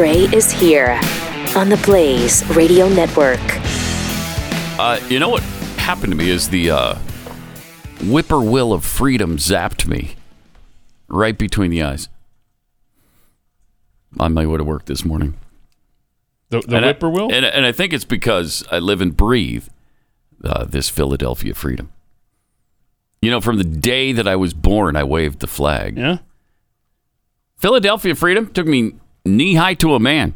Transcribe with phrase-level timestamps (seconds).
[0.00, 0.98] Gray is here
[1.54, 3.38] on the Blaze Radio Network.
[4.80, 5.42] Uh, you know what
[5.76, 6.94] happened to me is the uh,
[8.04, 10.14] whippoorwill of freedom zapped me
[11.08, 12.08] right between the eyes
[14.18, 15.34] on my way to work this morning.
[16.48, 19.68] The, the and I- and, and I think it's because I live and breathe
[20.42, 21.90] uh, this Philadelphia freedom.
[23.20, 25.98] You know, from the day that I was born, I waved the flag.
[25.98, 26.18] yeah.
[27.58, 28.92] Philadelphia freedom took me
[29.24, 30.34] knee high to a man.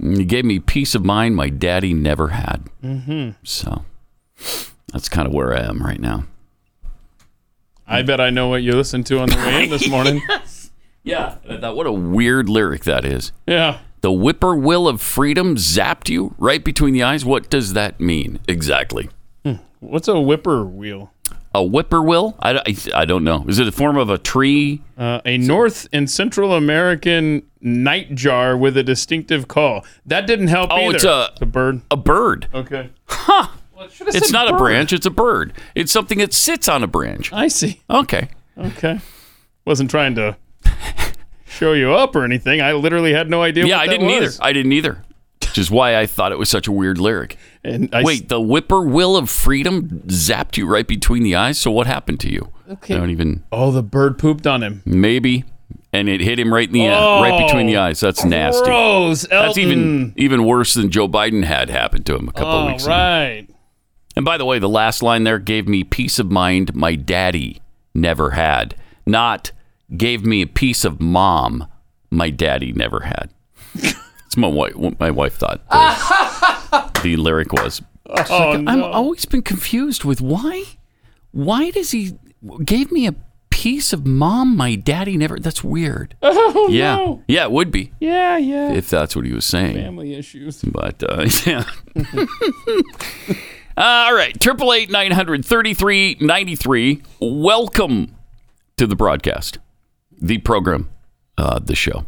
[0.00, 2.68] He gave me peace of mind my daddy never had.
[2.82, 3.30] Mm-hmm.
[3.44, 3.84] So
[4.92, 6.24] that's kind of where I am right now.
[7.86, 10.20] I bet I know what you listened to on the way in this morning.
[10.28, 10.70] yes.
[11.04, 11.36] Yeah.
[11.48, 13.32] I thought, what a weird lyric that is.
[13.46, 13.78] yeah.
[14.02, 17.24] The whippoorwill of freedom zapped you right between the eyes.
[17.24, 19.08] What does that mean exactly?
[19.80, 21.10] What's a whippoorwill?
[21.54, 22.36] A whippoorwill?
[22.38, 23.44] I, I, I don't know.
[23.48, 24.82] Is it a form of a tree?
[24.96, 29.84] Uh, a North and Central American nightjar with a distinctive call.
[30.06, 30.94] That didn't help Oh, either.
[30.96, 31.80] it's a- the bird.
[31.90, 32.46] A bird.
[32.54, 32.90] Okay.
[33.08, 33.48] Huh.
[34.00, 35.52] It's not a branch, it's a bird.
[35.74, 37.32] It's something that sits on a branch.
[37.32, 37.82] I see.
[37.90, 38.28] Okay.
[38.56, 39.00] Okay.
[39.66, 40.36] Wasn't trying to
[41.46, 42.60] show you up or anything.
[42.62, 43.66] I literally had no idea.
[43.66, 44.36] Yeah, what I that didn't was.
[44.40, 44.44] either.
[44.48, 45.02] I didn't either.
[45.42, 47.36] Which is why I thought it was such a weird lyric.
[47.64, 51.58] And I Wait, the whippoorwill of freedom zapped you right between the eyes.
[51.58, 52.52] So what happened to you?
[52.70, 52.94] Okay.
[52.94, 53.42] I don't even.
[53.52, 54.82] Oh, the bird pooped on him.
[54.84, 55.44] Maybe,
[55.98, 58.00] and it hit him right in the uh, right between the eyes.
[58.00, 58.64] That's nasty.
[58.64, 59.26] Gross.
[59.28, 62.66] That's even even worse than Joe Biden had happened to him a couple of All
[62.68, 62.92] weeks ago.
[62.92, 63.46] right.
[64.14, 67.60] And by the way, the last line there gave me peace of mind my daddy
[67.94, 68.74] never had.
[69.06, 69.52] Not
[69.96, 71.66] gave me a piece of mom
[72.10, 73.30] my daddy never had.
[73.74, 74.74] That's my wife.
[74.76, 77.82] What my wife thought the, the lyric was.
[78.08, 78.84] Oh, I'm no.
[78.84, 80.64] always been confused with why.
[81.32, 82.18] Why does he
[82.64, 83.14] gave me a
[83.56, 85.38] piece of mom my daddy never?
[85.38, 86.14] That's weird.
[86.58, 87.22] Oh, yeah, no.
[87.28, 88.72] yeah, it would be Yeah, yeah.
[88.72, 89.74] if that's what he was saying.
[89.76, 90.62] Family issues.
[90.62, 91.64] But uh, yeah.
[93.76, 97.02] All right, triple eight nine hundred thirty three ninety three.
[97.20, 98.16] Welcome
[98.78, 99.58] to the broadcast,
[100.20, 100.88] the program,
[101.36, 102.06] uh, the show.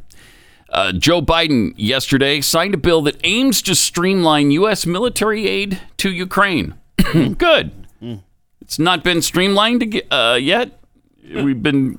[0.71, 4.87] Uh, Joe Biden yesterday signed a bill that aims to streamline U.S.
[4.87, 6.75] military aid to Ukraine.
[7.39, 7.73] Good.
[8.61, 10.78] It's not been streamlined uh, yet.
[11.35, 11.99] We've been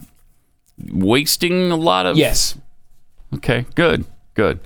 [0.77, 2.57] wasting a lot of Yes.
[3.35, 4.59] Okay, good, good.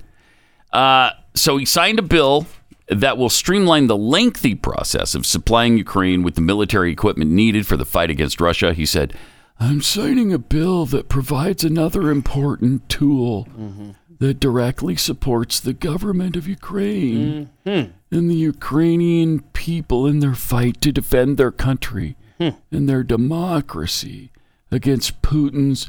[0.72, 2.46] Uh, so he signed a bill
[2.88, 7.76] that will streamline the lengthy process of supplying Ukraine with the military equipment needed for
[7.76, 8.74] the fight against Russia.
[8.74, 9.14] He said,
[9.58, 13.90] I'm signing a bill that provides another important tool mm-hmm.
[14.18, 17.90] that directly supports the government of Ukraine mm-hmm.
[18.10, 22.50] and the Ukrainian people in their fight to defend their country hmm.
[22.72, 24.32] and their democracy
[24.74, 25.88] against Putin's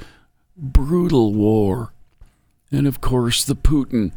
[0.57, 1.91] brutal war.
[2.71, 4.11] And of course, the Putin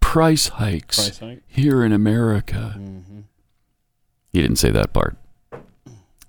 [0.00, 1.42] price hikes Price hike.
[1.46, 2.78] here in America.
[4.32, 5.16] He didn't say that part.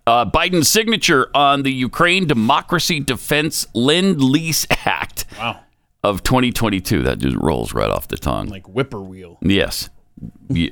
[0.07, 5.61] Uh, Biden's signature on the Ukraine Democracy Defense Lend Lease Act Wow.
[6.03, 7.01] of 2022.
[7.03, 8.47] That just rolls right off the tongue.
[8.47, 9.39] Like whippoorwill.
[9.41, 9.89] yes.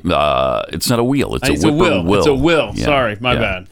[0.09, 2.03] Uh, it's not a wheel, it's, It's a a will.
[2.03, 2.17] whippoorwill.
[2.19, 2.71] It's a will.
[2.75, 3.39] Yeah, Sorry, my yeah.
[3.39, 3.67] bad.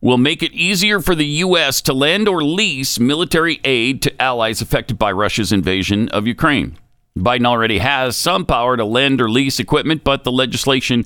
[0.00, 1.80] Will make it easier for the U.S.
[1.82, 6.76] to lend or lease military aid to allies affected by Russia's invasion of Ukraine.
[7.16, 11.04] Biden already has some power to lend or lease equipment, but the legislation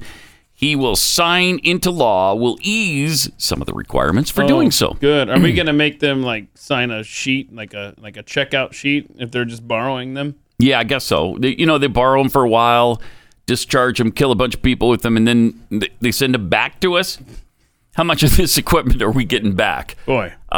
[0.53, 4.71] he will sign into law will ease some of the requirements for oh, doing Oh,
[4.71, 4.97] so.
[5.01, 5.31] Good.
[5.31, 9.07] Are we gonna make them like sign a sheet, like a like a checkout sheet,
[9.19, 10.35] if they're just borrowing them?
[10.59, 11.39] Yeah, I guess so.
[11.41, 13.01] They, you know, they borrow them for a while,
[13.47, 16.81] discharge them, kill a bunch of people with them, and then they send them back
[16.81, 17.19] to us.
[17.95, 19.97] How much of this equipment are we getting back?
[20.07, 20.33] Boy.
[20.51, 20.57] Uh,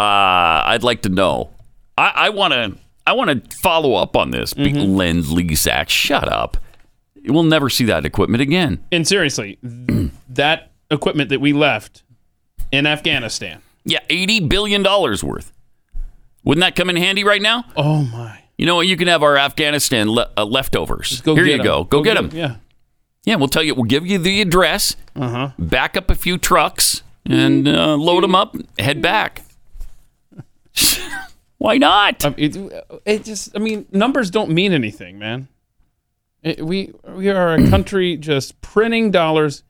[0.67, 1.51] I'd like to know.
[1.99, 2.75] I want to.
[3.07, 4.95] I want to follow up on this big Mm-hmm.
[4.95, 5.91] lend lease act.
[5.91, 6.57] Shut up.
[7.27, 8.83] We'll never see that equipment again.
[8.91, 9.59] And seriously,
[10.31, 12.03] that equipment that we left
[12.73, 13.61] in Afghanistan.
[13.85, 15.53] Yeah, eighty billion dollars worth.
[16.45, 17.65] Wouldn't that come in handy right now?
[17.77, 18.41] Oh my.
[18.59, 18.87] You know, what?
[18.87, 21.21] you can have our Afghanistan le- uh, leftovers.
[21.23, 21.65] Go Here get you 'em.
[21.65, 21.85] go.
[21.85, 22.31] Go, get them.
[22.33, 22.57] Yeah.
[23.25, 23.75] Yeah, we'll tell you.
[23.75, 24.97] We'll give you the address.
[25.15, 25.51] Uh huh.
[25.59, 28.57] Back up a few trucks and uh, load them up.
[28.79, 29.43] Head back.
[31.59, 32.25] Why not?
[32.25, 32.57] Um, it,
[33.05, 35.49] it just, I mean, numbers don't mean anything, man.
[36.43, 39.63] It, we we are a country just printing dollars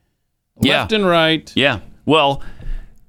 [0.61, 0.81] Yeah.
[0.81, 1.53] left and right.
[1.55, 1.81] Yeah.
[2.07, 2.43] Well,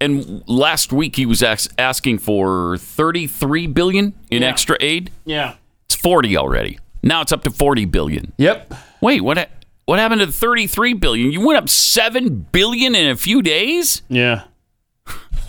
[0.02, 4.50] and last week he was ax- asking for 33 billion in Yeah.
[4.50, 5.12] extra aid.
[5.24, 5.56] Yeah.
[5.86, 6.78] It's 40 already.
[7.02, 8.34] Now it's up to 40 billion.
[8.38, 8.74] Yep.
[9.00, 9.46] Wait, what ha-
[9.86, 11.32] what happened to the 33 billion?
[11.32, 14.02] You went up 7 billion in a few days?
[14.10, 14.44] Yeah.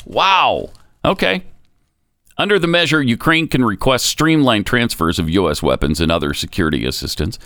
[0.05, 0.71] Wow.
[1.05, 1.45] Okay.
[2.37, 5.63] Under the measure, Ukraine can request streamlined transfers of U.S.
[5.63, 7.39] weapons and other security assistance.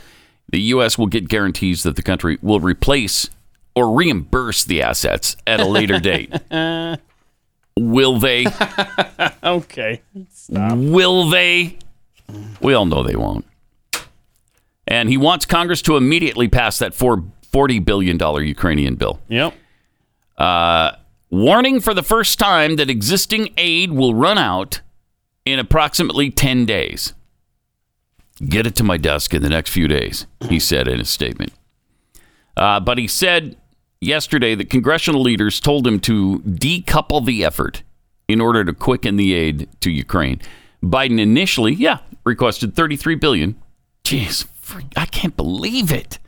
[0.51, 0.97] the U.S.
[0.97, 3.29] will get guarantees that the country will replace
[3.75, 6.33] or reimburse the assets at a later date.
[7.77, 8.47] will they?
[9.43, 10.01] Okay.
[10.51, 11.77] Will they?
[12.61, 13.45] We all know they won't.
[14.89, 19.21] And he wants Congress to immediately pass that four, $40 billion Ukrainian bill.
[19.29, 19.55] Yep.
[21.31, 24.81] Warning for the first time that existing aid will run out
[25.45, 27.13] in approximately 10 days.
[28.47, 31.53] Get it to my desk in the next few days, he said in a statement.
[32.57, 33.57] Uh, but he said
[34.01, 37.83] yesterday that congressional leaders told him to decouple the effort
[38.27, 40.41] in order to quicken the aid to Ukraine.
[40.83, 43.57] Biden initially, yeah, requested 33 billion.
[44.05, 46.19] Jeez, fr- I can't believe it.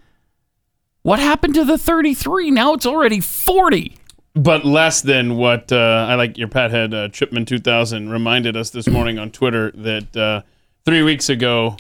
[1.03, 2.51] What happened to the 33?
[2.51, 3.97] Now it's already 40.
[4.35, 8.71] But less than what uh, I like your Pat head uh, Chipman 2000 reminded us
[8.71, 10.43] this morning on Twitter that uh,
[10.85, 11.77] three weeks ago,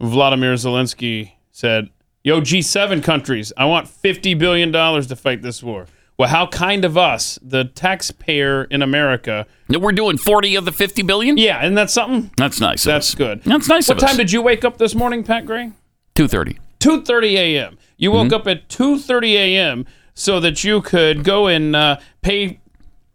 [0.00, 1.90] Vladimir Zelensky said,
[2.22, 5.86] Yo, G7 countries, I want $50 billion to fight this war.
[6.18, 9.46] Well, how kind of us, the taxpayer in America.
[9.70, 11.38] We're doing 40 of the 50 billion?
[11.38, 12.30] Yeah, isn't that something?
[12.36, 12.84] That's nice.
[12.84, 13.42] That's good.
[13.44, 14.16] That's nice What time us.
[14.18, 15.72] did you wake up this morning, Pat Gray?
[16.14, 16.58] 230.
[16.80, 17.78] 2:30 a.m.
[17.96, 18.34] You woke mm-hmm.
[18.34, 19.86] up at 2:30 a.m.
[20.14, 22.60] so that you could go and uh, pay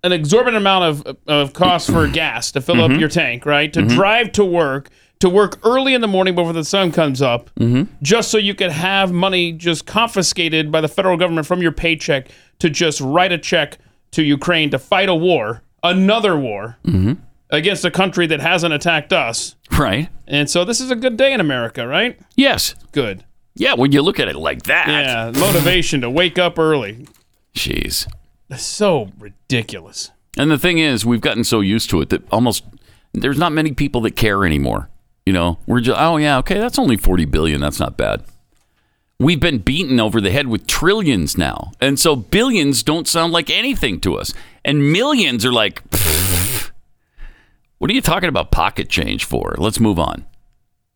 [0.04, 3.00] an exorbitant amount of of cost for gas to fill up mm-hmm.
[3.00, 3.74] your tank, right?
[3.74, 3.96] To mm-hmm.
[3.96, 4.90] drive to work,
[5.20, 7.50] to work early in the morning before the sun comes up,
[8.04, 12.28] just so you could have money just confiscated by the federal government from your paycheck
[12.60, 13.80] to just write a check
[14.12, 16.78] to Ukraine to fight a war, another war.
[17.50, 19.56] Against a country that hasn't attacked us.
[19.78, 20.10] Right.
[20.28, 22.20] And so this is a good day in America, right?
[22.36, 22.76] Yes.
[22.92, 23.24] Good.
[23.56, 24.88] Yeah, when you look at it like that.
[24.88, 27.08] Yeah, motivation to wake up early.
[27.56, 28.12] Jeez.
[28.50, 30.12] That's so ridiculous.
[30.38, 32.64] And the thing is, we've gotten so used to it that almost
[33.14, 34.90] there's not many people that care anymore.
[35.26, 37.62] You know, we're just, oh, yeah, okay, that's only 40 billion.
[37.62, 38.24] That's not bad.
[39.18, 41.72] We've been beaten over the head with trillions now.
[41.80, 44.34] And so billions don't sound like anything to us.
[44.66, 46.72] And millions are like, "Pfft,
[47.86, 49.54] what are you talking about pocket change for?
[49.60, 50.26] Let's move on.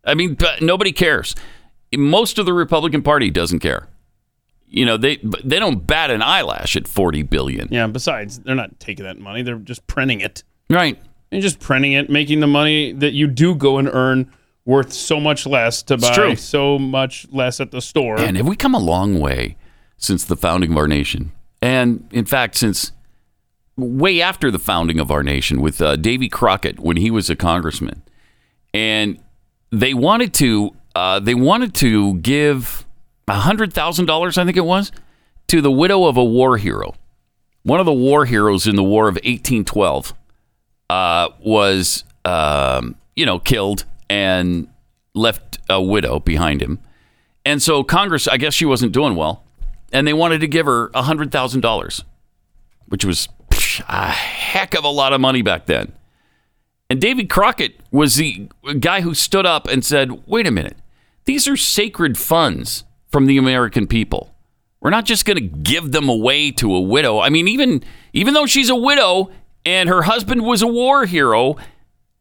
[0.06, 1.36] I mean, nobody cares.
[1.96, 3.90] Most of the Republican Party doesn't care.
[4.66, 7.68] You know, they they don't bat an eyelash at 40 billion.
[7.70, 9.44] Yeah, besides, they're not taking that money.
[9.44, 10.44] They're just printing it.
[10.68, 11.00] Right.
[11.30, 14.32] They're just printing it, making the money that you do go and earn
[14.66, 18.20] worth so much less to buy so much less at the store.
[18.20, 19.58] And have we come a long way
[19.98, 21.34] since the founding of our nation?
[21.62, 22.94] And in fact, since
[23.80, 27.36] way after the founding of our nation with uh, Davy Crockett when he was a
[27.36, 28.04] congressman.
[28.74, 29.20] And
[29.72, 32.86] they wanted to uh, they wanted to give
[33.30, 34.92] hundred thousand dollars, I think it was,
[35.48, 36.96] to the widow of a war hero.
[37.64, 40.14] One of the war heroes in the War of 1812
[40.90, 44.68] uh, was, um, you know, killed and
[45.14, 46.80] left a widow behind him.
[47.46, 49.44] And so Congress, I guess she wasn't doing well,
[49.92, 52.04] and they wanted to give her hundred thousand dollars,
[52.88, 53.28] which was
[53.88, 55.94] a heck of a lot of money back then.
[56.90, 58.50] And David Crockett was the
[58.80, 60.78] guy who stood up and said, "Wait a minute,
[61.26, 64.34] these are sacred funds from the American people.
[64.82, 67.20] We're not just going to give them away to a widow.
[67.20, 67.84] I mean, even
[68.14, 69.30] even though she's a widow
[69.66, 71.58] and her husband was a war hero,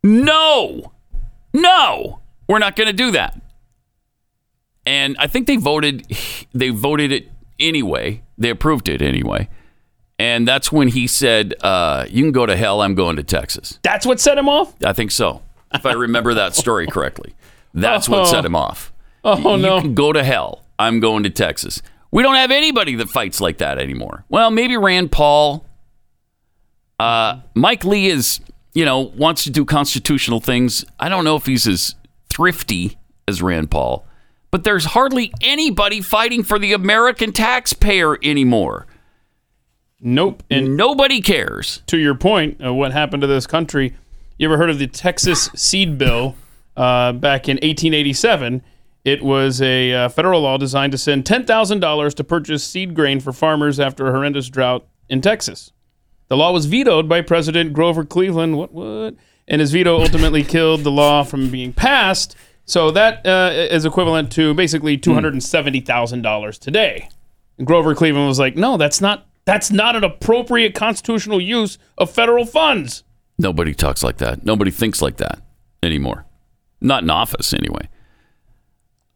[0.02, 0.92] no,
[1.54, 3.40] no, we're not going to do that."
[4.84, 6.06] And I think they voted
[6.52, 8.22] they voted it anyway.
[8.36, 9.48] They approved it anyway.
[10.18, 12.82] And that's when he said, uh, "You can go to hell.
[12.82, 14.74] I'm going to Texas." That's what set him off?
[14.84, 17.34] I think so, if I remember that story correctly.
[17.74, 18.92] That's what set him off.
[19.24, 19.80] Oh, you no.
[19.80, 20.64] can go to hell.
[20.78, 21.82] I'm going to Texas.
[22.10, 24.24] We don't have anybody that fights like that anymore.
[24.28, 25.64] Well, maybe Rand Paul.
[26.98, 28.40] Uh, Mike Lee is,
[28.74, 30.84] you know, wants to do constitutional things.
[30.98, 31.94] I don't know if he's as
[32.30, 32.98] thrifty
[33.28, 34.06] as Rand Paul,
[34.50, 38.86] but there's hardly anybody fighting for the American taxpayer anymore.
[40.00, 40.42] Nope.
[40.50, 41.82] And Nobody cares.
[41.86, 43.96] to your point of what happened to this country,
[44.38, 46.36] you ever heard of the Texas Seed Bill
[46.76, 48.62] uh, back in 1887?
[49.04, 53.32] It was a uh, federal law designed to send $10,000 to purchase seed grain for
[53.32, 55.72] farmers after a horrendous drought in Texas.
[56.28, 58.58] The law was vetoed by President Grover Cleveland.
[58.58, 59.14] What, what?
[59.46, 62.36] And his veto ultimately killed the law from being passed.
[62.66, 67.08] So that uh, is equivalent to basically $270,000 today.
[67.56, 72.10] And Grover Cleveland was like, no, that's not that's not an appropriate constitutional use of
[72.10, 73.02] federal funds.
[73.38, 74.44] Nobody talks like that.
[74.44, 75.40] Nobody thinks like that
[75.82, 76.26] anymore.
[76.82, 77.88] Not in office, anyway.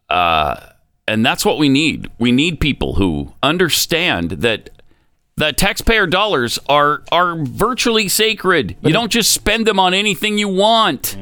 [0.09, 0.59] Uh,
[1.07, 2.11] and that's what we need.
[2.19, 4.71] We need people who understand that
[5.37, 8.79] that taxpayer dollars are are virtually sacred.
[8.81, 11.15] You don't just spend them on anything you want.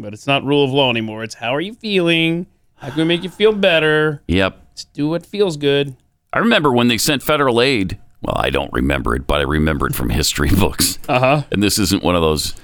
[0.00, 1.22] But it's not rule of law anymore.
[1.22, 2.48] It's how are you feeling?
[2.74, 4.24] How can we make you feel better?
[4.26, 4.60] Yep.
[4.70, 5.94] Let's do what feels good.
[6.32, 7.98] I remember when they sent federal aid.
[8.22, 10.98] Well, I don't remember it, but I remember it from history books.
[11.08, 11.42] Uh huh.
[11.50, 12.54] And this isn't one of those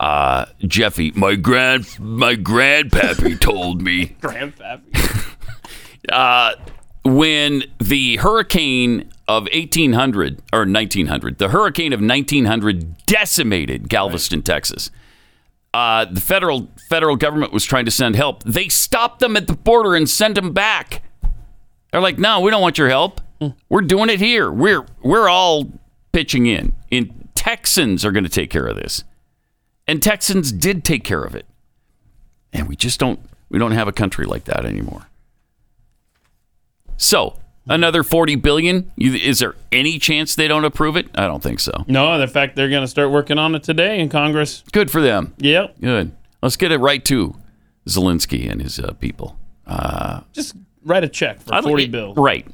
[0.00, 5.36] uh, Jeffy, my grand my grandpappy told me Grandpappy.
[6.08, 6.54] uh,
[7.04, 14.90] when the hurricane of 1800 or 1900, the hurricane of 1900 decimated Galveston, Texas.
[15.72, 18.42] Uh, the federal federal government was trying to send help.
[18.42, 21.02] They stopped them at the border and sent them back.
[21.92, 23.20] They're like, "No, we don't want your help.
[23.68, 24.50] We're doing it here.
[24.50, 25.70] We're we're all
[26.12, 26.72] pitching in.
[26.90, 29.04] And Texans are going to take care of this."
[29.88, 31.46] And Texans did take care of it.
[32.52, 33.18] And we just don't
[33.48, 35.06] we don't have a country like that anymore.
[36.96, 37.36] So,
[37.68, 41.08] another 40 billion, You- is there any chance they don't approve it?
[41.14, 41.84] I don't think so.
[41.88, 44.62] No, in fact they're going to start working on it today in Congress.
[44.72, 45.34] Good for them.
[45.38, 45.80] Yep.
[45.80, 46.12] Good.
[46.42, 47.34] Let's get it right to
[47.88, 49.36] Zelensky and his uh, people.
[50.32, 52.14] Just write a check for I'd- 40 bill.
[52.14, 52.46] Right.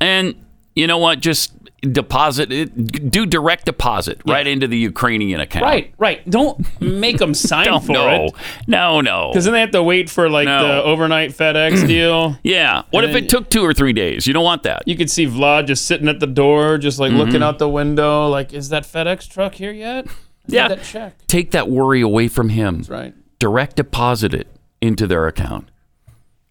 [0.00, 0.34] And
[0.74, 1.20] you know what?
[1.20, 1.52] Just
[1.92, 5.66] deposit it, do direct deposit right into the Ukrainian account.
[5.66, 6.28] Right, right.
[6.30, 8.32] Don't make them sign for no, it.
[8.66, 9.28] no, no.
[9.30, 10.66] Because then they have to wait for like No.
[10.66, 12.38] the overnight FedEx deal.
[12.42, 12.84] Yeah.
[12.90, 14.26] What if it took two or three days?
[14.26, 14.82] You don't want that.
[14.88, 17.20] You could see Vlad just sitting at the door, just like Mm-hmm.
[17.20, 20.06] looking out the window, like, is that FedEx truck here yet?
[20.46, 20.68] Yeah.
[20.68, 21.14] that check.
[21.26, 22.78] Take that worry away from him.
[22.78, 23.14] That's right.
[23.38, 24.48] Direct deposit it
[24.80, 25.68] into their account.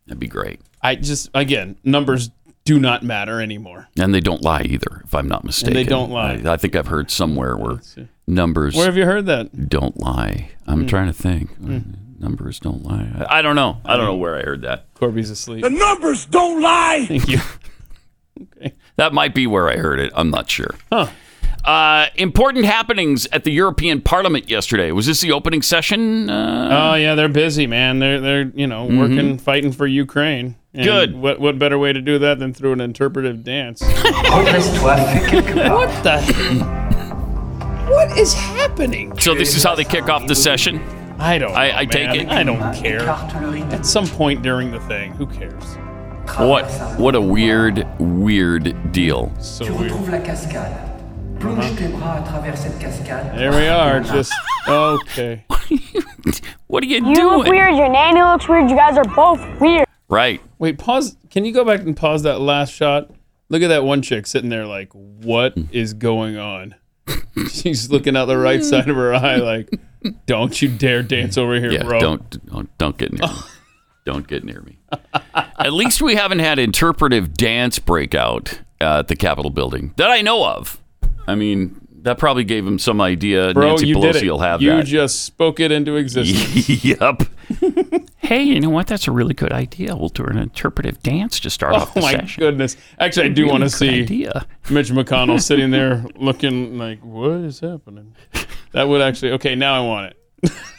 [0.05, 0.59] That'd be great.
[0.81, 2.29] I just again, numbers
[2.65, 3.87] do not matter anymore.
[3.99, 5.73] And they don't lie either, if I'm not mistaken.
[5.73, 6.41] They don't lie.
[6.45, 7.79] I, I think I've heard somewhere where
[8.27, 9.69] numbers Where have you heard that?
[9.69, 10.49] don't lie.
[10.67, 10.87] I'm Hmm.
[10.87, 11.49] trying to think.
[12.19, 13.25] Numbers don't lie.
[13.29, 13.79] I, I don't know.
[13.83, 14.85] I don't know where I heard that.
[14.93, 15.61] Corby's asleep.
[15.63, 17.05] The numbers don't lie.
[17.07, 17.39] Thank you.
[18.41, 18.73] Okay.
[18.95, 20.11] That might be where I heard it.
[20.15, 20.75] I'm not sure.
[20.91, 21.07] Huh.
[21.65, 24.91] Uh, important happenings at the European Parliament yesterday.
[24.91, 26.29] Was this the opening session?
[26.29, 27.97] Uh, Oh yeah, they're busy, man.
[27.97, 30.55] They're they're you know working, fighting for Ukraine.
[30.75, 30.85] And.
[30.85, 31.15] Good.
[31.15, 33.81] What what better way to do that than through an interpretive dance?
[33.83, 35.71] Redresse-toi, fais quelque part.
[35.71, 36.83] what the?
[37.83, 39.15] What is happening?
[39.19, 40.79] so this is how they kick off the session.
[41.19, 41.51] I don't.
[41.51, 42.29] I- know, I take it.
[42.29, 43.01] I don't care.
[43.01, 43.75] Écarte le rideau.
[43.75, 45.75] At some point during the thing, who cares?
[46.39, 46.65] What?
[46.97, 49.31] What a weird, weird deal.
[49.39, 49.91] So weird.
[49.91, 50.89] retrouves la cascade.
[51.39, 51.75] Plonge uh-huh.
[51.75, 53.37] tes bras à travers cette cascade.
[53.37, 53.99] There we are.
[53.99, 54.33] Just
[54.67, 55.45] okay.
[56.67, 57.75] What are you, You look weird.
[57.75, 58.69] Your nanny looks weird.
[58.69, 59.85] You guys are both weird.
[60.13, 60.41] Right.
[60.59, 61.17] Wait, pause.
[61.29, 63.09] Can you go back and pause that last shot?
[63.49, 66.75] Look at that one chick sitting there, like, what is going on?
[67.51, 69.69] She's looking out the right side of her eye, like,
[70.25, 71.83] don't you dare dance over here, Yeah.
[71.83, 71.99] bro.
[71.99, 73.33] Don't don't don't get near me.
[74.05, 74.79] Don't get near me.
[75.33, 80.19] At least we haven't had interpretive dance breakout uh, at the Capitol building that I
[80.21, 80.77] know of.
[81.25, 83.53] I mean, that probably gave him some idea.
[83.53, 84.31] Bro, Nancy you Pelosi did it.
[84.31, 84.65] will have that.
[84.65, 84.85] you that.
[84.85, 86.69] just spoke it into existence.
[86.85, 87.23] yep.
[88.17, 88.87] hey, you know what?
[88.87, 89.95] That's a really good idea.
[89.95, 92.41] We'll do an interpretive dance to start off oh the my session.
[92.41, 92.77] goodness!
[92.99, 94.45] Actually, I do Really want to good see idea.
[94.69, 98.15] Mitch McConnell sitting there looking like, what is happening?
[98.73, 99.31] That would actually.
[99.33, 100.17] Okay, now I want it.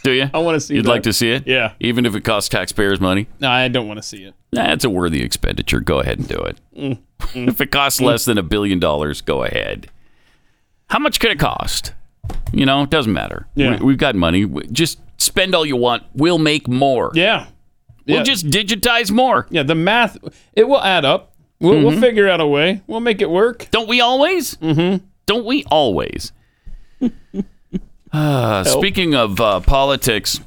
[0.03, 0.29] Do you?
[0.35, 0.75] I want to see.
[0.75, 0.91] You'd that.
[0.91, 1.47] like to see it?
[1.47, 1.73] Yeah.
[1.81, 3.29] Even if it costs taxpayers money?
[3.41, 4.35] No, I don't want to see it.
[4.51, 5.81] That's a worthy expenditure.
[5.81, 6.61] Go ahead and do it.
[6.77, 9.89] Mm, if it costs less than a billion dollars, go ahead.
[10.95, 11.93] How much could it cost?
[12.53, 13.49] You know, it doesn't matter.
[13.57, 13.83] Yeah.
[13.83, 14.45] We, have got money.
[14.45, 16.05] We- Just spend all you want.
[16.15, 17.11] We'll make more.
[17.15, 17.49] Yeah.
[18.07, 18.23] We'll Yeah.
[18.23, 19.49] just digitize more.
[19.51, 20.17] Yeah, the math
[20.53, 21.35] it will add up.
[21.59, 21.85] We'll, Mm-hmm.
[21.85, 22.81] we'll figure out a way.
[22.87, 23.67] We'll make it work.
[23.73, 24.55] Don't we always?
[24.59, 25.05] Mm-hmm.
[25.27, 26.31] Don't we always?
[28.13, 30.39] Uh, speaking of uh, politics,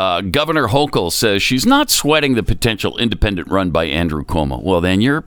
[0.00, 4.60] uh, Governor Hochul says she's not sweating the potential independent run by Andrew Cuomo.
[4.60, 5.22] Well, then you're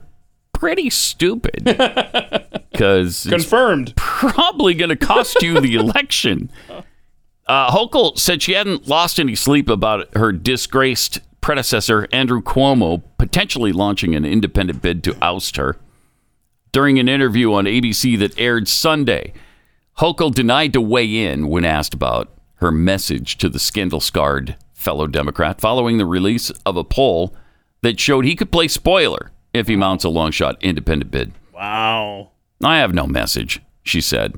[0.56, 1.64] pretty stupid
[2.72, 3.92] because Confirmed.
[3.94, 6.50] probably going to cost you the election.
[7.46, 13.70] Uh, Hochul said she hadn't lost any sleep about her disgraced predecessor, Andrew Cuomo, potentially
[13.70, 15.76] launching an independent bid to oust her.
[16.72, 19.32] During an interview on ABC that aired Sunday,
[19.98, 25.06] Hochul denied to weigh in when asked about her message to the scandal scarred fellow
[25.06, 27.34] Democrat following the release of a poll
[27.82, 31.32] that showed he could play spoiler if he mounts a long shot independent bid.
[31.52, 32.30] Wow.
[32.62, 34.34] I have no message, she said.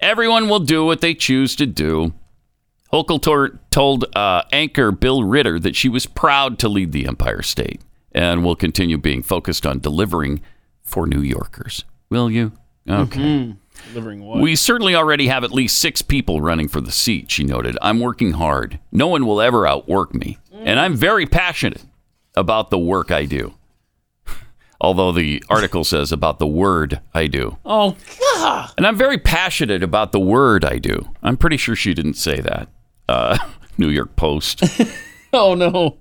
[0.00, 2.14] Everyone will do what they choose to do.
[2.92, 7.82] Hochul told uh, anchor Bill Ritter that she was proud to lead the Empire State
[8.12, 10.40] and will continue being focused on delivering
[10.82, 11.84] for New Yorkers.
[12.08, 12.52] Will you?
[12.88, 13.54] Okay.
[13.92, 14.40] Delivering what?
[14.40, 17.78] We certainly already have at least six people running for the seat, she noted.
[17.80, 18.80] I'm working hard.
[18.90, 20.38] No one will ever outwork me.
[20.52, 21.84] And I'm very passionate
[22.34, 23.54] about the work I do.
[24.80, 27.58] Although the article says about the word I do.
[27.66, 27.96] oh,
[28.38, 28.70] God.
[28.78, 31.00] And I'm very passionate about the word I do.
[31.22, 32.68] I'm pretty sure she didn't say that.
[33.08, 33.36] Uh,
[33.78, 34.62] New York Post.
[35.32, 35.98] Oh, no.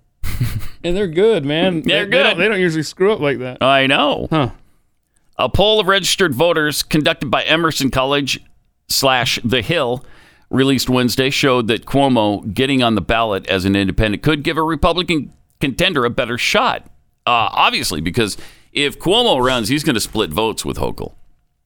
[0.84, 1.82] And they're good, man.
[1.84, 2.42] They're They- They don't, good.
[2.44, 3.62] they don't usually screw up like that.
[3.62, 4.28] I know.
[4.32, 4.50] Huh.
[5.38, 8.40] A poll of registered voters conducted by Emerson College
[8.88, 10.04] slash The Hill
[10.50, 14.64] released Wednesday showed that Cuomo getting on the ballot as an independent could give a
[14.64, 15.32] Republican
[15.62, 16.88] contender a better shot.
[17.28, 18.36] Uh, obviously, because
[18.72, 21.14] if Cuomo runs, he's going to split votes with Hochul.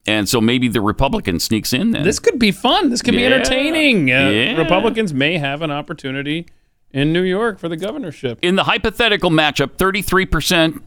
[0.06, 2.02] And so maybe the Republican sneaks in then.
[2.02, 2.90] This could be fun.
[2.90, 4.10] This could be entertaining.
[4.12, 4.56] Uh, Yeah.
[4.58, 6.46] Republicans may have an opportunity
[6.90, 8.38] in New York for the governorship.
[8.42, 10.82] In the hypothetical matchup, 33%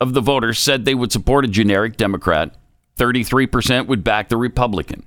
[0.00, 2.54] of the voters said they would support a generic Democrat,
[2.96, 5.04] 33% would back the Republican,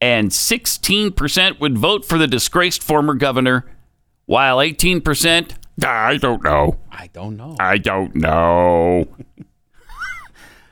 [0.00, 3.66] and 16% would vote for the disgraced former governor,
[4.26, 5.50] while 18%,
[5.84, 6.78] I don't know.
[6.90, 7.56] I don't know.
[7.60, 9.08] I don't know.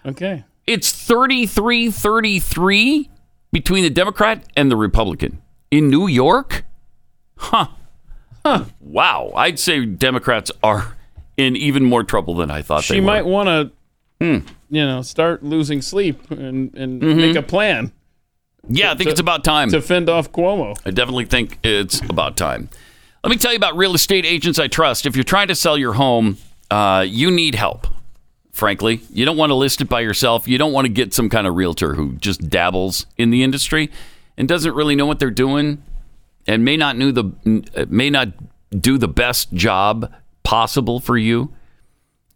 [0.06, 0.44] Okay.
[0.66, 3.10] It's 33 33
[3.52, 6.64] between the Democrat and the Republican in New York?
[7.36, 7.68] Huh.
[8.44, 8.64] Huh.
[8.80, 9.32] Wow.
[9.36, 10.96] I'd say Democrats are
[11.36, 13.06] in even more trouble than I thought She they were.
[13.06, 13.70] might want to,
[14.20, 14.46] Hmm.
[14.70, 17.16] you know, start losing sleep and, and Mm-hmm.
[17.20, 17.92] make a plan
[18.68, 19.70] Yeah, I think it's about time.
[19.70, 20.76] to fend off Cuomo.
[20.86, 22.68] I definitely think it's about time.
[23.22, 25.04] Let me tell you about real estate agents I trust.
[25.06, 26.38] If you're trying to sell your home,
[26.70, 27.86] uh, you need help.
[28.54, 30.46] Frankly, you don't want to list it by yourself.
[30.46, 33.90] You don't want to get some kind of realtor who just dabbles in the industry
[34.36, 35.82] and doesn't really know what they're doing
[36.46, 38.28] and may not knew the may not
[38.70, 40.12] do the best job
[40.44, 41.52] possible for you.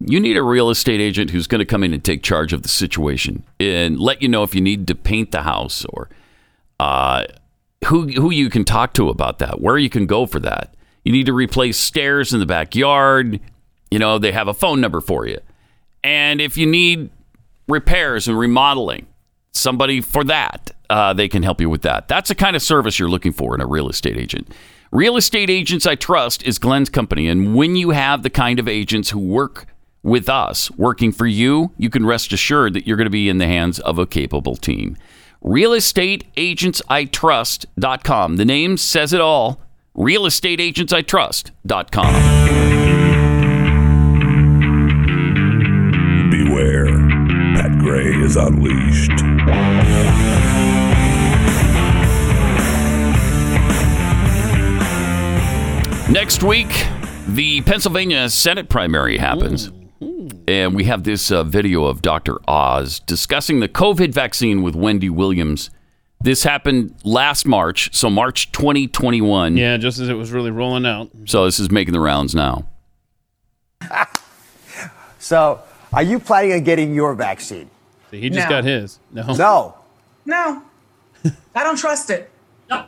[0.00, 2.62] You need a real estate agent who's going to come in and take charge of
[2.62, 6.08] the situation and let you know if you need to paint the house or
[6.80, 7.26] uh,
[7.86, 10.74] who who you can talk to about that, where you can go for that.
[11.04, 13.38] You need to replace stairs in the backyard.
[13.88, 15.38] You know, they have a phone number for you.
[16.02, 17.10] And if you need
[17.68, 19.06] repairs and remodeling,
[19.52, 22.08] somebody for that, uh, they can help you with that.
[22.08, 24.52] That's the kind of service you're looking for in a real estate agent.
[24.90, 27.28] Real Estate Agents I Trust is Glenn's company.
[27.28, 29.66] And when you have the kind of agents who work
[30.02, 33.36] with us working for you, you can rest assured that you're going to be in
[33.36, 34.96] the hands of a capable team.
[35.42, 38.36] Real Estate Agents I RealestateAgentsITrust.com.
[38.36, 39.60] The name says it all.
[39.94, 43.27] Real Estate Agents I RealestateAgentsITrust.com.
[46.58, 46.86] Beware,
[47.54, 49.10] Pat Gray is unleashed.
[56.10, 56.66] Next week,
[57.28, 59.70] the Pennsylvania Senate primary happens.
[60.48, 62.38] And we have this uh, video of Dr.
[62.48, 65.70] Oz discussing the COVID vaccine with Wendy Williams.
[66.20, 69.56] This happened last March, so March 2021.
[69.56, 71.10] Yeah, just as it was really rolling out.
[71.26, 72.66] So this is making the rounds now.
[75.20, 75.60] So,
[75.92, 77.70] are you planning on getting your vaccine?
[78.10, 78.56] See, He just No.
[78.56, 78.98] got his.
[79.12, 79.22] No.
[79.36, 79.74] No.
[80.26, 80.62] No,
[81.54, 82.30] I don't trust it.
[82.70, 82.84] Uh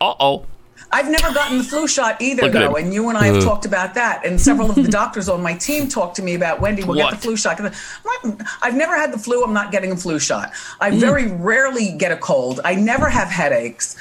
[0.00, 0.46] oh.
[0.90, 3.66] I've never gotten the flu shot either, Look though, and you and I have talked
[3.66, 4.24] about that.
[4.24, 6.82] And several of the doctors on my team talked to me about Wendy.
[6.84, 7.60] We'll get the flu shot.
[7.60, 9.44] I'm I've never had the flu.
[9.44, 10.52] I'm not getting a flu shot.
[10.80, 12.60] I very rarely get a cold.
[12.64, 13.96] I never have headaches.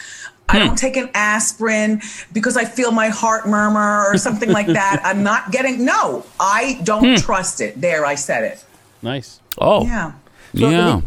[0.49, 0.75] I don't hmm.
[0.75, 5.01] take an aspirin because I feel my heart murmur or something like that.
[5.03, 5.86] I'm not getting.
[5.86, 7.15] No, I don't hmm.
[7.15, 7.79] trust it.
[7.79, 8.63] There, I said it.
[9.01, 9.39] Nice.
[9.57, 9.83] Oh.
[9.86, 10.13] Yeah.
[10.53, 11.01] Yeah.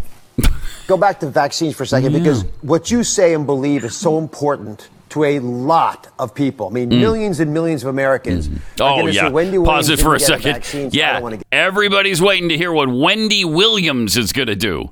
[0.86, 4.18] Go back to vaccines for a second because what you say and believe is so
[4.18, 6.68] important to a lot of people.
[6.68, 7.00] I mean, hmm.
[7.00, 8.48] millions and millions of Americans.
[8.48, 9.26] are Oh yeah.
[9.26, 10.52] say, Wendy Pause Williams it for a second.
[10.54, 11.20] vaccine, yeah.
[11.20, 14.90] don't get-" Everybody's waiting to hear what Wendy Williams is going to do.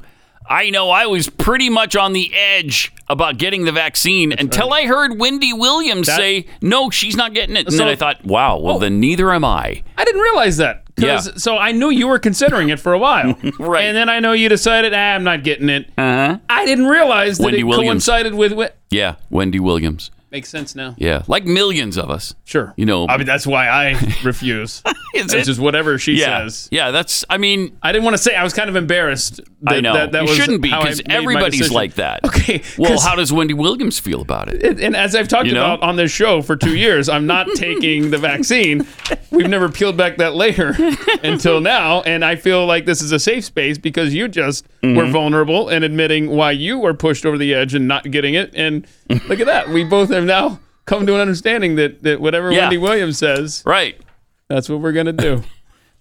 [0.48, 4.84] I know I was pretty much on the edge about getting the vaccine until I
[4.86, 8.24] heard Wendy Williams That- say, "No, she's not getting it." And So- then I thought,
[8.24, 8.78] "Wow, well Oh.
[8.78, 10.82] then neither am I." I didn't realize that.
[10.96, 11.20] Yeah.
[11.20, 13.36] So I knew you were considering it for a while.
[13.60, 13.84] Right.
[13.84, 15.88] And then I know you decided, ah, I'm not getting it.
[15.96, 16.38] Uh-huh.
[16.50, 17.86] I didn't realize that Wendy it Williams.
[18.06, 18.72] coincided with.
[18.90, 20.10] Yeah, Wendy Williams.
[20.30, 20.94] Makes sense now.
[20.98, 22.34] Yeah, like millions of us.
[22.44, 22.74] Sure.
[22.76, 23.90] You know- I mean, that's why I
[24.24, 24.82] refuse.
[25.14, 25.44] Is it's it?
[25.44, 26.40] just whatever she Yeah.
[26.42, 26.68] says.
[26.70, 28.34] Yeah, that's I mean, I didn't want to say.
[28.34, 29.40] I was kind of embarrassed.
[29.62, 29.92] That, I know.
[29.92, 32.24] That, that you shouldn't be because everybody's like that.
[32.24, 32.62] Okay.
[32.78, 34.62] Well, how does Wendy Williams feel about it?
[34.62, 35.64] and, and as I've talked You know?
[35.74, 38.86] about on this show for two years, I'm not taking the vaccine.
[39.32, 40.76] We've never peeled back that layer
[41.24, 44.96] until now, and I feel like this is a safe space because you just Mm-hmm.
[44.96, 48.52] were vulnerable and admitting why you were pushed over the edge and not getting it.
[48.54, 48.86] And
[49.28, 52.60] look at that, we both have now come to an understanding that that whatever Yeah.
[52.60, 54.00] Wendy Williams says, Right.
[54.46, 55.42] that's what we're gonna do.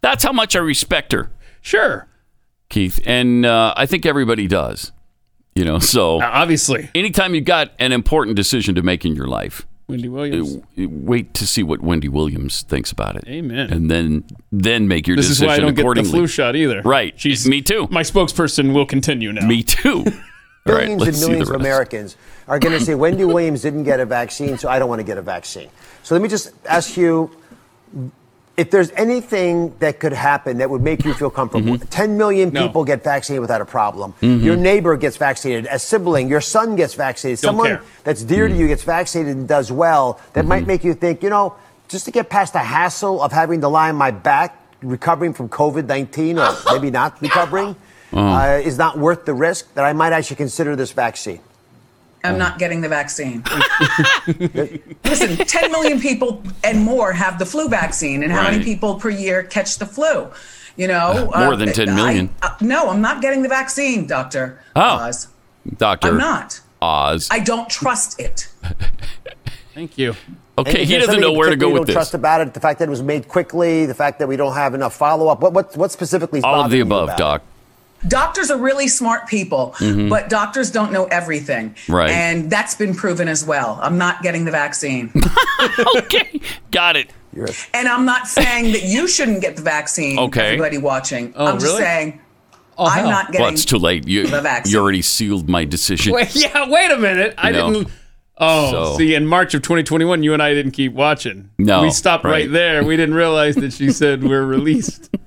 [0.01, 2.06] That's how much I respect her, Sure,
[2.69, 4.91] Keith, and uh, I think everybody does.
[5.55, 9.27] You know, so Now, obviously, anytime you've got an important decision to make in your
[9.27, 10.55] life, Wendy Williams.
[10.55, 13.23] w- wait to see what Wendy Williams thinks about it.
[13.27, 13.71] Amen.
[13.71, 16.81] And then then make your This is why I don't get the flu shot either.
[16.83, 17.19] Right.
[17.19, 17.87] She's Me too.
[17.89, 19.47] My spokesperson will continue now.
[19.47, 20.03] Me too.
[20.67, 21.55] All right, Millions let's and millions of.
[21.55, 22.17] Americans
[22.49, 25.05] are going to say Wendy Williams didn't get a vaccine, so I don't want to
[25.05, 25.69] get a vaccine.
[26.03, 27.31] So let me just ask you
[28.57, 31.85] if there's anything that could happen that would make you feel comfortable, Mm-hmm.
[31.89, 32.65] 10 million No.
[32.67, 34.13] people get vaccinated without a problem.
[34.21, 37.81] Your neighbor gets vaccinated, a sibling, your son gets vaccinated, Don't someone care.
[38.03, 38.51] that's dear Mm.
[38.53, 40.67] to you gets vaccinated and does well, that might Mm-hmm.
[40.67, 41.53] make you think, you know,
[41.87, 45.49] just to get past the hassle of having to lie on my back, recovering from
[45.49, 47.75] COVID 19, or maybe not recovering,
[48.13, 48.19] Oh.
[48.37, 51.41] uh, is not worth the risk, that I might actually consider this vaccine.
[52.27, 53.43] I'm not getting the vaccine.
[55.05, 59.09] Listen, 10 million people and more have the flu vaccine, and how many people per
[59.09, 60.29] year catch the flu?
[60.75, 62.29] You know, More than 10 million.
[62.41, 64.81] I- uh, no, I'm not getting the vaccine, Doctor Oh.
[64.81, 65.27] Oz.
[65.77, 66.61] Doctor I'm not.
[66.81, 67.27] Oz.
[67.31, 68.47] I don't trust it.
[69.73, 70.15] Thank you.
[70.57, 71.93] okay, he doesn't know where to particular go you with don't this.
[71.95, 74.53] trust about it, the fact that it was made quickly, the fact that we don't
[74.53, 75.41] have enough follow up.
[75.41, 77.41] What, what, what specifically is All of the bothering you above, about Doc.
[77.41, 77.47] it?
[78.07, 79.75] Doctors are really smart people,
[80.09, 81.71] but doctors don't know everything.
[81.71, 81.93] Mm-hmm.
[81.93, 82.09] Right.
[82.11, 83.79] And that's been proven as well.
[83.81, 85.11] I'm not getting the vaccine.
[85.97, 86.39] okay,
[86.71, 87.11] got it.
[87.73, 90.47] And I'm not saying that you shouldn't get the vaccine, Okay.
[90.53, 91.33] everybody watching.
[91.35, 92.21] Oh, I'm just saying
[92.79, 93.09] Oh, I'm hell.
[93.09, 94.07] not getting Well, it's too late.
[94.07, 94.71] You, the vaccine.
[94.73, 96.13] you already sealed my decision.
[96.13, 97.33] Wait, yeah, wait a minute.
[97.37, 97.73] I No.
[97.73, 97.91] didn't.
[98.39, 101.49] Oh, So- see, in March of 2021, you and I didn't keep watching.
[101.57, 102.51] No, we stopped right, right.
[102.51, 102.83] there.
[102.83, 105.09] We didn't realize that she said we're released.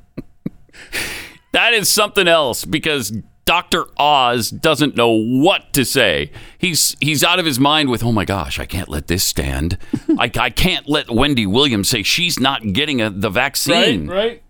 [1.53, 3.13] That is something else because
[3.45, 3.87] Dr.
[3.99, 6.31] Oz doesn't know what to say.
[6.59, 9.77] He's he's out of his mind with, oh my gosh, I can't let this stand.
[10.19, 14.07] I, I can't let Wendy Williams say she's not getting a, the vaccine.
[14.07, 14.17] right.
[14.17, 14.43] right.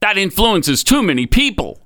[0.00, 1.80] That influences too many people.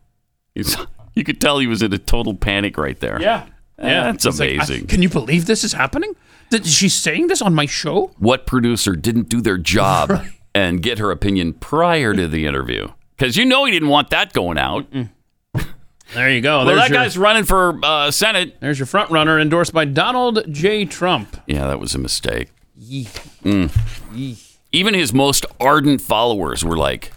[0.54, 0.76] He's,
[1.14, 3.20] you could tell he was in a total panic right there.
[3.20, 3.46] Yeah,
[3.78, 4.04] yeah.
[4.04, 4.86] That's It's like, I- amazing.
[4.86, 6.14] can you believe this is happening?
[6.50, 8.12] That she's saying this on my show?
[8.18, 12.88] What producer didn't do their job and get her opinion prior to the interview?
[13.22, 14.84] Because you know he didn't want that going out.
[16.12, 16.58] There you go.
[16.58, 18.56] Well, there's that your, guy's running for uh, Senate.
[18.58, 20.84] there's your front runner endorsed by Donald J.
[20.86, 21.40] Trump.
[21.46, 22.48] Yeah, that was a mistake.
[22.80, 23.70] Mm.
[24.72, 27.12] Even his most ardent followers were like,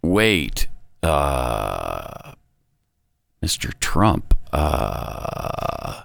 [0.00, 0.68] wait,
[1.02, 2.32] uh,
[3.44, 3.78] Mr.
[3.78, 6.00] Trump, uh,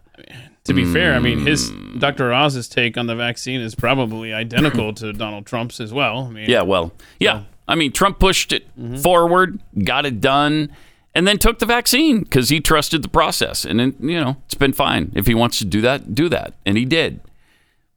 [0.65, 1.99] To be fair, I mean, his Hmm.
[1.99, 2.33] Dr.
[2.33, 6.25] Oz's take on the vaccine is probably identical to Donald Trump's as well.
[6.25, 7.43] I mean, yeah, well, yeah.
[7.67, 8.67] I mean, Trump pushed it
[9.01, 10.71] forward, got it done,
[11.13, 13.65] and then took the vaccine because he trusted the process.
[13.65, 15.11] And then, you know, it's been fine.
[15.15, 16.53] If he wants to do that, do that.
[16.65, 17.21] And he did.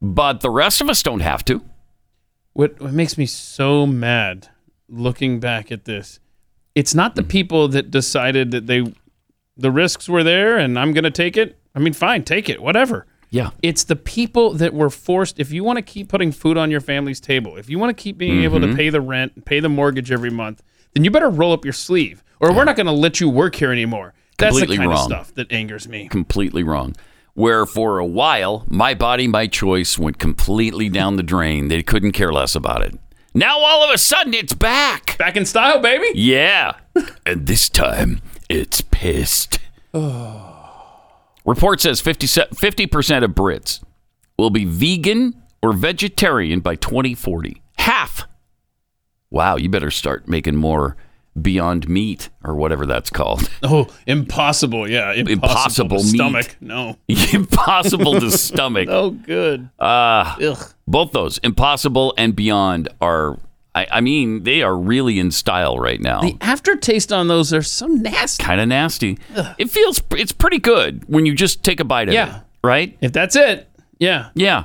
[0.01, 1.63] But the rest of us don't have to.
[2.55, 4.49] What, what makes me so mad
[4.89, 6.19] looking back at this,
[6.75, 8.93] it's not the people that decided that they,
[9.57, 11.59] the risks were there and I'm going to take it.
[11.75, 13.07] I mean, fine, take it, whatever.
[13.31, 13.51] Yeah.
[13.63, 15.39] It's the people that were forced.
[15.39, 18.03] If you want to keep putting food on your family's table, if you want to
[18.03, 18.71] keep being able Mm-hmm.
[18.73, 20.63] to pay the rent, pay the mortgage every month,
[20.95, 23.55] then you better roll up your sleeve, or we're not going to let you work
[23.55, 24.15] here anymore.
[24.39, 25.13] That's Completely the kind wrong.
[25.13, 26.09] of stuff that angers me.
[26.09, 26.97] completely wrong.
[27.35, 31.69] Where for a while, my body, my choice went completely down the drain.
[31.69, 32.99] They couldn't care less about it.
[33.35, 35.17] Now all of a sudden, it's back.
[35.19, 36.07] Back in style, baby.
[36.15, 36.73] Yeah.
[37.27, 39.61] and this time, it's pissed.
[41.45, 43.83] Report says 50, 50% of Brits
[44.39, 47.63] will be vegan or vegetarian by 2040.
[47.79, 48.27] Half.
[49.31, 50.97] Wow, you better start making more
[51.41, 53.49] Beyond Meat or whatever that's called.
[53.63, 54.89] Oh, impossible.
[54.91, 55.33] Yeah, impossible.
[55.33, 56.15] Impossible to meat.
[56.17, 56.57] stomach.
[56.61, 56.97] No.
[57.33, 58.89] Impossible to stomach.
[58.91, 59.69] Oh, good.
[59.79, 60.75] Uh, Ugh.
[60.89, 63.39] both those, Impossible and Beyond, are,
[63.75, 66.21] I, I mean, they are really in style right now.
[66.23, 68.43] The aftertaste on those are so nasty.
[68.43, 69.19] kind of nasty.
[69.59, 72.39] It feels, it's pretty good when you just take a bite of Yeah.
[72.39, 72.99] it, right?
[73.01, 74.31] If that's it, yeah.
[74.35, 74.65] Yeah.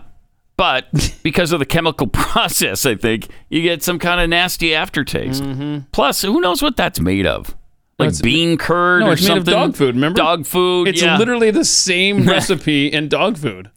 [0.57, 0.87] But
[1.23, 5.43] because of the chemical process, I think you get some kind of nasty aftertaste.
[5.43, 5.79] Mm-hmm.
[5.91, 7.55] Plus, who knows what that's made of?
[7.99, 9.53] Like bean curd No, or it's made of something?
[9.53, 10.17] dog food, remember?
[10.17, 10.87] Dog food.
[10.89, 11.17] It's yeah.
[11.17, 13.69] literally the same recipe in dog food.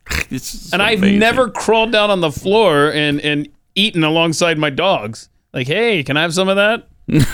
[0.72, 5.28] And I've never crawled down on the floor and, and eaten alongside my dogs.
[5.52, 6.88] Like, hey, can I have some of that?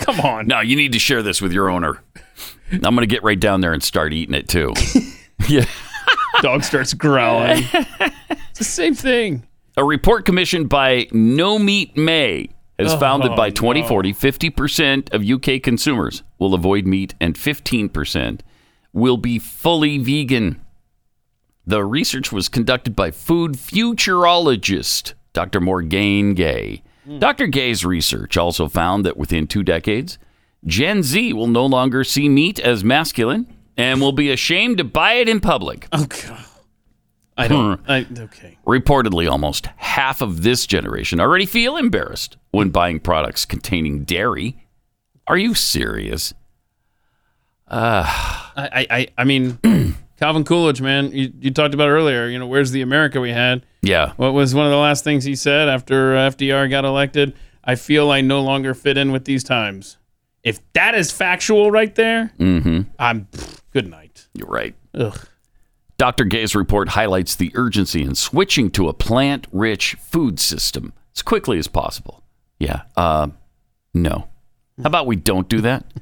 [0.00, 0.46] Come on.
[0.46, 2.02] No, you need to share this with your owner.
[2.72, 4.72] I'm going to get right down there and start eating it too.
[5.48, 5.66] yeah.
[6.40, 7.64] Dog starts growling.
[8.30, 9.46] it's the same thing.
[9.76, 15.12] A report commissioned by No Meat May has oh, found that by Oh, 2040, 50%
[15.12, 18.40] of UK consumers will avoid meat and 15%
[18.92, 20.60] will be fully vegan.
[21.66, 25.60] The research was conducted by food futurologist Dr.
[25.60, 26.82] Morgaine Gaye.
[27.04, 27.18] Hmm.
[27.18, 27.46] Dr.
[27.46, 30.18] Gaye's research also found that within two decades,
[30.64, 35.14] Gen Z will no longer see meat as masculine and will be ashamed to buy
[35.14, 35.88] it in public.
[35.92, 36.44] Oh, God.
[37.34, 37.78] I don't.
[37.80, 37.90] Hmm.
[37.90, 38.58] I, okay.
[38.66, 44.66] Reportedly, almost half of this generation already feel embarrassed when buying products containing dairy.
[45.26, 46.34] Are you serious?
[47.68, 48.52] Ah.
[48.54, 49.58] I, I, I, I mean,
[50.18, 53.64] Calvin Coolidge, man, you, you talked about earlier, you know, where's the America we had?
[53.82, 54.12] Yeah.
[54.16, 57.34] What was one of the last things he said after uh, FDR got elected?
[57.64, 59.96] I feel I no longer fit in with these times.
[60.42, 62.80] If that is factual right there, Mm-hmm.
[62.98, 64.26] I'm pff, good night.
[64.34, 64.74] You're right.
[64.94, 65.18] Ugh.
[65.98, 66.24] Dr.
[66.24, 71.58] Gaye's report highlights the urgency in switching to a plant rich food system as quickly
[71.58, 72.24] as possible.
[72.58, 72.82] Yeah.
[72.96, 73.28] Uh,
[73.94, 74.28] no.
[74.82, 75.84] How about we don't do that?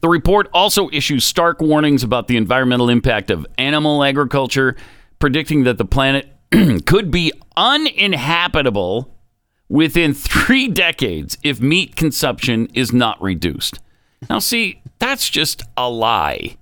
[0.00, 4.74] The report also issues stark warnings about the environmental impact of animal agriculture,
[5.20, 6.28] predicting that the planet
[6.86, 9.14] could be uninhabitable
[9.68, 13.78] within three decades if meat consumption is not reduced.
[14.28, 16.56] Now, see, that's just a lie.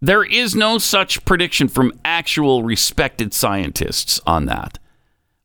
[0.00, 4.78] There is no such prediction from actual respected scientists on that.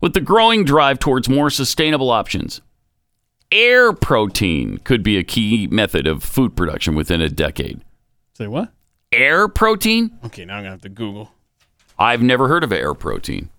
[0.02, 2.62] With the growing drive towards more sustainable options,
[3.52, 7.82] air protein could be a key method of food production within a decade.
[8.34, 8.72] Say what?
[9.12, 10.18] Air protein?
[10.26, 11.32] Okay, now I'm gonna have to Google.
[12.00, 13.50] I've never heard of air protein.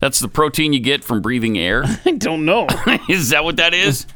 [0.00, 1.82] That's the protein you get from breathing air?
[2.04, 2.66] I don't know.
[3.08, 4.06] is that what that is?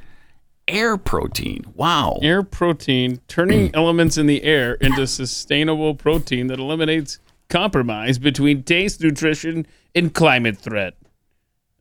[0.68, 1.64] Air protein.
[1.75, 2.18] Wow.
[2.22, 9.01] air protein turning elements in the air into sustainable protein that eliminates compromise between taste,
[9.03, 10.94] nutrition, and climate threat.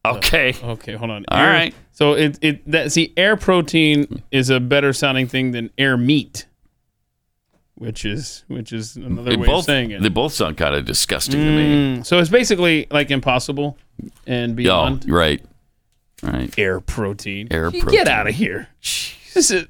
[0.03, 0.55] Uh, okay.
[0.63, 1.25] Okay, hold on.
[1.29, 1.75] All Air- right.
[1.91, 6.47] So it it that see air protein is a better sounding thing than air meat,
[7.81, 10.01] which is which is another They way both, of saying it.
[10.03, 11.97] they both sound kind of disgusting to me.
[11.97, 13.75] Mm, so it's basically like impossible
[14.27, 15.09] and Oh, beyond.
[15.09, 15.43] right.
[16.21, 16.53] Right.
[16.59, 17.47] Air protein.
[17.49, 17.89] Air protein.
[17.89, 18.67] Get out of here.
[19.33, 19.65] This is,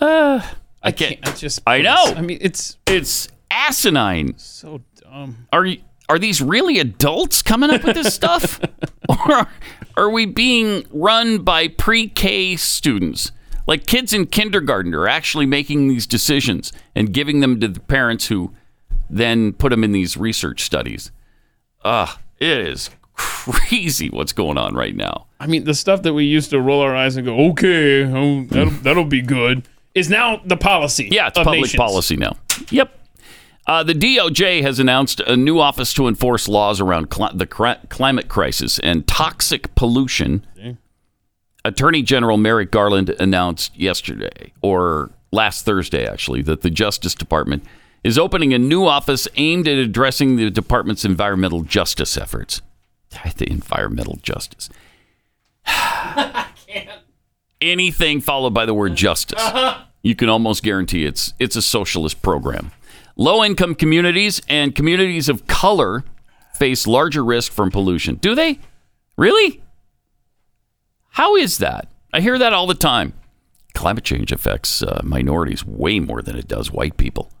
[0.00, 0.44] I
[0.82, 1.20] I can't.
[1.22, 1.28] can't.
[1.28, 1.60] I just.
[1.66, 2.04] I know.
[2.16, 4.38] I mean, it's It's asinine.
[4.38, 5.48] so dumb.
[5.52, 8.60] Are you, are these really adults coming up with this stuff,
[9.08, 9.48] or
[9.96, 13.32] are we being run by pre-K students?
[13.66, 18.28] Like kids in kindergarten are actually making these decisions and giving them to the parents
[18.28, 18.54] who
[19.10, 21.10] then put them in these research studies.
[21.84, 25.26] Ugh, it is crazy what's going on right now.
[25.40, 28.44] I mean, the stuff that we used to roll our eyes and go, okay, oh,
[28.44, 31.08] that'll, that'll be good, is now the policy.
[31.10, 31.76] Yeah, it's public nations.
[31.76, 32.36] policy now.
[32.70, 32.92] Yep.
[33.66, 37.46] Uh, the DOJ has announced a new office to enforce laws around cli- the
[37.88, 40.46] climate crisis and toxic pollution.
[41.66, 47.64] Attorney General Merrick Garland announced yesterday, or last Thursday actually, that the Justice Department
[48.04, 52.62] is opening a new office aimed at addressing the department's environmental justice efforts.
[53.36, 54.68] The environmental justice.
[57.60, 59.40] Anything followed by the word justice
[60.06, 62.70] you can almost guarantee it's it's a socialist program.
[63.16, 66.04] Low income communities and communities of color
[66.54, 68.14] face larger risk from pollution.
[68.14, 68.60] Do they?
[69.16, 69.62] Really?
[71.16, 71.88] How is that?
[72.12, 73.14] I hear that all the time.
[73.72, 77.32] Climate change affects uh, minorities way more than it does white people.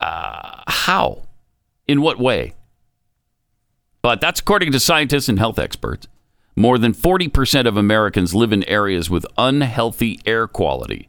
[0.00, 1.22] Uh, how?
[1.86, 2.54] In what way?
[4.02, 6.08] But that's according to scientists and health experts.
[6.56, 11.08] More than 40% of Americans live in areas with unhealthy air quality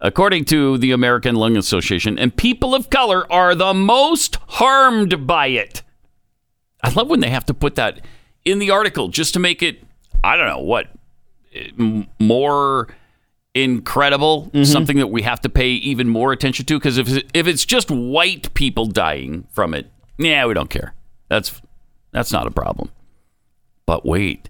[0.00, 5.46] according to the American Lung Association, and people of color are the most harmed by
[5.46, 5.82] it.
[6.82, 8.04] I love when they have to put that
[8.44, 9.82] in the article just to make it,
[10.22, 10.88] I don't know, what,
[12.18, 12.88] more
[13.54, 14.64] incredible, mm-hmm.
[14.64, 16.78] something that we have to pay even more attention to.
[16.78, 20.94] Because if, if it's just white people dying from it, yeah, we don't care.
[21.28, 21.60] That's,
[22.12, 22.90] that's not a problem.
[23.86, 24.48] But wait,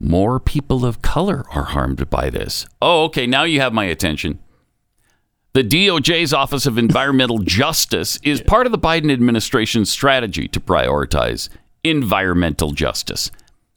[0.00, 2.66] more people of color are harmed by this.
[2.82, 3.26] Oh, okay.
[3.26, 4.38] Now you have my attention.
[5.54, 11.48] The DOJ's Office of Environmental Justice is part of the Biden administration's strategy to prioritize
[11.84, 13.30] environmental justice,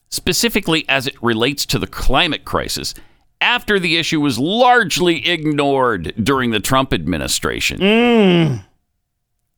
[0.10, 2.94] specifically as it relates to the climate crisis
[3.42, 7.80] after the issue was largely ignored during the Trump administration.
[7.80, 8.64] Mm.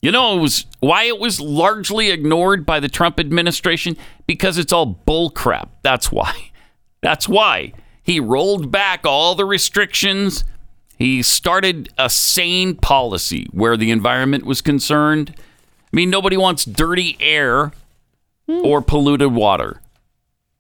[0.01, 3.97] You know it was why it was largely ignored by the Trump administration?
[4.27, 5.69] Because it's all bullcrap.
[5.81, 6.51] That's why.
[7.01, 7.73] That's why.
[8.01, 10.43] He rolled back all the restrictions.
[10.97, 15.33] He started a sane policy where the environment was concerned.
[15.38, 17.71] I mean, nobody wants dirty air
[18.47, 18.65] hmm.
[18.65, 19.81] or polluted water.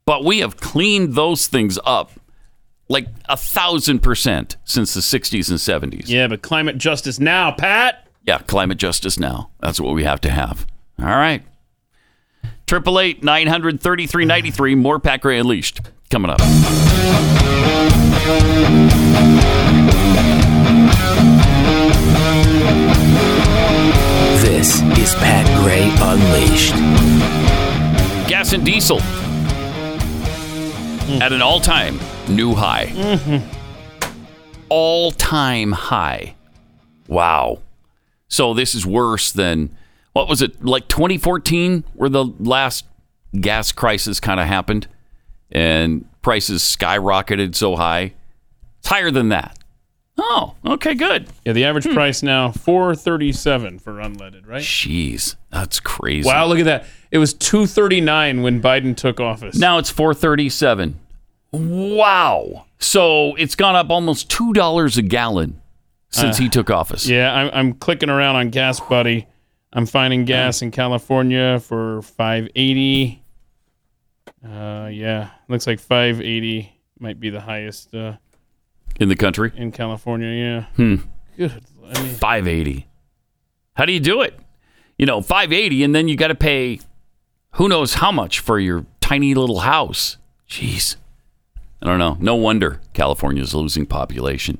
[0.09, 2.09] But we have cleaned those things up
[2.87, 5.59] like a thousand percent since the 60s and
[5.93, 6.07] 70s.
[6.07, 8.07] Yeah, but climate justice now, Pat.
[8.25, 9.51] Yeah, climate justice now.
[9.59, 10.65] That's what we have to have.
[10.97, 11.43] All right.
[12.65, 14.73] Triple eight nine hundred thirty three ninety three.
[14.73, 16.39] More Pat Gray Unleashed coming up.
[24.41, 26.73] This is Pat Gray Unleashed.
[28.27, 29.01] Gas and diesel
[31.09, 31.21] Mm-hmm.
[31.21, 32.87] at an all time new high.
[32.87, 34.11] Mm-hmm.
[34.69, 36.35] All time high.
[37.07, 37.59] Wow.
[38.27, 39.75] So this is worse than
[40.13, 42.85] what was it like 2014 where the last
[43.39, 44.87] gas crisis kind of happened?
[45.51, 48.13] and prices skyrocketed so high.
[48.79, 49.57] It's higher than that.
[50.21, 51.27] Oh, okay, good.
[51.45, 54.61] Yeah, the average price now four thirty seven for unleaded, right?
[54.61, 56.27] Jeez, that's crazy.
[56.27, 56.85] Wow, look at that.
[57.11, 59.57] It was two thirty nine when Biden took office.
[59.57, 60.99] Now it's 437.
[61.51, 62.65] Wow.
[62.79, 65.59] So it's gone up almost $2 a gallon
[66.09, 67.07] since he took office.
[67.07, 69.27] Yeah, I'm, I'm clicking around on Gas Buddy.
[69.73, 73.21] I'm finding gas in California for 580.
[74.43, 78.13] Uh, yeah, looks like 580 might be the highest uh,
[78.99, 80.27] In the country, in California.
[80.27, 80.65] Yeah.
[80.75, 80.95] Hmm.
[81.37, 81.61] Good.
[81.93, 82.87] I mean, 580.
[83.75, 84.37] How do you do it?
[84.97, 86.79] You know, 580 and then you got to pay
[87.53, 90.17] who knows how much for your tiny little house.
[90.49, 90.97] Jeez.
[91.81, 92.17] I don't know.
[92.19, 94.59] No wonder California's losing population.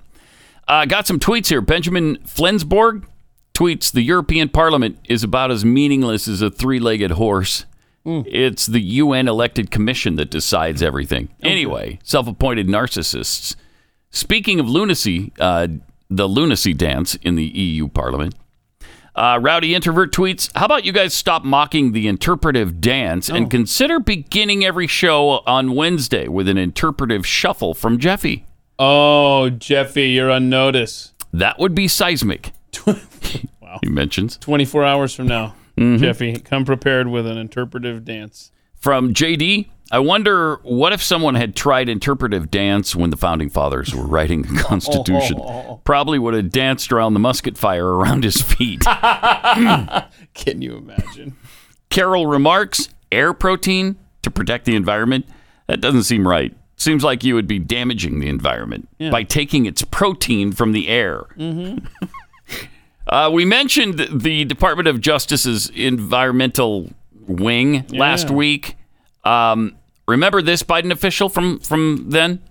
[0.68, 1.62] Uh, got some tweets here.
[1.62, 3.06] Benjamin Flensborg
[3.54, 7.66] tweets The European Parliament is about as meaningless as a three legged horse.
[8.06, 11.30] It's the UN elected commission that decides everything.
[11.44, 13.56] Anyway, self appointed narcissists.
[14.12, 15.68] Speaking of lunacy, uh,
[16.10, 18.36] the lunacy dance in the EU Parliament.
[19.16, 24.00] Uh, Rowdy Introvert tweets, How about you guys stop mocking the interpretive dance and consider
[24.00, 28.46] beginning every show on Wednesday with an interpretive shuffle from Jeffy?
[28.82, 31.14] oh, Jeffy, you're on notice.
[31.34, 32.54] That would be seismic.
[32.88, 33.80] wow.
[33.84, 34.38] He mentions.
[34.38, 36.04] 24 hours from now, Mm-hmm.
[36.04, 38.52] Jeffy, come prepared with an interpretive dance.
[38.76, 43.94] From JD, I wonder what if someone had tried interpretive dance when the founding fathers
[43.94, 45.40] were writing the Constitution?
[45.84, 48.82] Probably would have danced around the musket fire around his feet.
[50.34, 51.36] Can you imagine?
[51.90, 55.26] Carol remarks air protein to protect the environment.
[55.68, 56.56] That doesn't seem right.
[56.76, 61.24] Seems like you would be damaging the environment by taking its protein from the air.
[63.08, 66.90] uh, we mentioned the Department of Justice's environmental
[67.28, 68.76] wing last week.
[69.24, 69.76] Um,
[70.10, 72.42] remember this Biden official from from then?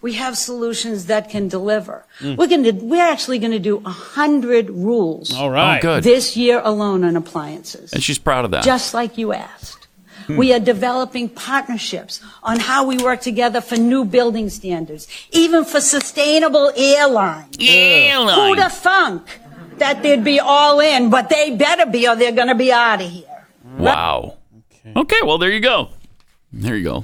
[0.00, 2.04] We have solutions that can deliver.
[2.20, 5.78] We're going to, we're actually going to do a hundred rules All right.
[5.78, 6.02] Oh, good.
[6.02, 8.64] this year alone on appliances, And she's proud of that.
[8.64, 9.86] just like you asked.
[10.28, 15.80] We are developing partnerships on how we work together for new building standards, even for
[15.80, 17.56] sustainable airlines.
[17.60, 18.48] Airline.
[18.48, 19.22] Who'd have thunk
[19.78, 23.02] that they'd be all in, but they better be or they're going to be out
[23.02, 23.46] of here.
[23.78, 24.38] Wow.
[24.96, 25.20] Okay.
[25.22, 25.90] well, there you go.
[26.52, 26.96] There you go.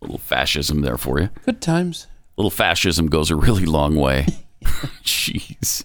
[0.00, 1.30] A little fascism there for you.
[1.44, 2.06] Good times.
[2.36, 4.26] A little fascism goes a really long way.
[5.04, 5.84] Jeez.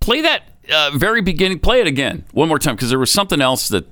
[0.00, 1.58] Play that uh, very beginning.
[1.58, 3.86] Play it again one more time because there was something else that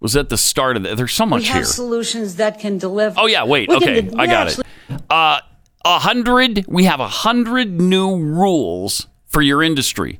[0.00, 0.96] was at the start of it.
[0.96, 1.64] There's so much We have here.
[1.64, 3.16] solutions that can deliver.
[3.18, 3.68] Oh yeah, wait.
[3.68, 5.02] We Okay, de- I got actually- it.
[5.10, 5.40] Uh,
[5.84, 6.64] a hundred.
[6.68, 10.18] We have a hundred new rules for your industry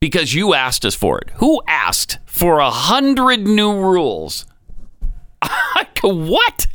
[0.00, 1.30] because you asked us for it.
[1.36, 4.46] Who asked for a hundred new rules?
[6.02, 6.66] what?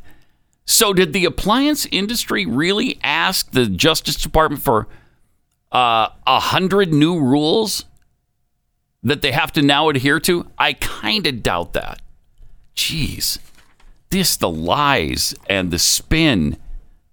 [0.66, 4.88] So did the appliance industry really ask the Justice Department for
[5.72, 7.86] uh, a hundred new rules
[9.04, 10.48] that they have to now adhere to?
[10.58, 12.02] I kind of doubt that.
[12.76, 13.40] Jeez
[14.10, 16.58] this the lies and the spin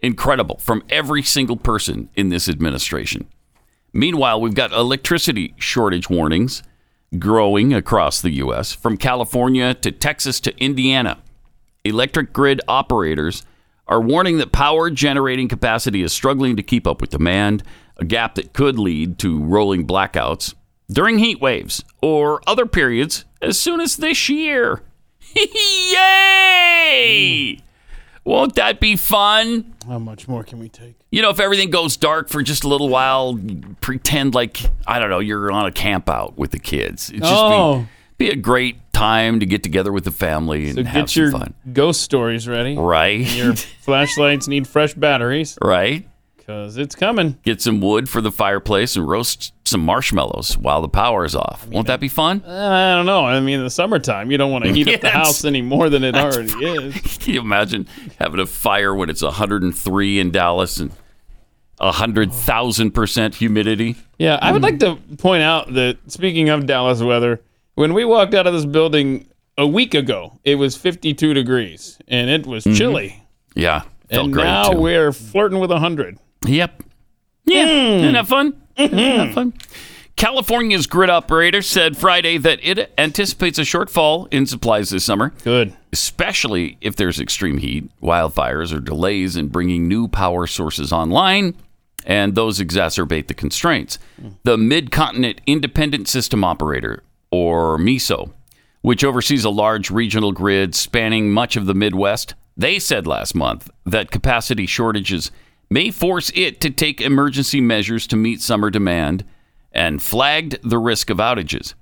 [0.01, 3.27] incredible from every single person in this administration
[3.93, 6.63] meanwhile we've got electricity shortage warnings
[7.19, 11.22] growing across the US from California to Texas to Indiana
[11.85, 13.45] electric grid operators
[13.89, 17.63] are warning that power generating capacity is struggling to keep up with demand
[17.99, 20.55] a gap that could lead to rolling blackouts
[20.91, 24.83] during heat waves or other periods as soon as this year
[26.43, 27.59] Yay!
[28.25, 29.75] Won't that be fun?
[29.89, 30.95] How much more can we take?
[31.11, 33.39] You know, if everything goes dark for just a little while,
[33.81, 37.11] pretend like, I don't know, you're on a camp out with the kids.
[37.11, 37.81] It's just Oh.
[37.81, 37.89] be,
[38.27, 41.23] be a great time to get together with the family and So have get some
[41.23, 41.55] your fun.
[41.73, 42.77] ghost stories ready.
[42.77, 43.21] Right?
[43.35, 46.07] Your flashlights need fresh batteries right?
[46.37, 47.39] because it's coming.
[47.45, 51.67] Get some wood for the fireplace and roast some marshmallows while the power is off.
[51.69, 52.43] Won't that be fun?
[52.47, 53.25] Uh, I don't know.
[53.25, 55.15] I mean, in the summertime, you don't want to heat up the Yes.
[55.17, 56.95] house any more than it already is.
[57.19, 57.87] Can you imagine
[58.19, 60.91] having a fire when it's 103 in Dallas and
[61.81, 63.97] 100,000% humidity?
[64.19, 67.41] Yeah, I would like to point out that speaking of Dallas weather,
[67.75, 72.31] when we walked out of this building a week ago, it was 52 degrees and
[72.31, 72.77] it was mm-hmm.
[72.77, 73.25] chilly.
[73.55, 73.83] Yeah.
[74.11, 74.81] And now too.
[74.81, 76.19] we're flirting with 100.
[76.47, 76.83] Yep.
[77.45, 77.67] Yeah.
[77.67, 77.99] Mm.
[77.99, 78.63] Isn't that fun?
[78.77, 79.35] Isn't that mm-hmm.
[79.35, 79.55] fun?
[80.17, 85.75] California's grid operator said Friday that it anticipates a shortfall in supplies this summer, Good.
[85.93, 91.57] especially if there's extreme heat, wildfires, or delays in bringing new power sources online,
[92.05, 93.99] and those exacerbate the constraints.
[94.21, 94.35] Mm.
[94.45, 97.03] The Mid Continent Independent System Operator,
[97.33, 98.31] or MISO,
[98.83, 103.71] which oversees a large regional grid spanning much of the Midwest, They said last month
[103.87, 105.31] that capacity shortages
[105.71, 109.25] may force it to take emergency measures to meet summer demand
[109.73, 111.73] and flagged the risk of outages.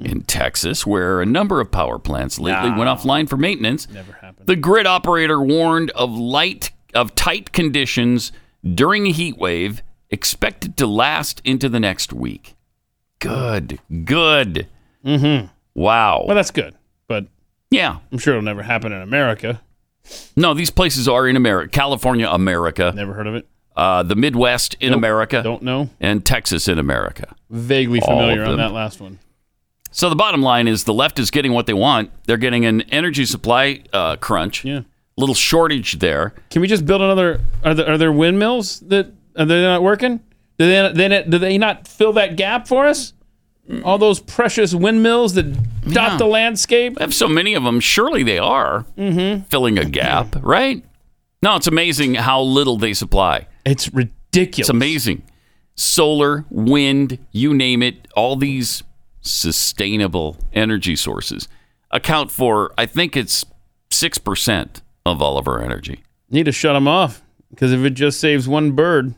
[0.00, 2.96] In Texas, where a number of power plants lately went ah.
[2.96, 3.86] offline for maintenance,
[4.44, 8.32] the grid operator warned of light of tight conditions
[8.74, 12.56] during a heat wave expected to last into the next week.
[13.18, 14.68] Good, good.
[15.08, 15.46] Mm-hmm.
[15.74, 16.24] Wow.
[16.26, 16.74] Well, that's good,
[17.06, 17.26] but
[17.70, 19.60] yeah, I'm sure it'll never happen in America.
[20.36, 22.92] No, these places are in America, California, America.
[22.94, 23.46] Never heard of it.
[23.76, 25.42] Uh, the Midwest in Nope, America.
[25.42, 25.88] don't know.
[26.00, 27.36] And Texas in America.
[27.50, 29.18] Vaguely familiar on that last one.
[29.90, 32.10] So the bottom line is the left is getting what they want.
[32.26, 34.64] They're getting an energy supply uh, crunch.
[34.64, 34.80] Yeah.
[35.16, 36.34] Little shortage there.
[36.50, 37.40] Can we just build another?
[37.64, 40.20] Are there, are there windmills that are they not working?
[40.58, 43.12] Do they they do they not fill that gap for us?
[43.84, 45.52] All those precious windmills that
[45.84, 46.16] dot Yeah.
[46.16, 46.96] the landscape.
[46.98, 47.80] I have so many of them.
[47.80, 49.42] Surely they are Mm-hmm.
[49.44, 50.82] filling a gap, right?
[51.42, 53.46] No, it's amazing how little they supply.
[53.66, 54.60] It's ridiculous.
[54.60, 55.22] It's amazing.
[55.76, 58.82] Solar, wind, you name it, all these
[59.20, 61.46] sustainable energy sources
[61.90, 63.44] account for, I think it's
[63.90, 66.02] 6% of all of our energy.
[66.30, 69.14] Need to shut them off because if it just saves one bird,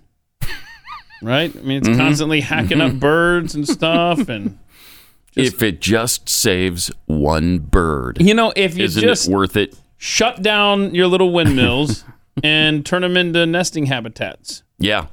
[1.23, 1.55] right?
[1.55, 1.97] I mean, it's Mhm.
[1.97, 4.59] constantly hacking up birds and stuff, and
[5.37, 9.77] if it just saves one bird, you know, if you isn't just it worth it?
[9.97, 12.05] shut down your little windmills
[12.43, 14.63] and turn them into nesting habitats.
[14.79, 15.07] Yeah.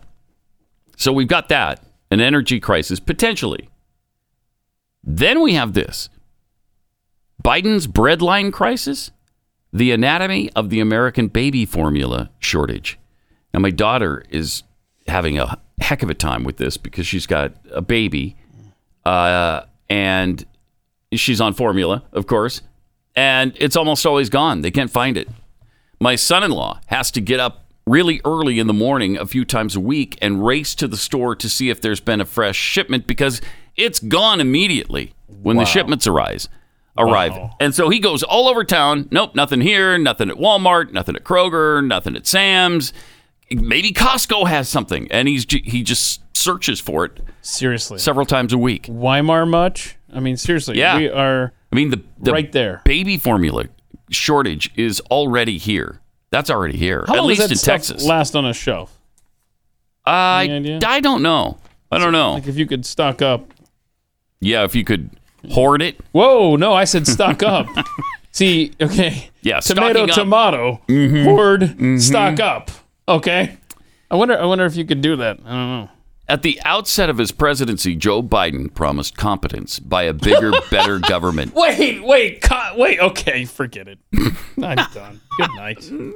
[0.96, 3.70] So we've got that, an energy crisis potentially.
[5.04, 6.10] Then we have this
[7.44, 9.12] Biden's breadline crisis,
[9.72, 12.98] the anatomy of the American baby formula shortage.
[13.54, 14.64] Now, my daughter is
[15.08, 18.36] having a heck of a time with this because she's got a baby
[19.06, 20.46] uh, and
[21.14, 22.62] she's on formula, of course,
[23.16, 24.62] and it's almost always gone.
[24.62, 25.28] They can't find it.
[26.00, 29.46] My son in law has to get up really early in the morning a few
[29.46, 32.58] times a week and race to the store to see if there's been a fresh
[32.58, 33.42] shipment because
[33.76, 36.50] it's gone immediately when the shipments arise.
[36.98, 37.34] Arrive.
[37.34, 37.56] Wow.
[37.60, 39.08] And so he goes all over town.
[39.12, 42.92] Nope, nothing here, nothing at Walmart, nothing at Kroger, nothing at Sam's.
[43.52, 47.98] Maybe Costco has something, and he's he just searches for it Seriously.
[48.00, 48.88] several times a week.
[48.90, 49.96] Weimar much?
[50.14, 50.98] I mean, seriously, Yeah.
[50.98, 51.54] we are.
[51.72, 52.82] I mean, the, the Right there.
[52.86, 53.66] baby formula
[54.10, 56.00] shortage is already here.
[56.30, 58.06] That's already here, How at least in Texas.
[58.06, 58.98] last on a shelf?
[60.06, 61.58] I, I don't know.
[61.92, 62.34] I don't know.
[62.34, 63.54] Like if you could stock up.
[64.40, 65.10] Yeah, if you could
[65.52, 66.00] hoard it.
[66.12, 67.68] Whoa, no, I said stock up.
[68.32, 69.30] See, okay.
[69.42, 71.24] Yeah, tomato, tomato, Mhm.
[71.24, 72.00] hoard, Mhm.
[72.00, 72.70] stock up.
[73.08, 73.58] Okay.
[74.10, 74.38] I wonder.
[74.40, 75.40] I wonder if you could do that.
[75.46, 75.90] I don't know.
[76.30, 81.54] At the outset of his presidency, Joe Biden promised competence by a bigger, better government.
[81.56, 83.00] Wait, wait, co- wait.
[83.00, 83.98] Okay, forget it.
[84.62, 85.22] I'm done.
[85.38, 85.90] Good night.
[85.90, 86.14] A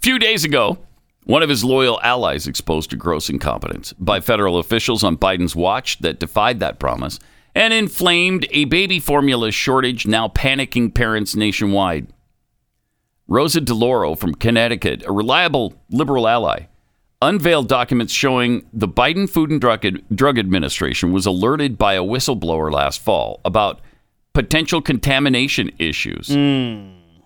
[0.00, 0.78] few days ago,
[1.24, 5.98] one of his loyal allies exposed to gross incompetence by federal officials on Biden's watch
[6.00, 7.18] that defied that promise
[7.54, 12.06] and inflamed a baby formula shortage now panicking parents nationwide.
[13.28, 16.62] Rosa DeLauro from Connecticut, a reliable liberal ally,
[17.20, 22.72] unveiled documents showing the Biden Food and Drug, Drug Administration was alerted by a whistleblower
[22.72, 23.80] last fall about
[24.32, 26.30] potential contamination issues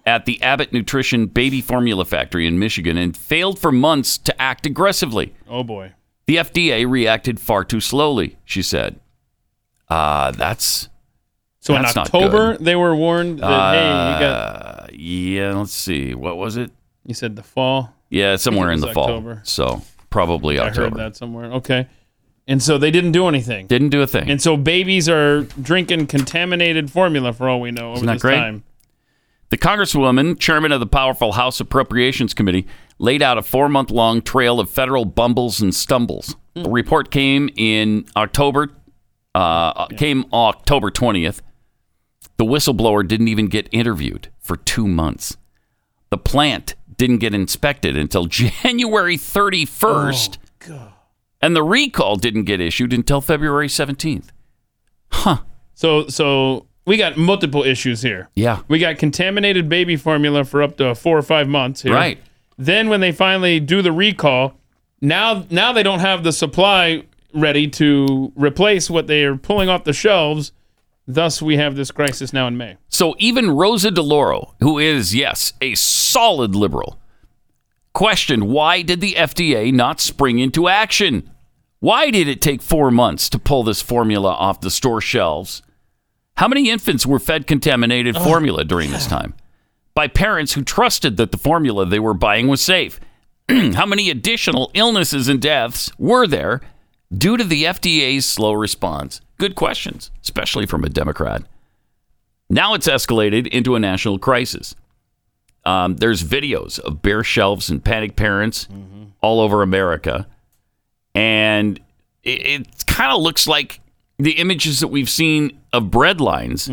[0.04, 4.66] at the Abbott Nutrition baby formula factory in Michigan and failed for months to act
[4.66, 5.34] aggressively.
[5.48, 5.92] Oh boy.
[6.26, 8.98] The FDA reacted far too slowly, she said.
[9.88, 10.88] Uh, that's
[11.60, 14.81] So in that's not October, they were warned that hey, you got.
[14.94, 16.14] Yeah, let's see.
[16.14, 16.70] What was it?
[17.04, 17.94] You said the fall.
[18.10, 19.04] Yeah, somewhere in the fall.
[19.04, 19.40] October.
[19.44, 20.86] So probably I October.
[20.86, 21.46] I heard that somewhere.
[21.52, 21.88] Okay.
[22.46, 23.66] And so they didn't do anything.
[23.66, 24.28] Didn't do a thing.
[24.30, 28.36] And so babies are drinking contaminated formula for all we know over Isn't this great?
[28.36, 28.64] time.
[29.50, 32.66] The Congresswoman, chairman of the powerful House Appropriations Committee,
[32.98, 36.36] laid out a four month long trail of federal bumbles and stumbles.
[36.54, 38.70] The report came in October,
[39.34, 41.40] uh, came October 20th.
[42.38, 45.38] The whistleblower didn't even get interviewed for two months.
[46.10, 50.36] The plant didn't get inspected until January 31st.
[51.40, 54.28] And the recall didn't get issued until February 17th.
[55.10, 55.38] Huh.
[55.74, 58.28] So so we got multiple issues here.
[58.34, 58.60] Yeah.
[58.68, 61.92] We got contaminated baby formula for up to four or five months here.
[61.94, 62.18] Right.
[62.58, 64.54] Then when they finally do the recall,
[65.00, 69.84] now now they don't have the supply ready to replace what they are pulling off
[69.84, 70.52] the shelves.
[71.14, 72.76] Thus, we have this crisis now in May.
[72.88, 76.98] So even Rosa DeLauro, who is, yes, a solid liberal,
[77.92, 81.30] questioned why did the FDA not spring into action?
[81.80, 85.62] Why did it take four months to pull this formula off the store shelves?
[86.36, 89.34] How many infants were fed contaminated formula during this time?
[89.94, 92.98] by parents who trusted that the formula they were buying was safe.
[93.48, 96.60] How many additional illnesses and deaths were there
[97.16, 99.20] due to the FDA's slow response?
[99.38, 101.42] Good questions, especially from a Democrat.
[102.50, 104.74] Now it's escalated into a national crisis.
[105.64, 108.68] Um, there's videos of bare shelves and panicked parents
[109.20, 110.26] all over America.
[111.14, 111.78] And
[112.22, 113.80] it, it kind of looks like
[114.18, 116.68] the images that we've seen of bread lines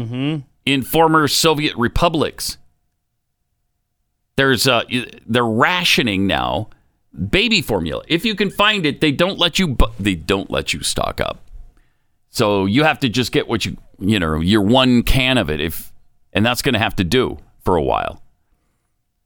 [0.65, 2.57] in former Soviet republics.
[4.35, 4.83] There's uh,
[5.27, 6.69] they're rationing now
[7.19, 8.03] baby formula.
[8.07, 11.19] If you can find it, they don't let you bu- they don't let you stock
[11.19, 11.41] up.
[12.29, 15.59] So you have to just get what you you know your one can of it
[15.59, 15.91] if
[16.33, 18.21] and that's going to have to do for a while.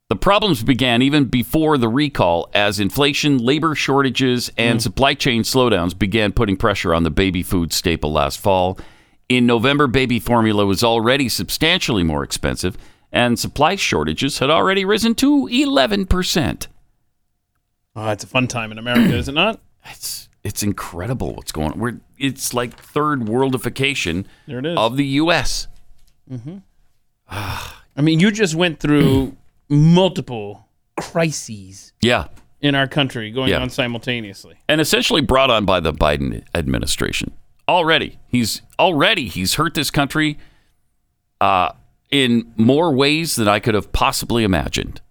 [0.10, 4.82] The problems began even before the recall as inflation, labor shortages, and mm.
[4.82, 8.78] supply chain slowdowns began putting pressure on the baby food staple last fall.
[9.28, 12.78] In November, baby formula was already substantially more expensive,
[13.12, 16.68] and supply shortages had already risen to 11%.
[17.96, 19.60] Oh, it's a fun time in America, is it not?
[19.92, 21.80] It's it's incredible what's going on.
[21.80, 24.78] We're, it's like third worldification There it is.
[24.78, 25.68] of the U.S.
[26.32, 26.58] Mm-hmm.
[27.30, 29.36] Ah, I mean, you just went through
[29.70, 30.68] multiple
[31.00, 32.28] crises Yeah.
[32.62, 33.60] in our country going Yeah.
[33.62, 34.56] on simultaneously.
[34.70, 37.34] and essentially brought on by the Biden administration.
[37.68, 40.38] Already, he's already he's hurt this country
[41.42, 41.72] uh,
[42.12, 45.02] in more ways than I could have possibly imagined.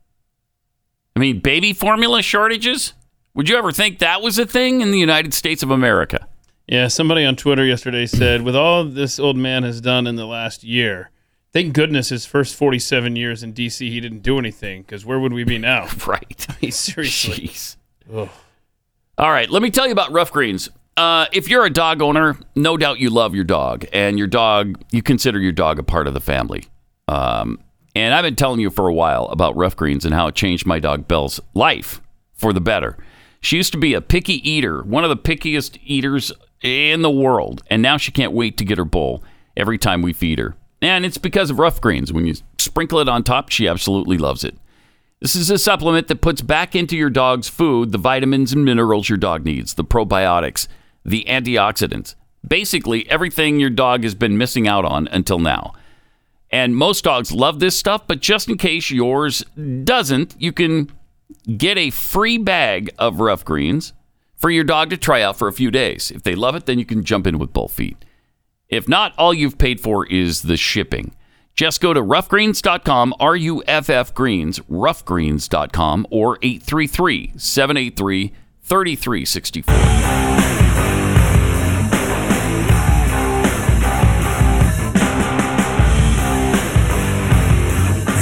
[1.15, 2.95] I mean, baby formula shortages.
[3.35, 6.29] Would you ever think that was a thing in the United States of America?
[6.67, 10.27] Yeah, somebody on Twitter yesterday said, with all this old man has done in the
[10.27, 11.11] last year,
[11.53, 13.91] thank goodness his first 47 years in D.C.
[13.91, 15.89] he didn't do anything, because where would we be now?
[16.07, 16.47] Right.
[16.49, 17.49] I mean, seriously.
[17.49, 17.77] Jeez.
[19.19, 20.69] All right, let me tell you about Ruff Greens.
[20.97, 24.83] Uh, if you're a dog owner, no doubt you love your dog, and your dog,
[24.91, 26.65] you consider your dog a part of the family.
[27.09, 27.61] Um,
[27.95, 30.67] and I've been telling you for a while about Ruff Greens and how it changed
[30.67, 32.01] my dog Belle's life
[32.33, 32.97] for the better.
[33.41, 36.33] She used to be a picky eater, one of the pickiest eaters
[36.63, 39.23] in the world, and now she can't wait to get her bowl
[39.57, 40.55] every time we feed her.
[40.81, 42.13] And it's because of Ruff Greens.
[42.13, 44.57] When you sprinkle it on top, she absolutely loves it.
[45.21, 49.09] This is a supplement that puts back into your dog's food the vitamins and minerals
[49.09, 50.67] your dog needs, the probiotics,
[51.05, 52.17] the antioxidants,
[52.47, 55.75] basically everything your dog has been missing out on until now.
[56.53, 59.43] And most dogs love this stuff, but just in case yours
[59.85, 60.91] doesn't, you can
[61.57, 63.95] get a free bag of ruff greens
[64.37, 66.11] for your dog to try out for a few days.
[66.11, 68.05] If they love it, then you can jump in with both feet.
[68.69, 71.15] If not, all you've paid for is the shipping.
[71.55, 78.33] Just go to ruffgreens.com, R U F F Greens, ruffgreens.com, or 833 783
[78.63, 80.52] 3364.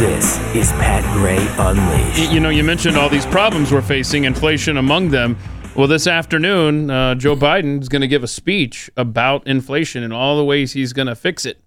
[0.01, 2.33] This is Pat Gray Unleashed.
[2.33, 5.37] You know, you mentioned all these problems we're facing, inflation among them.
[5.77, 10.11] Well, this afternoon, uh, Joe Biden is going to give a speech about inflation and
[10.11, 11.61] all the ways he's going to fix it.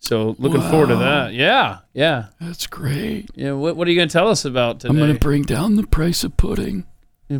[0.00, 1.32] So, looking forward to that.
[1.32, 3.30] Yeah, yeah, That's great.
[3.36, 3.52] yeah.
[3.52, 4.90] What, what are you going to tell us about today?
[4.90, 6.86] I'm going to bring down the price of pudding.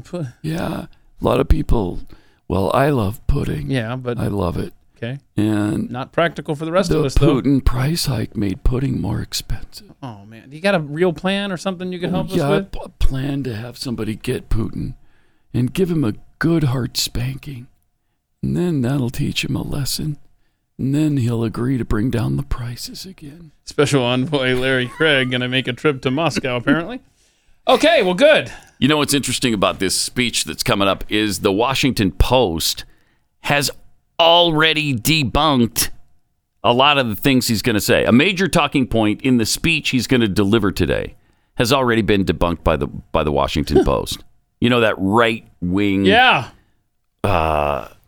[0.04, 0.86] Put- Yeah.
[1.20, 2.00] A lot of people,
[2.46, 3.68] well, I love pudding.
[3.68, 4.72] yeah, but I love it.
[4.96, 7.40] Okay, And not practical for the rest the of us, though.
[7.40, 9.92] Putin price hike made pudding more expensive.
[10.02, 12.50] Oh man, you got a real plan or something you can help yeah, us I
[12.50, 12.72] with?
[12.72, 14.94] p- plan to have somebody get Putin
[15.54, 17.68] and give him a good hard spanking.
[18.42, 20.18] And then that'll teach him a lesson.
[20.78, 23.52] And then he'll agree to bring down the prices again.
[23.64, 27.00] Special envoy Larry Craig going to make a trip to Moscow, apparently.
[27.66, 28.52] Okay, well, good.
[28.78, 32.84] You know what's interesting about this speech that's coming up is the Washington Post
[33.40, 33.70] has
[34.18, 35.90] already debunked
[36.64, 38.04] a lot of the things he's going to say.
[38.04, 41.14] A major talking point in the speech he's going to deliver today
[41.56, 44.24] has already been debunked by the by the Washington Post.
[44.60, 46.50] You know that right wing Yeah,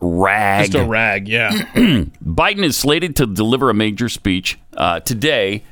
[0.00, 0.64] rag.
[0.72, 1.28] just a rag.
[1.28, 1.50] Yeah.
[1.74, 5.62] Biden is slated to deliver a major speech uh, today.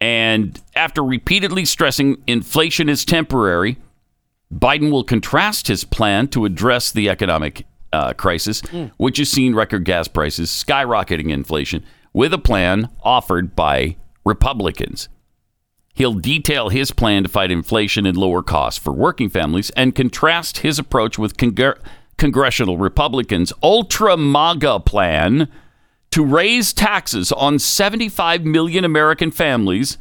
[0.00, 3.78] And after repeatedly stressing inflation is temporary,
[4.52, 8.60] Biden will contrast his plan to address the economic uh, crisis,
[8.96, 15.08] which has seen record gas prices skyrocketing inflation, with a plan offered by Republicans.
[15.94, 20.58] He'll detail his plan to fight inflation and lower costs for working families and contrast
[20.58, 21.78] his approach with congr-
[22.18, 25.48] congressional Republicans' ultra MAGA plan
[26.10, 29.98] to raise taxes on 75 million American families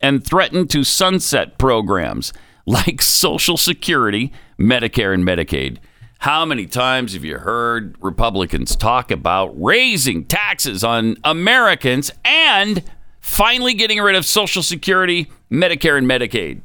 [0.00, 2.32] and threaten to sunset programs
[2.66, 5.78] like Social Security, Medicare, and Medicaid.
[6.18, 12.82] How many times have you heard Republicans talk about raising taxes on Americans and
[13.24, 16.60] finally getting rid of Social Security, Medicare, and Medicaid.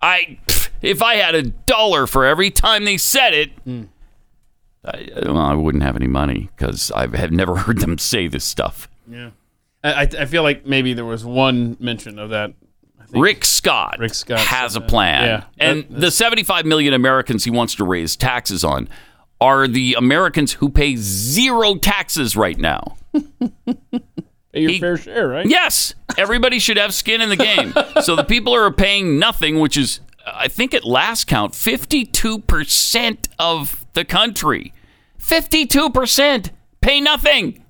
[0.00, 0.38] I,
[0.80, 3.50] if I had a dollar for every time they said it,
[4.84, 8.44] I, well, I wouldn't have any money because I have never heard them say this
[8.44, 8.88] stuff.
[9.10, 9.30] Yeah.
[9.82, 12.54] I, I feel like maybe there was one mention of that.
[13.12, 15.24] Rick Scott, Rick Scott has a plan.
[15.24, 15.44] Yeah.
[15.58, 18.88] And the 75 million Americans he wants to raise taxes on
[19.40, 22.96] are the Americans who pay zero taxes right now.
[24.52, 25.46] Pay your fair share, right?
[25.46, 27.72] Yes, everybody should have skin in the game.
[28.02, 33.28] so the people who are paying nothing, which is, I think at last count, 52%
[33.38, 34.72] of the country.
[35.20, 36.50] 52%
[36.80, 37.64] pay nothing.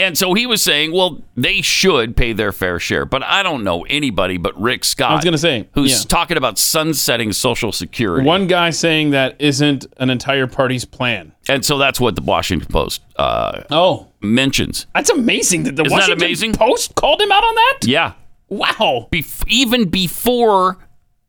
[0.00, 3.04] And so he was saying, well, they should pay their fair share.
[3.04, 5.10] But I don't know anybody but Rick Scott.
[5.10, 6.08] I was gonna say, who's yeah.
[6.08, 8.26] talking about sunsetting Social Security.
[8.26, 11.32] One guy saying that isn't an entire party's plan.
[11.48, 14.86] And so that's what the Washington Post uh, oh mentions.
[14.94, 16.52] That's amazing that the Isn't that Washington amazing?
[16.54, 17.78] Post called him out on that.
[17.82, 18.12] Yeah.
[18.48, 19.08] Wow.
[19.12, 20.78] Bef- even before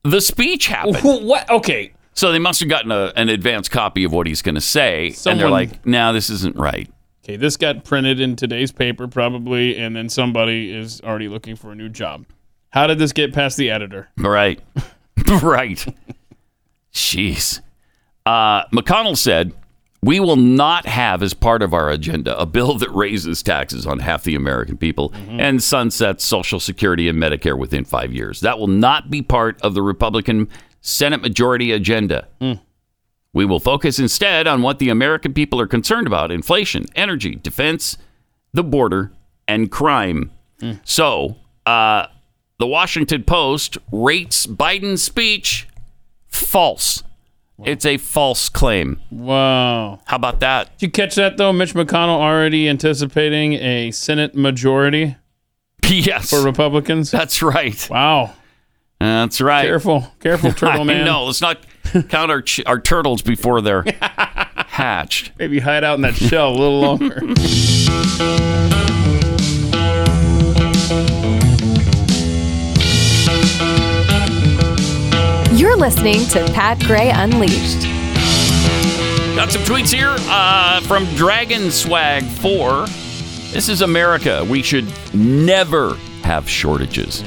[0.04, 0.98] the speech happened.
[1.28, 1.50] What?
[1.50, 1.94] Okay.
[2.14, 5.08] So they must have gotten a, an advance copy of what he's going to say,
[5.08, 6.90] and they're Someone- like, "No, this isn't right."
[7.24, 11.72] Okay, this got printed in today's paper probably, and then somebody is already looking for
[11.72, 12.26] a new job.
[12.72, 14.10] How did this get past the editor?
[14.18, 14.60] Right,
[15.44, 15.86] right.
[16.94, 17.62] Jeez.
[18.26, 19.54] Uh, McConnell said,
[20.02, 24.00] "We will not have as part of our agenda a bill that raises taxes on
[24.00, 28.40] half the American people and sunsets Social Security and Medicare within five years.
[28.40, 30.50] That will not be part of the Republican
[30.82, 32.28] Senate majority agenda."
[33.34, 37.98] We will focus instead on what the American people are concerned about inflation, energy, defense,
[38.54, 39.12] the border,
[39.48, 40.32] and crime.
[40.84, 42.06] So, uh,
[42.60, 45.68] the Washington Post rates Biden's speech
[46.28, 47.04] false.
[47.64, 49.00] It's a false claim.
[49.12, 50.00] Wow.
[50.06, 50.78] How about that?
[50.78, 51.54] Did you catch that though?
[51.54, 55.16] Mitch McConnell already anticipating a Senate majority
[55.88, 56.30] Yes.
[56.30, 57.12] for Republicans.
[57.12, 57.88] That's right.
[57.90, 58.34] Wow.
[59.00, 59.66] That's right.
[59.66, 61.06] Careful, careful, turtle man.
[61.06, 61.58] No, let's not
[62.10, 65.32] count our, ch- our turtles before they're hatched.
[65.38, 67.22] Maybe hide out in that shell a little longer.
[75.54, 77.84] You're listening to Pat Gray Unleashed.
[79.36, 82.88] Got some tweets here uh, from Dragon Swag 4.
[83.52, 84.44] This is America.
[84.50, 87.24] We should never have shortages.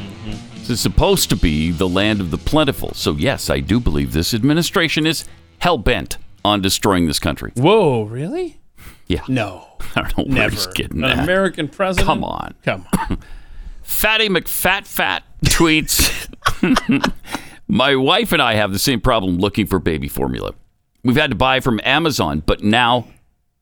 [0.64, 2.94] This is supposed to be the land of the plentiful.
[2.94, 5.26] So, yes, I do believe this administration is
[5.58, 7.52] hell bent on destroying this country.
[7.54, 8.58] Whoa, really?
[9.06, 9.24] Yeah.
[9.28, 9.66] No.
[9.94, 10.54] I don't know where Never.
[10.54, 11.24] he's getting An that.
[11.24, 12.06] American president?
[12.06, 12.54] Come on.
[12.62, 13.18] Come on.
[13.82, 16.32] Fatty McFatFat tweets
[17.68, 20.54] My wife and I have the same problem looking for baby formula.
[21.02, 23.06] We've had to buy from Amazon, but now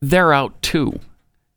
[0.01, 1.01] they're out too.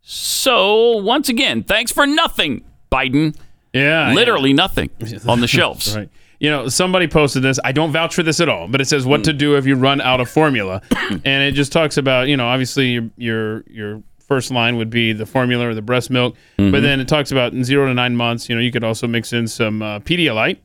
[0.03, 3.37] So, once again, thanks for nothing, Biden.
[3.77, 4.13] Yeah.
[4.13, 4.91] Literally nothing
[5.29, 5.97] on the shelves.
[5.97, 6.09] Right.
[6.39, 7.59] You know, somebody posted this.
[7.65, 9.75] I don't vouch for this at all, but it says what to do if you
[9.75, 10.83] run out of formula,
[11.25, 15.13] and it just talks about you know obviously your your your first line would be
[15.15, 16.73] the formula or the breast milk, Mhm.
[16.73, 18.49] but then it talks about in zero to nine months.
[18.51, 20.59] You know, you could also mix in some uh, Pedialyte.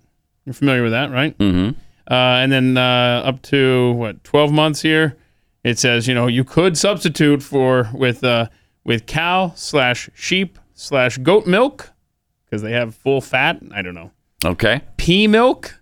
[0.45, 1.37] You're familiar with that, right?
[1.37, 1.69] Mm-hmm.
[2.09, 5.15] Uh, and then uh, up to what 12 months here,
[5.63, 8.47] it says you know you could substitute for with uh,
[8.83, 11.91] with cow slash sheep slash goat milk
[12.51, 13.59] because they have full fat.
[13.73, 14.11] I don't know
[14.45, 14.81] Okay.
[14.97, 15.79] pea milk,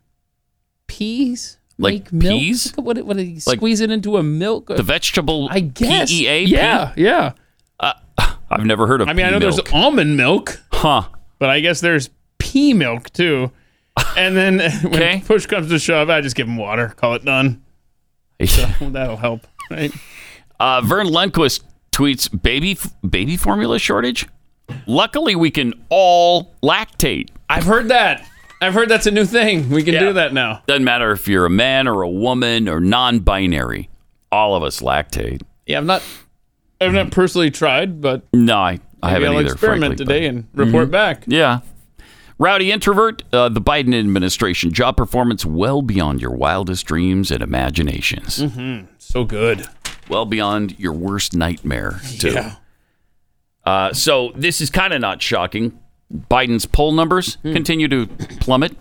[0.88, 2.40] peas, Like make milk?
[2.40, 2.78] peas?
[2.78, 4.68] Look What, what, do you Like squeeze it into a milk?
[4.68, 6.10] The vegetable I guess.
[6.10, 6.44] PEA?
[6.46, 7.32] Yeah, yeah.
[8.52, 9.56] I've never heard of I mean, I know milk.
[9.56, 11.04] there's almond milk, Huh.
[11.40, 13.52] but I guess there's pea milk too.
[14.18, 15.24] And then when Okay.
[15.26, 17.62] push comes to shove, I just give them water, call it done.
[18.46, 19.92] So that'll help, right?
[20.60, 21.62] Uh, Vern Lundquist
[21.92, 24.28] tweets baby baby formula shortage.
[24.88, 27.30] Luckily, we can all lactate.
[27.50, 28.26] I've heard that.
[28.62, 29.70] I've heard that's a new thing.
[29.70, 30.00] We can Yeah.
[30.02, 30.62] do that now.
[30.68, 33.90] Doesn't matter if you're a man or a woman or non-binary.
[34.32, 35.42] All of us lactate.
[35.66, 36.04] Yeah, I'm not.
[36.82, 39.52] I've not personally tried, but No, I, I haven't I'll either.
[39.54, 40.92] experiment frankly, today but- and report Mhm.
[40.92, 41.24] back.
[41.28, 41.60] Yeah.
[42.38, 48.40] Rowdy introvert, uh, the Biden administration job performance well beyond your wildest dreams and imaginations.
[48.40, 48.86] Mm-hmm.
[48.98, 49.66] So good.
[50.08, 52.32] Well beyond your worst nightmare, too.
[52.32, 52.56] Yeah.
[53.70, 55.78] Uh, so this is kind of not shocking.
[56.32, 57.54] Biden's poll numbers Hmm.
[57.54, 58.08] continue to
[58.40, 58.76] plummet.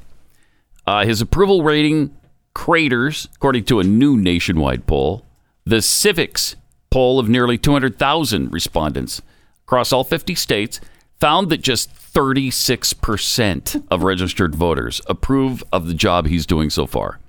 [0.86, 2.14] Uh, his approval rating
[2.54, 5.26] craters, according to a new nationwide poll.
[5.66, 6.54] The Civiqs
[6.90, 9.20] poll of nearly 200,000 respondents
[9.66, 10.80] across all 50 states
[11.20, 17.20] found that just 36% of registered voters approve of the job he's doing so far,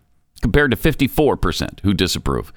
[0.41, 2.53] compared to 54% who disapprove.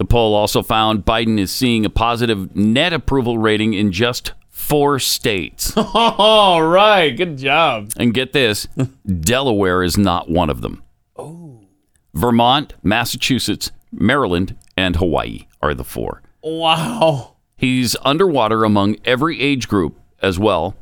[0.00, 4.98] The poll also found Biden is seeing a positive net approval rating in just four
[4.98, 5.74] states.
[5.76, 7.90] All right, good job.
[7.98, 8.66] And get this
[9.06, 10.82] Delaware is not one of them.
[11.16, 11.66] Oh.
[12.14, 16.22] Vermont, Massachusetts, Maryland, and Hawaii are the four.
[16.42, 17.36] Wow.
[17.58, 20.76] He's underwater among every age group as well.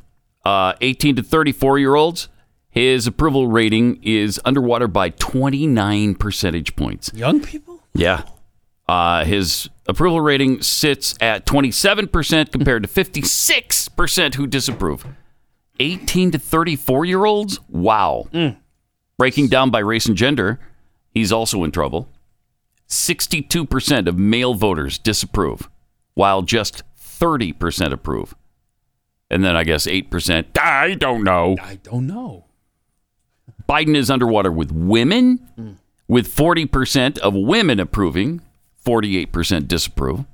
[0.45, 2.29] Uh, 18 to 34 year olds,
[2.71, 7.11] his approval rating is underwater by 29 percentage points.
[7.13, 7.83] Young people?
[7.95, 8.23] Yeah.
[8.89, 15.07] Uh, his approval rating sits at 27% compared to 56% who disapprove.
[15.81, 17.61] 18 to 34 year olds?
[17.69, 18.29] Wow.
[19.19, 20.59] Breaking down by race and gender,
[21.11, 22.09] he's also in trouble.
[22.89, 25.69] 62% of male voters disapprove,
[26.15, 28.35] while just 30% approve.
[29.31, 31.57] And then I guess 8%, I don't know.
[31.61, 32.47] I don't know.
[33.69, 38.41] Biden is underwater with women, with 40% of women approving,
[38.85, 40.25] 48% disapprove.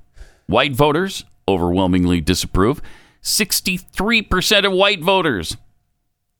[0.47, 2.81] White voters overwhelmingly disapprove.
[3.21, 5.57] 63% of white voters,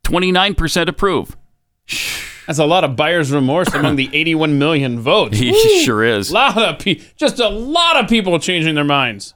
[0.04, 1.36] 29% approve.
[2.48, 5.38] That's a lot of buyer's remorse among the 81 million votes.
[5.38, 6.32] He sure is.
[6.32, 9.34] lot of pe- just a lot of people changing their minds.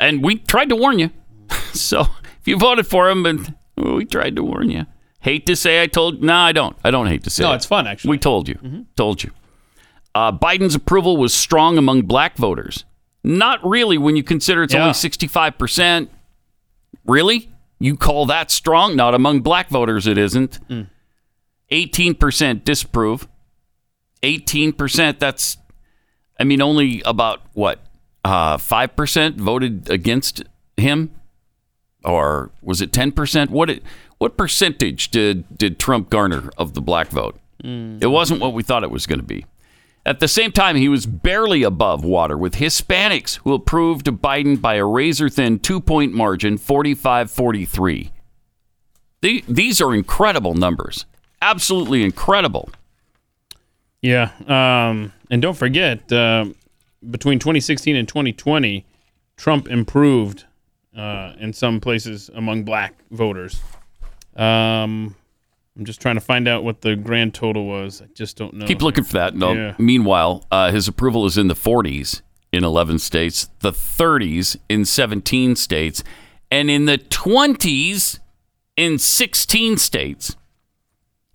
[0.00, 1.10] And we tried to warn you.
[1.74, 2.02] So
[2.40, 4.86] if you voted for him, and we tried to warn you.
[5.18, 6.22] Hate to say I told.
[6.22, 6.76] No, I don't.
[6.84, 7.42] I don't hate to say.
[7.42, 7.56] No, it.
[7.56, 8.10] it's fun actually.
[8.10, 8.54] We told you.
[8.56, 8.82] Mm-hmm.
[8.94, 9.32] Told you.
[10.14, 12.84] Uh, Biden's approval was strong among black voters.
[13.24, 14.82] Not really when you consider it's Yeah.
[14.82, 16.08] only 65%.
[17.04, 17.50] Really?
[17.80, 18.94] You call that strong?
[18.96, 20.58] Not among black voters, it isn't.
[21.70, 23.26] 18% disapprove.
[24.22, 25.58] 18%, that's,
[26.38, 27.80] I mean, only about what?
[28.24, 30.42] Uh, 5% voted against
[30.76, 31.10] him?
[32.04, 33.50] Or was it 10%?
[33.50, 33.82] What, it,
[34.18, 37.38] what percentage did, did Trump garner of the black vote?
[37.62, 39.46] It wasn't what we thought it was going to be.
[40.06, 44.74] At the same time, he was barely above water with Hispanics who approved Biden by
[44.74, 48.10] a razor thin two point margin, 45 43.
[49.22, 51.06] These are incredible numbers.
[51.40, 52.68] Absolutely incredible.
[54.02, 56.44] Yeah, um, and don't forget, uh,
[57.10, 58.84] between 2016 and 2020,
[59.38, 60.44] Trump improved
[60.94, 63.62] uh, in some places among black voters.
[64.36, 65.16] Um,
[65.76, 68.00] I'm just trying to find out what the grand total was.
[68.00, 68.66] I just don't know.
[68.66, 69.34] Keep looking for that.
[69.34, 69.52] No.
[69.52, 69.74] Yeah.
[69.78, 72.22] Meanwhile, uh, his approval is in the 40s
[72.52, 76.04] in 11 states, the 30s in 17 states,
[76.50, 78.20] and in the 20s
[78.76, 80.36] in 16 states.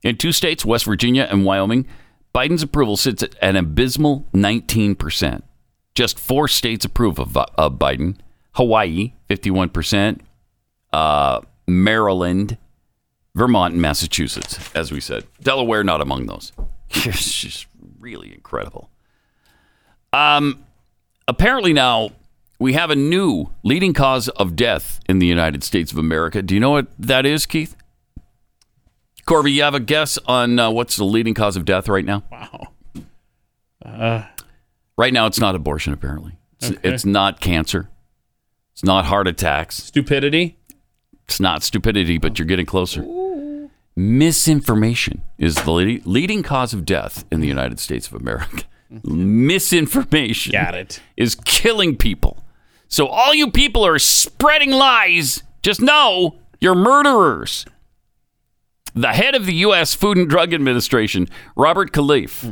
[0.03, 1.85] In two states, West Virginia and Wyoming,
[2.33, 5.41] Biden's approval sits at an abysmal 19%.
[5.95, 8.17] Just four states approve of, of Biden
[8.53, 10.21] Hawaii, 51%,
[10.93, 12.57] uh, Maryland,
[13.35, 15.25] Vermont, and Massachusetts, as we said.
[15.41, 16.51] Delaware, not among those.
[16.91, 17.67] It's just
[17.99, 18.89] really incredible.
[20.11, 20.65] Um,
[21.27, 22.09] apparently, now
[22.59, 26.41] we have a new leading cause of death in the United States of America.
[26.41, 27.75] Do you know what that is, Keith?
[29.25, 32.23] Corby, you have a guess on uh, what's the leading cause of death right now?
[32.31, 32.67] Wow.
[33.85, 34.23] Uh,
[34.97, 36.37] Right now, it's not abortion, apparently.
[36.59, 36.89] It's, Okay.
[36.89, 37.87] it's not cancer.
[38.73, 39.77] It's not heart attacks.
[39.77, 40.57] stupidity.
[41.25, 43.03] It's not stupidity, but you're getting closer.
[43.99, 48.63] Misinformation is the leading cause of death in the United States of America.
[49.03, 51.01] Misinformation Got it.
[51.17, 52.41] is killing people.
[52.87, 55.43] So, all you people are spreading lies.
[55.61, 57.65] Just know you're murderers.
[58.95, 59.95] The head of the U.S.
[59.95, 61.27] Food and Drug Administration,
[61.57, 62.51] Robert Califf, hmm.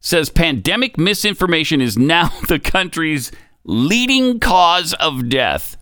[0.00, 3.30] says pandemic misinformation is now the country's
[3.62, 5.76] leading cause of death.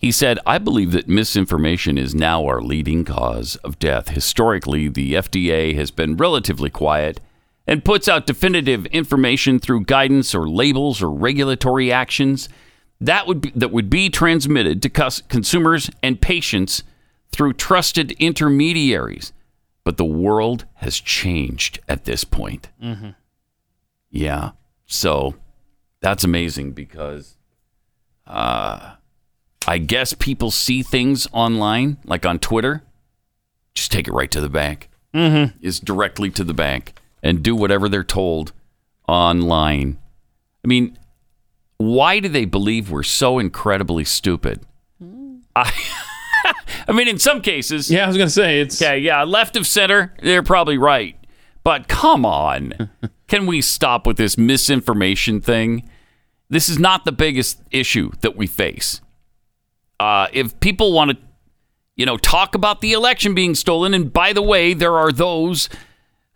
[0.00, 4.08] He said, I believe that misinformation is now our leading cause of death.
[4.08, 7.20] Historically, the FDA has been relatively quiet
[7.66, 12.48] and puts out definitive information through guidance or labels or regulatory actions
[13.02, 16.82] that would be, that would be transmitted to cus- consumers and patients
[17.32, 19.32] through trusted intermediaries.
[19.84, 22.68] But the world has changed at this point.
[22.82, 23.14] Mhm.
[24.10, 24.50] Yeah.
[24.86, 25.34] So
[26.00, 27.36] that's amazing because
[28.26, 28.96] uh,
[29.66, 32.82] I guess people see things online, like on Twitter.
[33.74, 34.88] Just take it right to the bank.
[35.14, 35.54] Mhm.
[35.60, 38.52] Is directly to the bank and do whatever they're told
[39.08, 39.98] online.
[40.64, 40.96] I mean,
[41.78, 44.60] why do they believe we're so incredibly stupid?
[45.56, 45.72] I,
[46.88, 47.90] I mean, in some cases.
[47.90, 48.80] Yeah, I was going to say it's.
[48.80, 51.16] Okay, yeah, left of center, they're probably right.
[51.64, 52.90] But come on.
[53.28, 55.88] Can we stop with this misinformation thing?
[56.48, 59.00] This is not the biggest issue that we face.
[60.00, 61.16] Uh, if people want to,
[61.94, 65.68] you know, talk about the election being stolen, and by the way, there are those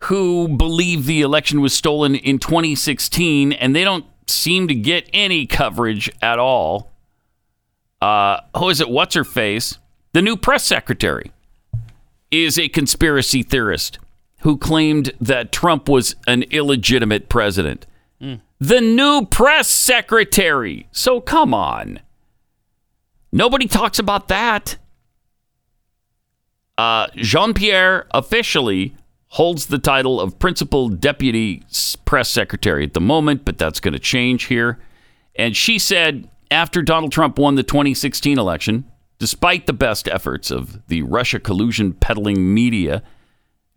[0.03, 5.47] who believe the election was stolen in 2016 and they don't seem to get any
[5.47, 6.91] coverage at all.
[8.01, 8.89] Uh, who is it?
[8.89, 9.79] What's her face?
[10.13, 11.31] The new press secretary
[12.29, 13.97] is a conspiracy theorist
[14.41, 17.87] who claimed that Trump was an illegitimate president.
[18.59, 20.87] The new press secretary.
[20.91, 21.99] So come on.
[23.35, 24.77] Nobody talks about that.
[26.77, 28.95] Uh, Jean Pierre officially
[29.27, 31.61] holds the title of principal deputy
[32.05, 34.79] press secretary at the moment, but that's going to change here.
[35.35, 38.85] And she said after Donald Trump won the 2016 election,
[39.19, 43.03] despite the best efforts of the Russia collusion peddling media,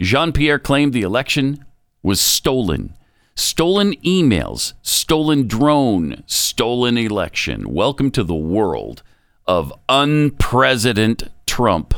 [0.01, 1.65] Jean Pierre claimed the election
[2.01, 2.95] was stolen.
[3.35, 7.75] Stolen emails, stolen drone, stolen election.
[7.75, 9.03] Welcome to the world
[9.49, 11.95] of unpresident Trump.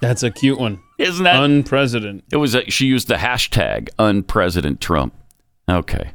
[0.00, 0.80] That's a cute one.
[0.98, 2.22] Isn't that unpresident?
[2.30, 2.54] It was.
[2.54, 5.14] A, she used the hashtag unpresident Trump.
[5.68, 6.12] Okay.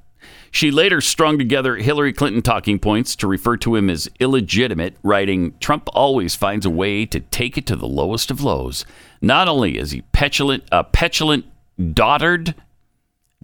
[0.52, 5.54] She later strung together Hillary Clinton talking points to refer to him as illegitimate, writing,
[5.60, 8.84] Trump always finds a way to take it to the lowest of lows.
[9.22, 11.46] Not only is he petulant, a petulant
[11.80, 12.56] dotard,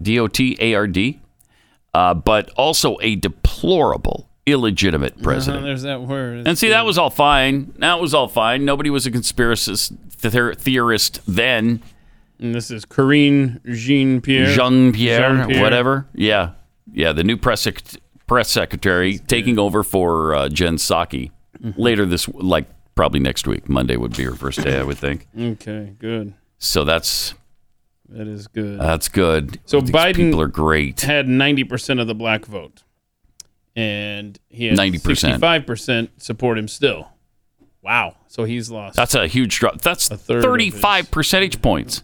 [0.00, 1.20] D O T A R D,
[1.94, 5.58] uh, but also a deplorable, illegitimate president.
[5.58, 6.46] Uh-huh, there's that word.
[6.46, 7.72] And see, that was all fine.
[7.78, 8.64] That was all fine.
[8.64, 9.96] Nobody was a conspiracist
[10.56, 11.82] theorist then.
[12.38, 14.52] And this is Karine Jean Pierre.
[14.54, 15.62] Jean Pierre, Jean-Pierre.
[15.62, 16.06] whatever.
[16.14, 16.52] Yeah,
[16.92, 17.12] yeah.
[17.12, 17.82] The new press sec-
[18.26, 21.30] press secretary taking over for uh, Jen Psaki
[21.62, 21.80] Mm-hmm.
[21.80, 23.66] later this, like probably next week.
[23.66, 25.26] Monday would be her first day, I would think.
[25.40, 26.34] Okay, good.
[26.58, 27.32] So that's
[28.10, 28.78] That is good.
[28.78, 29.58] that's good.
[29.64, 31.00] So These Biden people are great.
[31.00, 32.82] had 90% of the black vote.
[33.76, 35.38] And he had 90%.
[35.38, 37.12] 65% support him still.
[37.82, 38.16] Wow.
[38.26, 39.80] So he's lost That's a huge drop.
[39.82, 42.02] That's third thirty-five percentage points.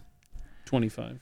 [0.66, 1.18] 25.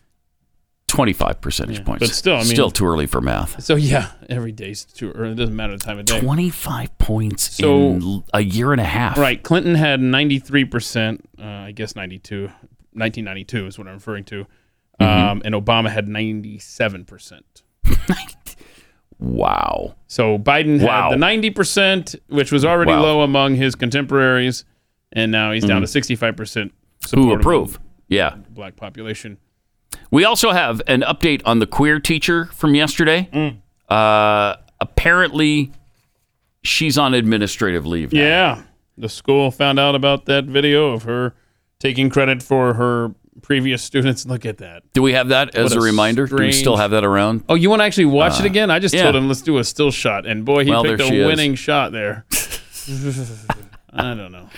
[0.87, 2.01] Twenty-five percentage points.
[2.01, 3.63] but still, I mean- still too early for math.
[3.63, 5.33] So yeah, every day's too early.
[5.33, 6.19] It doesn't matter the time of day.
[6.21, 9.17] 25 points So- in a year and a half.
[9.17, 9.41] Right.
[9.41, 12.43] Clinton had 93%, uh, I guess 92,
[12.93, 14.47] 1992 is what I'm referring to.
[15.01, 15.05] Mm-hmm.
[15.31, 17.41] Um, and Obama had 97%.
[19.21, 19.95] Wow.
[20.07, 21.11] So Biden Wow.
[21.11, 23.03] had the 90%, which was already Wow.
[23.03, 24.65] low among his contemporaries.
[25.13, 25.85] And now he's down Mhm.
[25.85, 26.73] to 65%
[27.15, 27.79] Who approve?
[28.09, 28.35] Yeah.
[28.51, 29.37] black population.
[30.11, 33.29] We also have an update on the queer teacher from yesterday.
[33.33, 33.57] Mm.
[33.89, 35.71] Uh, apparently,
[36.63, 38.13] she's on administrative leave.
[38.13, 38.21] now.
[38.21, 38.63] Yeah.
[38.99, 41.35] The school found out about that video of her
[41.79, 44.27] taking credit for her previous students.
[44.27, 44.83] Look at that.
[44.93, 46.27] Do we have that as a, a reminder?
[46.27, 47.45] Do we still have that around?
[47.49, 48.71] Oh, you want to actually watch it Uh, again?
[48.71, 49.03] I just yeah.
[49.05, 51.27] told him let's do a still shot, and boy, he Well, picked a she is.
[51.27, 52.25] winning shot there.
[53.93, 54.49] I don't know.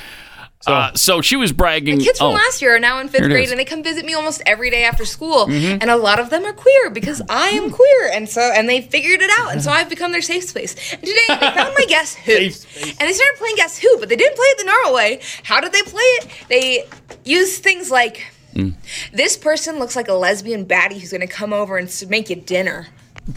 [0.60, 1.98] So, uh, so she was bragging.
[1.98, 3.50] The Kids from oh, last year are now in fifth grade is.
[3.50, 5.46] and they come visit me almost every day after school.
[5.48, 5.78] Mhm.
[5.80, 8.10] And a lot of them are queer because I am queer.
[8.12, 9.50] And so, and they figured it out.
[9.50, 10.76] And so I've become their safe space.
[10.92, 12.32] And today they found my Guess Who.
[12.36, 15.20] And they started playing Guess Who, but they didn't play it the normal way.
[15.42, 16.28] How did they play it?
[16.48, 16.84] They
[17.24, 18.22] used things like
[18.54, 18.74] Mm.
[19.12, 22.36] this person looks like a lesbian baddie who's going to come over and make you
[22.36, 22.88] dinner.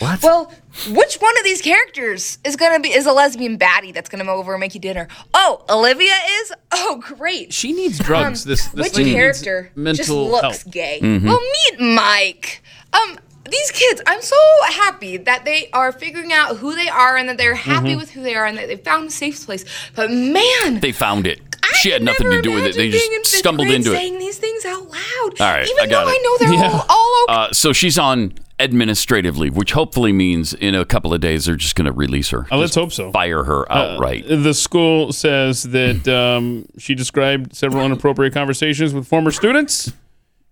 [0.00, 0.22] What?
[0.24, 0.52] Well,
[0.90, 4.28] which one of these characters is gonna be is a lesbian baddie that's gonna come
[4.34, 5.06] over and make you dinner?
[5.32, 6.52] Oh, Olivia is.
[6.72, 7.52] Oh, great.
[7.52, 8.44] She needs drugs.
[8.44, 10.74] Um, this this which lady character mental just looks help.
[10.74, 10.98] gay?
[11.00, 11.26] Mm-hmm.
[11.26, 11.28] Mhm.
[11.28, 12.62] Well, meet Mike.
[12.92, 14.36] Um, these kids, I'm so
[14.66, 17.96] happy that they are figuring out who they are and that they're happy Mm-hmm.
[17.96, 18.00] Mhm.
[18.00, 19.64] with who they are and that they found a safe place.
[19.94, 21.40] But man, They found it.
[21.76, 22.74] She had nothing to do with it.
[22.76, 23.96] They just being in fifth stumbled grade into it.
[23.96, 25.40] saying these things out loud.
[25.40, 26.14] All right, even I got though it.
[26.14, 27.34] I know they're all, all okay.
[27.34, 31.56] Uh, so she's on administrative leave, which hopefully means in a couple of days they're
[31.56, 32.46] just going to release her.
[32.52, 33.10] Oh, let's hope so.
[33.10, 34.26] Fire her Uh, outright.
[34.28, 36.06] the school says that
[36.38, 39.92] um, she described several inappropriate conversations with former students.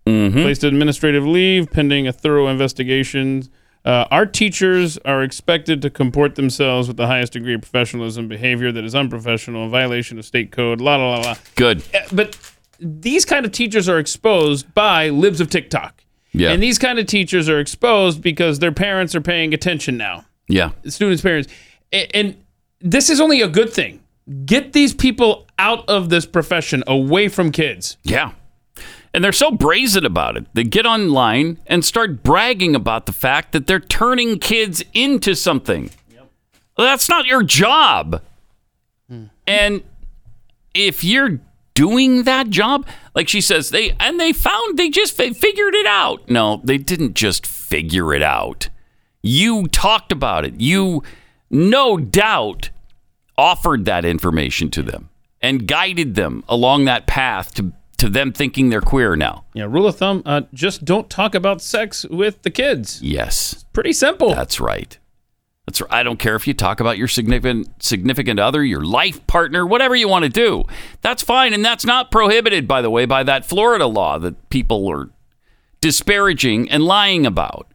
[0.06, 0.42] Mm-hmm.
[0.42, 3.48] Placed administrative leave pending a thorough investigation.
[3.84, 8.28] Uh, our teachers are expected to comport themselves with the highest degree of professionalism.
[8.28, 10.80] Behavior that is unprofessional, violation of state code.
[10.80, 11.34] La la la la.
[11.56, 11.82] Good.
[11.94, 12.38] Uh, But
[12.78, 16.04] these kind of teachers are exposed by libs of TikTok.
[16.32, 16.52] Yeah.
[16.52, 20.70] And these kind of teachers are exposed because their parents are paying attention now yeah.
[20.86, 21.48] students' parents.
[21.92, 22.36] And
[22.80, 24.00] this is only a good thing.
[24.44, 27.96] Get these people out of this profession, away from kids.
[28.02, 28.32] Yeah.
[29.14, 30.46] And they're so brazen about it.
[30.54, 35.90] They get online and start bragging about the fact that they're turning kids into something.
[36.76, 38.22] Well, that's not your job.
[39.08, 39.24] Hmm.
[39.46, 39.82] And
[40.74, 41.40] if you're
[41.74, 45.86] doing that job, like she says, they and they found they just fi- figured it
[45.86, 46.28] out.
[46.30, 48.68] No, they didn't just figure it out.
[49.22, 50.60] You talked about it.
[50.60, 51.02] You
[51.50, 52.70] no doubt
[53.36, 55.10] offered that information to them
[55.40, 57.72] and guided them along that path to
[58.02, 59.44] to them thinking they're queer now.
[59.54, 63.00] Yeah, rule of thumb: uh, just don't talk about sex with the kids.
[63.02, 64.34] Yes, Pretty simple.
[64.34, 64.98] that's right.
[65.66, 65.92] That's right.
[65.92, 69.94] I don't care if you talk about your significant significant other, your life partner, whatever
[69.94, 70.64] you want to do.
[71.00, 74.86] That's fine and that's not prohibited by the way by that Florida law that people
[74.88, 75.08] are
[75.80, 77.68] disparaging and lying about.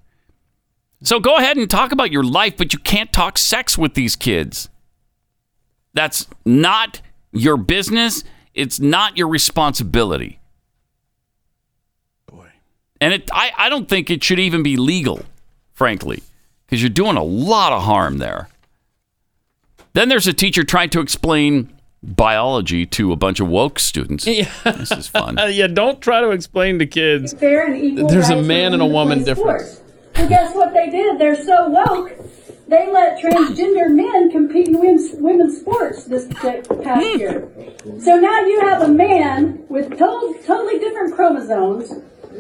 [1.04, 4.16] So go ahead and talk about your life, but you can't talk sex with these
[4.16, 4.68] kids.
[5.94, 7.02] That's not
[7.32, 8.24] your business.
[8.58, 10.40] It's not your responsibility.
[12.26, 12.48] Boy.
[13.00, 15.22] And it I, I don't think it should even be legal,
[15.74, 16.24] frankly
[16.68, 18.50] because you're doing a lot of harm there.
[19.94, 24.28] Then there's a teacher trying to explain biology to a bunch of woke students.
[24.28, 24.52] Yeah.
[24.64, 25.38] This is fun.
[25.50, 27.34] yeah, don't try to explain to kids.
[27.34, 29.72] Fair and equal There's a man and a woman play difference.
[29.72, 29.94] sports.
[30.16, 31.20] Well, guess what they did?
[31.20, 32.12] They're so woke.
[32.68, 37.48] They let transgender men compete in women's, women's sports this past year.
[38.00, 41.94] So now you have a man with to- totally different chromosomes.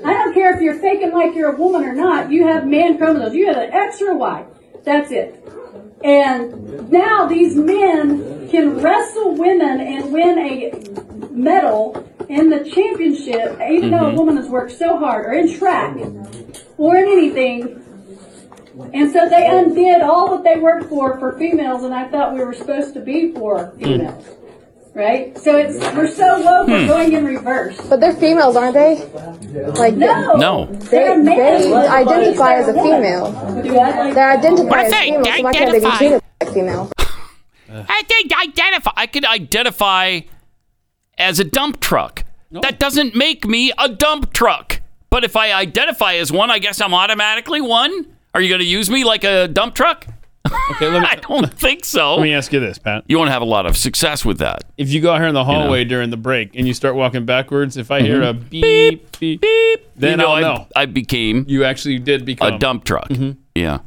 [0.03, 2.29] I don't care if you're faking like you're a woman or not.
[2.29, 3.35] You have man chromosomes.
[3.35, 4.45] You have an X or a Y.
[4.83, 5.43] That's it.
[6.03, 13.91] And now these men can wrestle women and win a medal in the championship, even
[13.91, 14.17] though a Mhm.
[14.17, 15.97] woman has worked so hard, or in track,
[16.77, 17.81] or in anything.
[18.93, 22.43] And so they undid all that they worked for for females, and I thought we
[22.43, 24.25] were supposed to be for females,
[24.93, 25.37] right?
[25.37, 26.87] So it's we're so woke, we're Hmm.
[26.87, 27.79] going in reverse.
[27.87, 29.03] But they're females, aren't they?
[29.73, 30.33] Like No.
[30.35, 30.65] No.
[30.65, 33.31] They, they identify as a female.
[33.63, 36.53] They identify What if as they female, so why can't they be identify- treated like
[36.53, 36.91] female?
[37.89, 38.91] I think identify.
[38.95, 40.21] I could identify
[41.17, 42.23] as a dump truck.
[42.51, 44.81] That doesn't make me a dump truck.
[45.09, 48.13] But if I identify as one, I guess I'm automatically one.
[48.37, 50.05] Are you going to use me like a dump truck?
[50.45, 52.17] Okay, let me, I don't think so.
[52.17, 53.03] Let me ask you this, Pat.
[53.07, 54.63] You won't have a lot of success with that.
[54.77, 57.25] If you go out here in the hallway during the break and you start walking
[57.25, 60.67] backwards, if I hear a beep, beep, beep, then you know, I'll I, know.
[60.75, 63.09] I became You actually did become a dump truck.
[63.09, 63.39] Mm-hmm.
[63.55, 63.79] Yeah.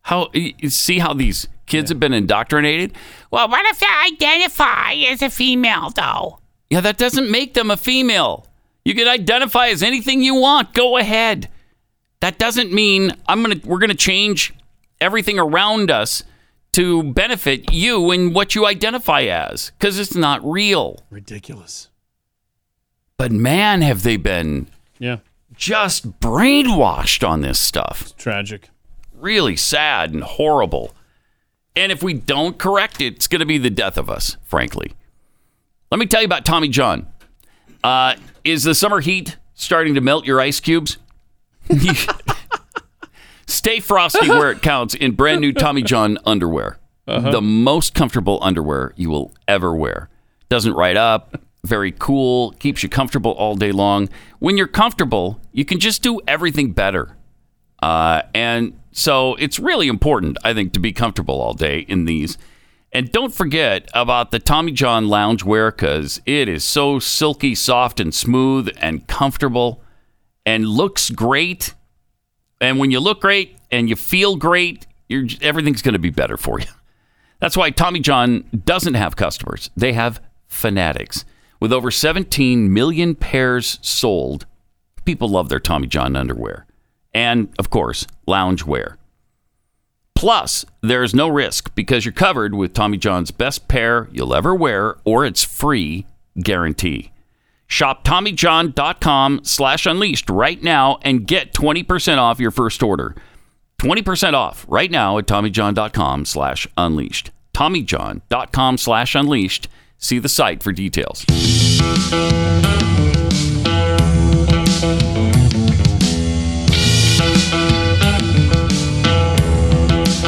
[0.00, 2.94] How you you see how these kids have been indoctrinated?
[3.30, 6.38] Well, what if they identify as a female, though?
[6.70, 8.46] Yeah, that doesn't make them a female.
[8.86, 10.72] You can identify as anything you want.
[10.72, 11.50] Go ahead.
[12.20, 13.60] That doesn't mean I'm gonna.
[13.64, 14.52] We're gonna change
[15.00, 16.24] everything around us
[16.72, 21.04] to benefit you and what you identify as, because it's not real.
[21.10, 21.88] Ridiculous.
[23.16, 25.18] But man, have they been Yeah.
[25.56, 28.16] just brainwashed on this stuff.
[28.16, 28.68] Tragic.
[29.12, 30.94] Really sad and horrible.
[31.74, 34.92] And if we don't correct it, it's going to be the death of us, frankly.
[35.90, 37.06] Let me tell you about Tommy John.
[37.82, 38.14] Uh,
[38.44, 40.98] is the summer heat starting to melt your ice cubes?
[43.46, 46.78] Stay frosty where it counts in brand new Tommy John underwear.
[47.06, 47.30] Uh-huh.
[47.30, 50.10] The most comfortable underwear you will ever wear.
[50.50, 54.08] Doesn't ride up, very cool, keeps you comfortable all day long.
[54.38, 57.16] When you're comfortable, you can just do everything better.
[57.82, 62.36] Uh, and so it's really important, I think, to be comfortable all day in these.
[62.92, 68.14] And don't forget about the Tommy John loungewear because it is so silky, soft, and
[68.14, 69.82] smooth and comfortable
[70.48, 71.74] and looks great.
[72.58, 74.86] And when you look great and you feel great,
[75.42, 76.66] everything's going to be better for you.
[77.38, 79.68] That's why Tommy John doesn't have customers.
[79.76, 81.26] They have fanatics.
[81.60, 84.46] With over 17 million pairs sold,
[85.04, 86.66] people love their Tommy John underwear.
[87.12, 88.96] And, of course, loungewear.
[90.14, 94.96] Plus, there's no risk because you're covered with Tommy John's best pair you'll ever wear
[95.04, 96.06] or its free
[96.40, 97.12] guarantee.
[97.68, 103.14] Shop TommyJohn.com slash unleashed right now and get 20% off your first order.
[103.78, 107.30] 20% off right now at TommyJohn.com slash unleashed.
[107.54, 109.68] TommyJohn.com slash unleashed.
[109.98, 111.24] See the site for details.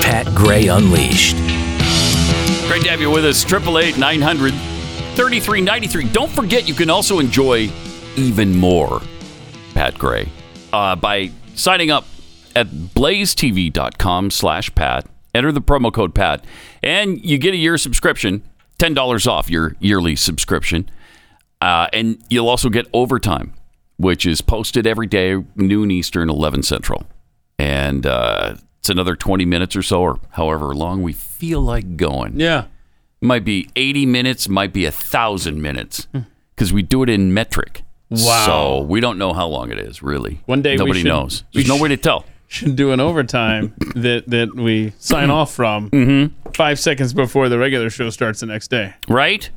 [0.03, 1.37] Pat Gray Unleashed.
[2.69, 3.45] Great to have you with us.
[3.45, 4.53] 888 900
[5.21, 6.13] 3393.
[6.13, 7.71] Don't forget, you can also enjoy
[8.17, 9.03] even more
[9.75, 10.27] Pat Gray
[10.73, 12.07] uh, by signing up
[12.57, 15.07] at blazetv.com slash Pat.
[15.35, 16.43] Enter the promo code Pat,
[16.83, 18.43] and you get a year subscription,
[18.79, 20.91] $10 off your yearly subscription.
[21.61, 23.53] Uh, and you'll also get overtime,
[23.99, 27.05] which is posted every day, noon Eastern, 11 Central.
[27.59, 32.41] And uh, it's another 20 minutes or so, or however long we feel like going.
[32.41, 32.69] Yeah.
[33.23, 36.07] Might be 80 minutes, might be a thousand minutes,
[36.55, 37.83] because we do it in metric.
[38.09, 38.47] Wow.
[38.47, 40.41] So we don't know how long it is, really.
[40.47, 41.45] One day we nobody should- knows.
[41.55, 42.25] we There's no way to tell.
[42.49, 46.51] Should do an overtime that that we sign off from Mm-hmm.
[46.53, 48.95] five seconds before the regular show starts the next day.
[49.07, 49.49] Right?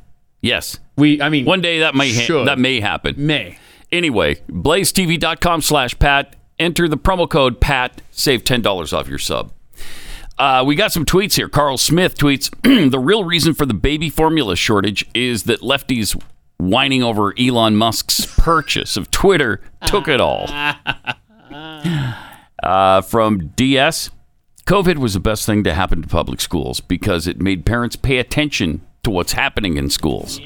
[0.42, 0.78] Yes.
[0.96, 2.46] We, I mean, one day that may ha- should.
[2.46, 3.14] that may happen.
[3.16, 3.58] May.
[3.90, 6.36] Anyway, blazetv.com slash Pat.
[6.58, 8.00] Enter the promo code Pat.
[8.12, 9.52] Save ten dollars off your sub.
[10.38, 11.48] Uh, we got some tweets here.
[11.48, 12.50] Carl Smith tweets
[12.90, 16.20] The real reason for the baby formula shortage is that lefties
[16.56, 20.48] whining over Elon Musk's purchase of Twitter took it all.
[22.62, 24.08] Uh, from DS
[24.66, 28.16] COVID was the best thing to happen to public schools because it made parents pay
[28.16, 30.40] attention to what's happening in schools.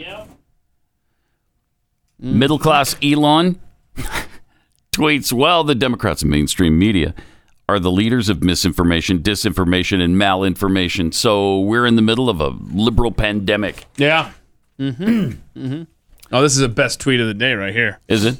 [2.18, 3.60] Middle class Elon
[4.92, 7.14] tweets, well, the Democrats and mainstream media
[7.68, 11.12] are the leaders of misinformation, disinformation, and malinformation.
[11.12, 13.86] So we're in the middle of a liberal pandemic.
[13.96, 14.32] Yeah.
[14.78, 15.04] Mm-hmm.
[15.04, 15.82] mm-hmm.
[16.30, 18.00] Oh, this is the best tweet of the day right here.
[18.06, 18.36] Is it?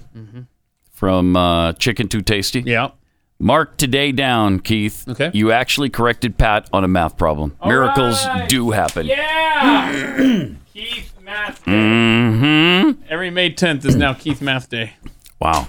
[0.92, 2.60] From uh, Chicken Too Tasty?
[2.60, 2.90] Yeah.
[3.38, 5.08] Mark today down, Keith.
[5.08, 5.30] Okay.
[5.32, 7.56] You actually corrected Pat on a math problem.
[7.64, 9.06] Miracles do happen.
[9.06, 10.48] Yeah.
[10.74, 11.70] Keith Math Day.
[11.70, 13.02] Mm-hmm.
[13.08, 14.94] Every May 10th is now Keith Math Day.
[15.40, 15.68] Wow.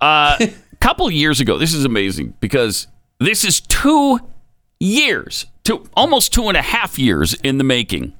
[0.00, 0.46] A uh,
[0.82, 2.88] couple years ago, this is amazing because
[3.20, 4.18] this is two
[4.80, 8.12] years, two almost two and a half years in the making.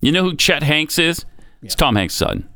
[0.00, 1.24] You know who Chet Hanks is?
[1.62, 2.48] It's Tom Hanks' son.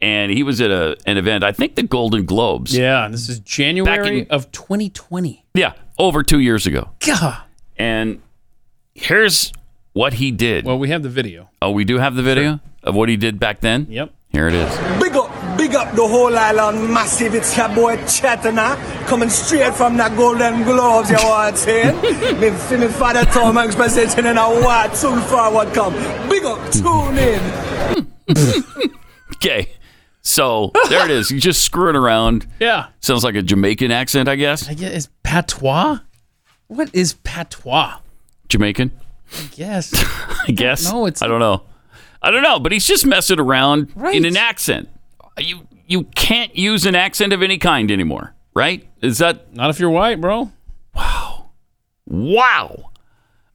[0.00, 2.76] And he was at a, an event, I think the Golden Globes.
[2.76, 5.44] Yeah, this is January in- of 2020.
[5.54, 6.90] Yeah, over two years ago.
[7.04, 7.42] God.
[7.78, 8.20] And
[8.94, 9.52] here's
[9.94, 10.64] what he did.
[10.64, 11.48] Well, we have the video.
[11.62, 13.86] Oh, we do have the video of what he did back then?
[13.88, 14.12] Yep.
[14.28, 14.76] Here it is.
[15.00, 15.15] Big up,
[15.66, 17.34] big up the whole island massive.
[17.34, 22.00] It's your boy Chetana coming straight from the Golden Globes, you want saying?
[22.40, 25.92] me, for me father Tom Hanks presenting in a what soon forward come.
[26.28, 28.06] Big up, tune in.
[29.36, 29.68] Okay.
[30.22, 31.28] So there it is.
[31.28, 32.46] He's just screwing around.
[32.58, 32.86] Yeah.
[33.00, 34.66] Sounds like a Jamaican accent, I guess.
[34.68, 35.98] I guess is patois?
[36.68, 37.98] What is patois?
[38.48, 38.92] Jamaican,
[39.38, 39.92] I guess.
[40.48, 40.90] I guess.
[40.90, 41.06] know.
[41.06, 41.62] It's- I don't know.
[42.22, 44.16] I don't know, but he's just messing around Right.
[44.16, 44.88] in an accent.
[45.38, 48.86] You you can't use an accent of any kind anymore, right?
[49.02, 50.50] Is that Not if you're white, bro.
[50.94, 51.50] wow?
[52.06, 52.90] Wow.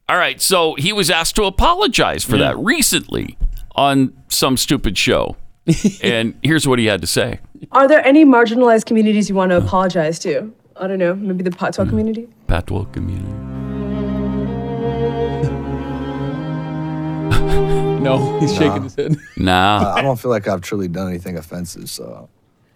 [0.08, 3.38] All right, so he was asked to apologize for that recently
[3.74, 5.36] on some stupid show.
[6.02, 7.38] and here's what he had to say.
[7.70, 10.52] Are there any marginalized communities you want to apologize to?
[10.76, 11.90] I don't know, maybe the Patois hmm.
[11.90, 12.28] community?
[12.46, 13.32] Patois community.
[18.02, 19.16] No, he's shaking his head.
[19.36, 19.94] Nah.
[19.96, 22.28] I don't feel like I've truly done anything offensive, so.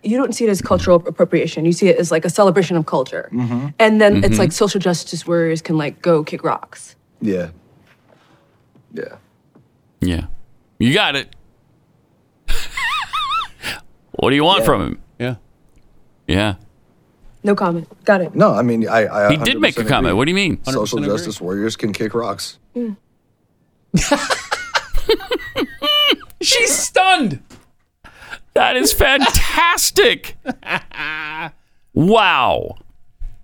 [0.03, 1.65] You don't see it as cultural appropriation.
[1.65, 3.29] You see it as like a celebration of culture.
[3.33, 3.69] Mm-hmm.
[3.81, 4.39] And then it's Mhm.
[4.39, 6.95] like social justice warriors can like go kick rocks.
[7.21, 7.49] Yeah.
[8.93, 9.17] Yeah.
[10.01, 10.27] Yeah.
[10.79, 11.35] You got it.
[14.13, 14.65] what do you want Yeah.
[14.65, 14.99] from him?
[15.19, 15.35] Yeah.
[16.29, 16.55] Yeah.
[17.43, 17.89] No comment.
[18.05, 18.35] Got it.
[18.35, 19.07] No, I mean, I.
[19.07, 20.07] I He did make a 100% comment.
[20.07, 20.19] agree.
[20.19, 20.63] What do you mean?
[20.65, 21.17] Social 100% agree.
[21.17, 22.59] justice warriors can kick rocks.
[26.41, 27.43] She's stunned.
[28.55, 30.37] That is fantastic.
[31.95, 32.77] wow.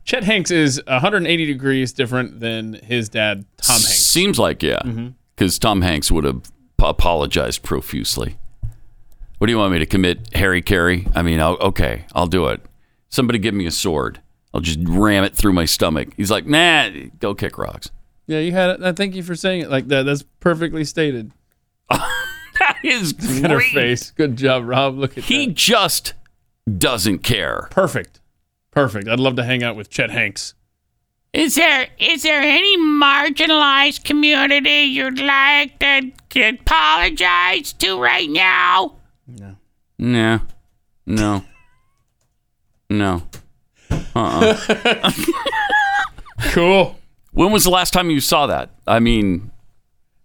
[0.05, 4.01] Chet Hanks is 180 degrees different than his dad, Tom Hanks.
[4.01, 4.81] Seems like, yeah.
[4.85, 5.09] Mm-hmm.
[5.35, 8.37] Because Tom Hanks would have apologized profusely.
[9.39, 11.09] What do you want me to commit hari-kari?
[11.15, 12.61] I mean, I'll, okay, I'll do it.
[13.09, 14.21] Somebody give me a sword.
[14.55, 16.09] I'll just ram it through my stomach.
[16.17, 16.89] He's like, nah,
[17.19, 17.91] go kick rocks.
[18.27, 18.83] Yeah, you had it.
[18.83, 20.05] I thank you for saying it like that.
[20.05, 21.33] That's perfectly stated.
[22.59, 23.73] That is Look at her great.
[23.73, 24.11] face.
[24.11, 24.97] Good job, Rob.
[24.99, 25.25] Look at that.
[25.25, 25.55] He that.
[25.55, 26.13] just
[26.79, 27.67] doesn't care.
[27.71, 28.21] Perfect.
[28.71, 29.09] Perfect.
[29.09, 30.55] I'd love to hang out with Chet Hanks.
[31.33, 38.97] Is there is there any marginalized community you'd like to, to apologize to right now?
[39.27, 39.57] No.
[39.99, 40.41] No.
[41.07, 41.45] No.
[42.91, 43.23] No.
[44.15, 45.11] Uh-uh.
[46.51, 46.99] cool.
[47.33, 48.69] When was the last time you saw that?
[48.87, 49.51] I mean,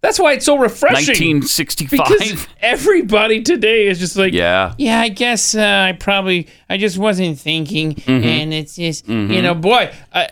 [0.08, 1.40] That's why it's so refreshing.
[1.42, 1.90] 1965.
[2.00, 4.74] Because everybody today is just like, yeah.
[4.78, 8.24] yeah, I guess uh, I probably, I just wasn't thinking, Mhm.
[8.24, 9.44] and it's just, you Mhm.
[9.44, 10.30] know, boy, I-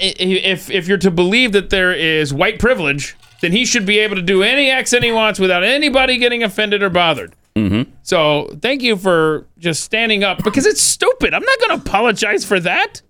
[0.00, 4.16] if if you're to believe that there is white privilege, then he should be able
[4.16, 7.34] to do any accent he wants without anybody getting offended or bothered.
[7.56, 7.90] Mm-hmm.
[8.02, 11.34] So thank you for just standing up because it's stupid.
[11.34, 13.02] I'm not going to apologize for that.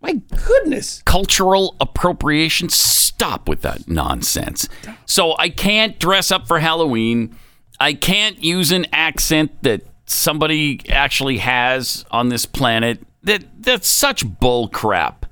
[0.00, 0.14] My
[0.46, 1.02] goodness.
[1.04, 2.68] Cultural appropriation.
[2.68, 4.68] Stop with that nonsense.
[5.04, 7.36] So I can't dress up for Halloween.
[7.78, 13.00] I can't use an accent that somebody actually has on this planet.
[13.22, 15.26] That that's such bull crap.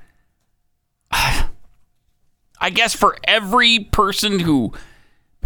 [1.10, 4.72] I guess for every person who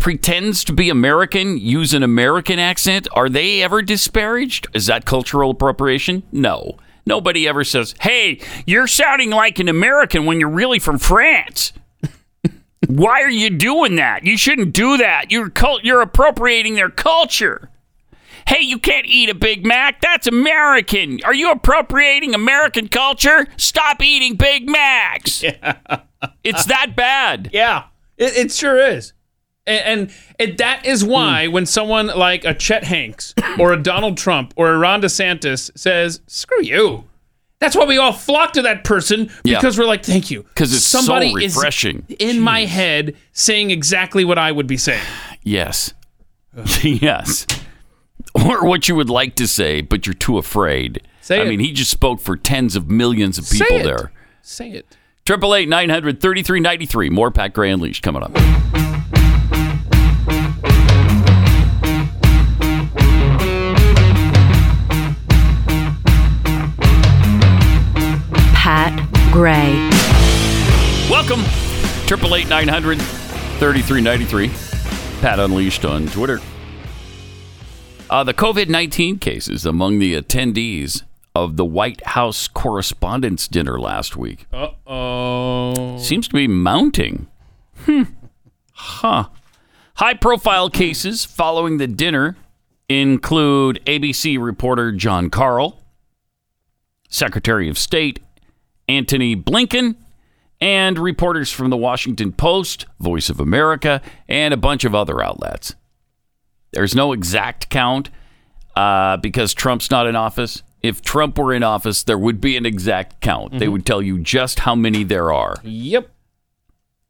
[0.01, 4.66] pretends to be American, use an American accent, are they ever disparaged?
[4.74, 6.24] Is that cultural appropriation?
[6.32, 6.78] No.
[7.05, 11.73] Nobody ever says, hey, you're sounding like an American when you're really from France.
[12.89, 14.24] Why are you doing that?
[14.24, 15.31] You shouldn't do that.
[15.31, 17.70] You're cult- you're appropriating their culture.
[18.47, 20.01] Hey, you can't eat a Big Mac.
[20.01, 21.20] That's American.
[21.24, 23.47] Are you appropriating American culture?
[23.57, 25.45] Stop eating Big Macs.
[26.45, 27.51] It's that bad.
[27.53, 29.12] Yeah, it, it sure is.
[29.67, 30.11] And,
[30.41, 31.09] and that is hmm.
[31.11, 35.71] why when someone like a Chet Hanks or a Donald Trump or a Ron DeSantis
[35.79, 37.05] says, screw you.
[37.61, 39.59] That's why we all flock to that person Yeah.
[39.61, 40.45] because we're like, thank you.
[40.57, 42.05] 'Cause it's so Somebody refreshing.
[42.09, 45.03] is in my head saying exactly what I would be saying.
[45.45, 45.93] Yes.
[46.83, 47.47] yes.
[48.35, 51.03] Or what you would like to say, but you're too afraid.
[51.21, 51.49] Say I it.
[51.49, 53.85] mean, he just spoke for tens of millions of people Say it.
[53.85, 54.13] there.
[54.43, 54.97] Say it.
[55.25, 57.11] Triple eight nine hundred thirty three ninety three.
[57.11, 58.33] More Pat Gray Unleashed coming up.
[68.74, 69.74] Pat Gray.
[71.11, 71.43] Welcome.
[72.07, 72.99] Triple eight nine hundred
[73.61, 74.49] thirty three ninety three.
[75.20, 76.40] Pat Unleashed on Twitter.
[78.09, 81.03] Uh, the COVID nineteen cases among the attendees
[81.35, 85.99] of the White House Correspondents' Dinner last week Uh oh.
[85.99, 87.27] seems to be mounting.
[87.85, 88.05] Hmm.
[88.73, 89.28] Huh.
[89.97, 92.39] High profile cases following the dinner
[92.89, 95.78] include ABC reporter Jon Karl,
[97.11, 98.19] Secretary of State
[98.89, 99.97] Antony Blinken,
[100.61, 105.75] and reporters from the Washington Post, Voice of America, and a bunch of other outlets.
[106.73, 108.11] There's no exact count
[108.77, 110.63] uh, because Trump's not in office.
[110.83, 113.59] If Trump were in office, there would be an exact count.
[113.59, 113.73] They Mhm.
[113.73, 115.57] would tell you just how many there are.
[115.63, 116.09] Yep.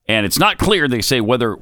[0.09, 1.55] And it's not clear, they say, whether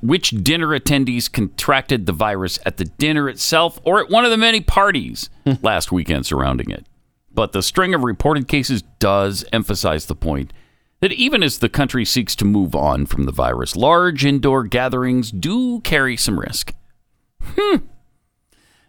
[0.00, 4.36] which dinner attendees contracted the virus at the dinner itself or at one of the
[4.38, 5.28] many parties
[5.62, 6.86] last weekend surrounding it.
[7.34, 10.52] But the string of reported cases does emphasize the point
[11.00, 15.30] that even as the country seeks to move on from the virus, large indoor gatherings
[15.30, 16.74] do carry some risk.
[17.42, 17.76] Hmm.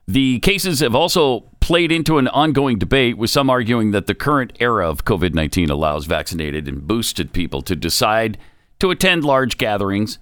[0.07, 4.51] The cases have also played into an ongoing debate, with some arguing that the current
[4.59, 8.37] era of COVID 19 allows vaccinated and boosted people to decide
[8.79, 10.19] to attend large gatherings,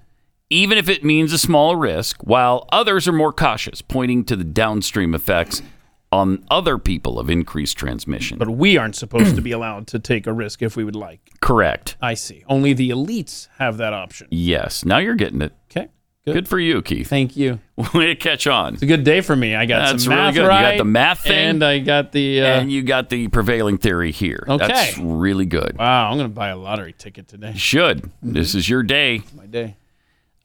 [0.52, 4.44] even if it means a small risk, while others are more cautious, pointing to the
[4.44, 5.64] downstream effects
[6.12, 8.38] on other people of increased transmission.
[8.38, 11.22] But we aren't supposed to be allowed to take a risk if we would like.
[11.40, 11.96] Correct.
[12.02, 12.44] I see.
[12.48, 14.28] Only the elites have that option.
[14.30, 14.84] Yes.
[14.84, 15.54] Now you're getting it.
[15.72, 15.88] Okay.
[16.24, 17.08] Good, for you, Keith.
[17.08, 17.60] Thank you.
[17.96, 18.76] Way to catch on.
[18.76, 19.56] It's a good day for me.
[19.56, 20.48] I got That's some really good.
[20.48, 20.60] right.
[20.60, 22.42] You got the math thing, and I got the.
[22.42, 24.46] Uh, and you got the prevailing theory here.
[24.48, 24.68] Okay.
[24.68, 25.78] That's really good.
[25.80, 27.54] wow, I'm going to buy a lottery ticket today.
[27.54, 28.12] You should.
[28.22, 29.24] This is your day.
[29.36, 29.78] My day.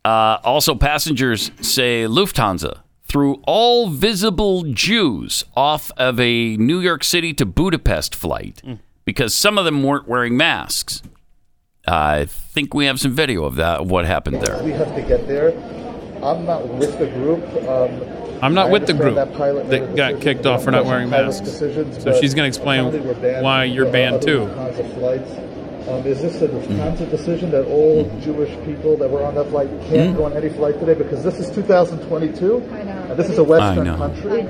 [0.02, 7.32] Uh, also, passengers say Lufthansa threw all visible Jews off of a New York City
[7.34, 8.62] to Budapest flight
[9.04, 11.02] because some of them weren't wearing masks.
[11.86, 14.62] I think we have some video of that, of what happened there.
[14.62, 15.50] We have to get there.
[16.22, 17.44] I'm not with the group.
[17.68, 20.84] Um, I'm not I with the group that pilot that got kicked off for not
[20.84, 21.58] wearing masks.
[21.58, 22.92] So she's going to explain
[23.42, 25.45] why you're from banned other too.
[25.86, 25.88] Lufthansa flights.
[25.88, 29.68] Um, is this a Lufthansa decision that all Jewish people that were on that flight
[29.88, 30.94] can't go on any flight today?
[30.94, 33.96] Because this is 2022, and this is a Western I know.
[33.96, 34.46] country.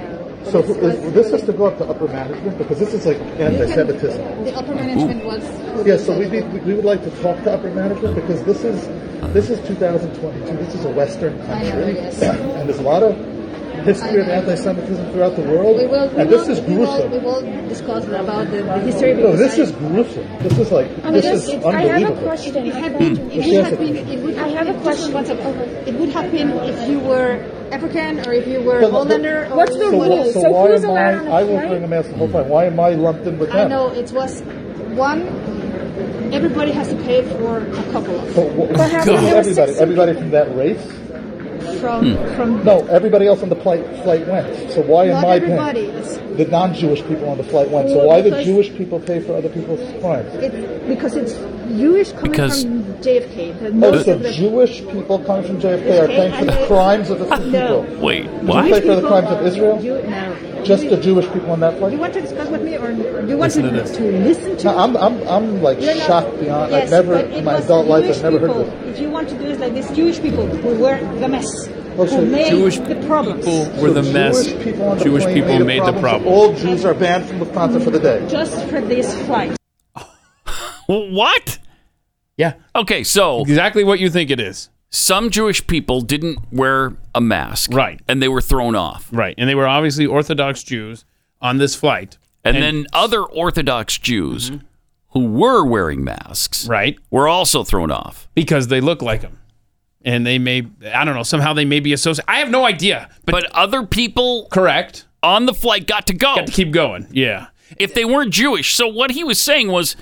[0.51, 3.19] So who- is, this has to go up to upper management because this is like
[3.19, 4.45] anti-Semitism.
[4.45, 5.43] The upper management was.
[5.87, 8.87] Yeah, so we, we, we would like to talk to upper management because this is
[9.33, 10.57] this is 2022.
[10.57, 12.23] This is a Western country, yes.
[12.23, 13.36] and there's a lot of
[13.85, 16.87] history of anti-Semitism throughout the world, We will, we and this will, is we will,
[16.87, 17.11] gruesome.
[17.13, 19.15] we will discuss about the, the history.
[19.15, 20.27] No, this I- is gruesome.
[20.43, 22.57] This is like I mean, this it's- is it's- I have a question.
[22.67, 22.99] It, had Hmm.
[22.99, 23.97] been, it She would has have been.
[23.97, 25.13] It would, I have a question.
[25.13, 25.61] One second.
[25.89, 27.39] It would have been if you were
[27.73, 29.49] African or if you were But- but- Hollander.
[29.51, 30.33] Or What's the rule?
[30.33, 31.37] So, why who's am allowed I?
[31.39, 31.69] I the will flight?
[31.71, 32.49] bring a mask the whole time.
[32.49, 33.67] Why am I lumped in with that?
[33.67, 34.41] I know it was
[34.95, 35.23] one.
[36.33, 38.35] Everybody has to pay for a couple of.
[38.35, 40.83] So, wh- Perhaps who's there were everybody, everybody from that race?
[41.81, 42.35] From hmm.
[42.37, 42.65] from.
[42.65, 44.73] No, everybody else on the flight flight went.
[44.73, 45.87] So why am Not I everybody.
[45.91, 46.37] paying?
[46.37, 47.89] The non-Jewish people on the flight went.
[47.89, 50.33] So why did Jewish people pay for other people's crimes?
[50.35, 51.35] it's because it's
[51.79, 53.53] Jewish coming Because- from JFK.
[53.61, 56.67] The Oh, most so of the Jewish people coming from JFK are paying for the
[56.67, 57.51] crimes of the people.
[57.51, 57.87] No.
[58.01, 59.81] Wait, Did you pay for the crimes of Israel?
[59.81, 60.37] Jew, no.
[60.67, 61.91] Just the Jewish people on that flight?
[61.91, 64.03] Do you want to discuss with me, or do you want Listen to, to to
[64.25, 64.65] listen to?
[64.65, 66.73] No, I'm, I'm, I'm like You're not- shocked beyond.
[66.73, 68.55] Yes, I've never, in my was adult life, Jewish I've never people.
[68.65, 68.97] heard of this.
[68.97, 72.05] If you want to do it like this, Jewish people who were the mess, so
[72.07, 73.45] who made Jewish the problems.
[73.45, 74.45] people were the So mess.
[74.47, 76.33] Jewish people on the Jewish people made, made the problem, problem.
[76.33, 78.27] All Jews are banned from Lufthansa for the day.
[78.29, 79.57] Just for this flight.
[80.87, 81.59] What?
[82.37, 82.55] Yeah.
[82.75, 84.69] Okay, so Exactly what you think it is.
[84.91, 87.73] Some Jewish people didn't wear a mask.
[87.73, 88.01] Right.
[88.09, 89.09] And they were thrown off.
[89.13, 89.35] Right.
[89.37, 91.05] And they were obviously Orthodox Jews
[91.41, 92.19] on this flight.
[92.45, 94.53] And, then other Orthodox Jews
[95.11, 96.71] who were wearing masks Mm-hmm.
[96.73, 96.99] Right.
[97.11, 98.29] were also thrown off.
[98.35, 99.39] Because they look like them.
[100.05, 102.31] and they may I don't know somehow they may be associated.
[102.31, 103.11] I have no idea.
[103.25, 106.37] But, other people correct on the flight got to go.
[106.37, 107.09] Got to keep going.
[107.11, 107.49] Yeah.
[107.79, 108.75] If they weren't Jewish.
[108.77, 109.97] So what he was saying was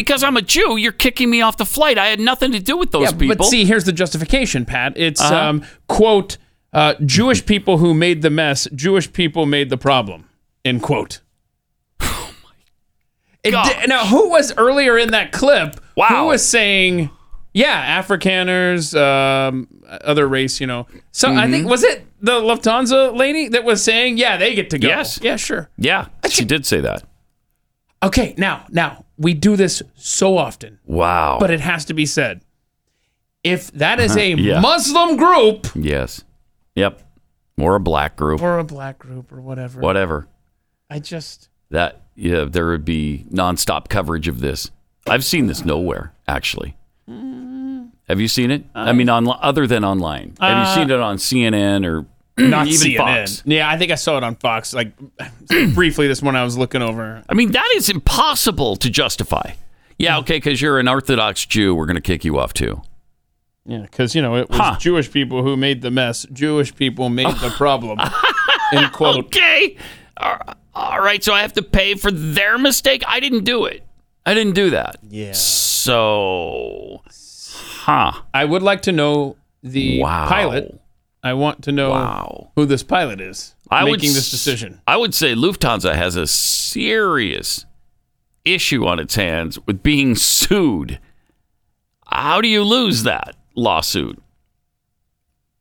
[0.00, 1.98] because I'm a Jew, you're kicking me off the flight.
[1.98, 3.36] I had nothing to do with those yeah, people.
[3.36, 4.94] But see, here's the justification, Pat.
[4.96, 5.36] It's Uh-huh.
[5.36, 6.38] um, quote
[6.72, 8.66] uh, Jewish people who made the mess.
[8.74, 10.24] Jewish people made the problem.
[10.64, 11.20] End quote.
[13.42, 15.80] It di- now, who was earlier in that clip?
[15.96, 16.06] Wow.
[16.08, 17.08] Who was saying,
[17.54, 20.86] yeah, Afrikaners, um, other race, you know.
[21.10, 21.70] So I think, Mhm.
[21.70, 24.88] was it the Lufthansa lady that was saying, yeah, they get to go?
[24.88, 25.18] Yes.
[25.22, 25.70] Yeah, sure.
[25.78, 27.02] yeah, she did say that.
[28.02, 31.36] Okay, now, now, we do this so often, Wow.
[31.38, 32.40] but it has to be said.
[33.44, 34.42] If that is a Uh-huh.
[34.42, 34.60] Yeah.
[34.60, 36.24] Muslim group yes.
[36.74, 37.02] Yep.
[37.58, 38.40] Or a black group.
[38.42, 40.26] or a black group or whatever, Whatever.
[40.90, 44.70] I just, That yeah, there would be nonstop coverage of this.
[45.06, 46.76] I've seen this nowhere, actually.
[48.08, 48.64] Have you seen it?
[48.74, 50.34] I, mean, on other than online.
[50.40, 52.06] Have Uh, you seen it on CNN or
[52.48, 52.96] not even CNN.
[52.96, 53.42] Fox?
[53.44, 54.92] Yeah, I think I saw it on Fox, like
[55.74, 56.40] briefly this morning.
[56.40, 57.22] I was looking over.
[57.28, 59.52] I mean, that is impossible to justify.
[59.98, 62.80] Yeah, okay, because you're an Orthodox Jew, we're going to kick you off too.
[63.66, 66.26] Yeah, because you know it was Jewish people who made the mess.
[66.32, 67.98] Jewish people made the problem.
[68.72, 69.26] End quote.
[69.26, 69.76] Okay.
[70.16, 70.38] All
[70.74, 73.02] all right, so I have to pay for their mistake.
[73.06, 73.84] I didn't do it.
[74.24, 74.96] I didn't do that.
[75.08, 75.32] Yeah.
[75.32, 78.12] So, huh?
[78.32, 80.28] I would like to know the Wow.
[80.28, 80.80] pilot.
[81.22, 82.52] I want to know Wow.
[82.56, 84.80] who this pilot is I would making this decision.
[84.86, 87.66] I would say Lufthansa has a serious
[88.44, 90.98] issue on its hands with being sued.
[92.06, 94.20] How do you lose that lawsuit?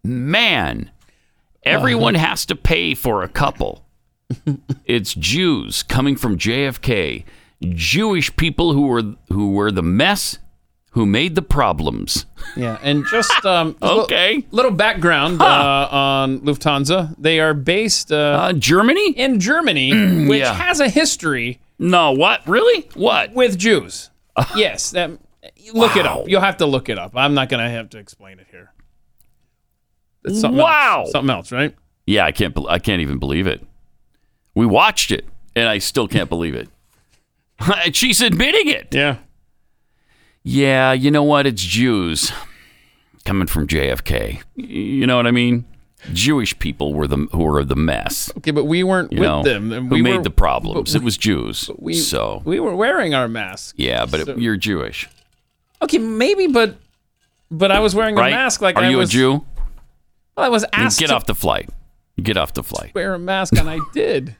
[0.03, 0.91] Man,
[1.63, 2.25] everyone Uh-huh.
[2.27, 3.85] has to pay for a couple.
[4.85, 7.25] it's Jews coming from JFK,
[7.61, 10.39] Jewish people who were who were the mess,
[10.99, 12.25] who made the problems.
[12.57, 14.35] Yeah, and just um, a Okay.
[14.35, 17.15] little, little background uh, on Lufthansa.
[17.17, 19.91] They are based uh, Germany in Germany,
[20.27, 20.53] which Yeah.
[20.53, 21.61] has a history.
[21.79, 22.89] No, what really?
[22.95, 24.09] What with Jews?
[24.57, 25.11] yes, that.
[25.73, 26.27] Look it up.
[26.27, 27.15] You'll have to look it up.
[27.15, 28.73] I'm not going to have to explain it here.
[30.27, 31.01] Something Wow.
[31.03, 31.11] else.
[31.13, 31.73] something else, right?
[32.05, 32.57] Yeah, I can't.
[32.67, 33.65] I can't even believe it.
[34.53, 36.67] We watched it, and I still can't believe it.
[37.95, 38.89] She's admitting it.
[38.93, 39.17] Yeah.
[40.51, 41.45] Yeah, you know what?
[41.45, 42.31] It's Jews
[43.25, 44.41] coming from JFK.
[44.55, 45.65] You know what I mean?
[46.13, 48.31] Jewish people were the who were the mess.
[48.37, 49.71] Okay, but we weren't You with know, them.
[49.73, 50.93] and who we made were- the problems?
[50.93, 51.69] but it was Jews.
[51.77, 53.73] we, so we were wearing our masks.
[53.77, 55.07] yeah, but so- it, you're Jewish,
[55.81, 56.77] Okay, maybe, but
[57.51, 58.31] but I was wearing right?
[58.33, 59.09] a mask like Are I you was.
[59.09, 59.45] a Jew?
[60.37, 61.69] Well, I was asked get to off the flight.
[62.21, 62.93] Get off the flight.
[62.95, 64.35] wear a mask, and I did.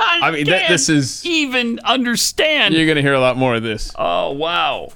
[0.00, 2.74] I mean, that, this is even understand.
[2.74, 3.92] You're gonna hear a lot more of this.
[3.96, 4.88] Oh wow!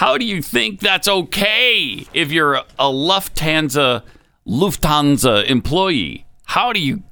[0.00, 4.02] How do you think that's okay if you're a, Lufthansa
[4.46, 6.24] Lufthansa employee?
[6.46, 7.02] How do you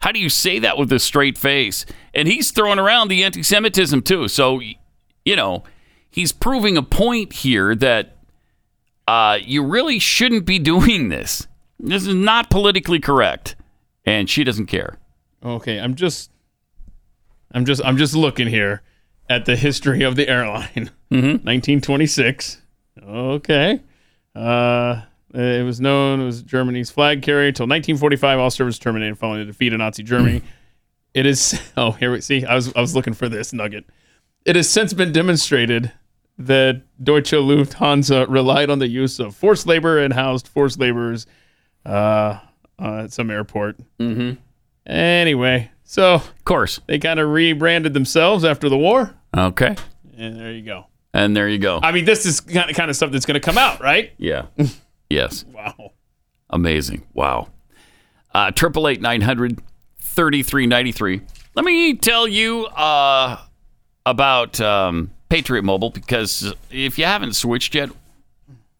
[0.00, 1.84] how do you say that with a straight face?
[2.14, 4.28] And he's throwing around the anti-Semitism too.
[4.28, 4.62] So
[5.26, 5.64] you know
[6.10, 8.16] he's proving a point here that
[9.06, 11.46] uh, you really shouldn't be doing this.
[11.78, 13.56] This is not politically correct,
[14.06, 14.96] and she doesn't care.
[15.44, 16.30] Okay, I'm just,
[17.52, 18.80] I'm just, I'm just looking here
[19.28, 20.90] at the history of the airline.
[21.10, 21.48] Mm-hmm.
[21.48, 22.60] 1926.
[23.02, 23.80] Okay.
[24.34, 25.00] Uh,
[25.32, 28.38] it was known as Germany's flag carrier until 1945.
[28.38, 30.42] All service terminated following the defeat of Nazi Germany.
[31.14, 31.58] it is.
[31.78, 32.44] Oh, here we see.
[32.44, 33.86] I was, I was looking for this nugget.
[34.44, 35.92] It has since been demonstrated
[36.36, 41.26] that Deutsche Lufthansa relied on the use of forced labor and housed forced laborers
[41.86, 42.38] uh,
[42.78, 43.78] uh, at some airport.
[43.98, 44.38] Mm-hmm.
[44.92, 49.74] Anyway, so of course they kind of rebranded themselves after the war, Okay,
[50.16, 50.86] and there you go.
[51.14, 51.80] and there you go.
[51.82, 54.12] I mean, this is kind of kind of stuff that's going to come out, right?
[54.18, 54.46] Yeah.
[55.10, 55.44] yes.
[55.52, 55.92] Wow.
[56.50, 57.04] Amazing.
[57.14, 57.48] Wow.
[58.34, 59.60] Uh, Triple eight nine hundred
[60.00, 61.22] thirty three ninety three.
[61.54, 63.38] Let me tell you uh,
[64.06, 67.90] about um, Patriot Mobile because if you haven't switched yet,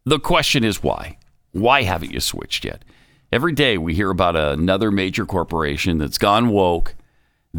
[0.05, 1.19] the question is why?
[1.53, 2.85] Why haven't you switched yet?
[3.33, 6.95] Every day we hear about another major corporation that's gone woke,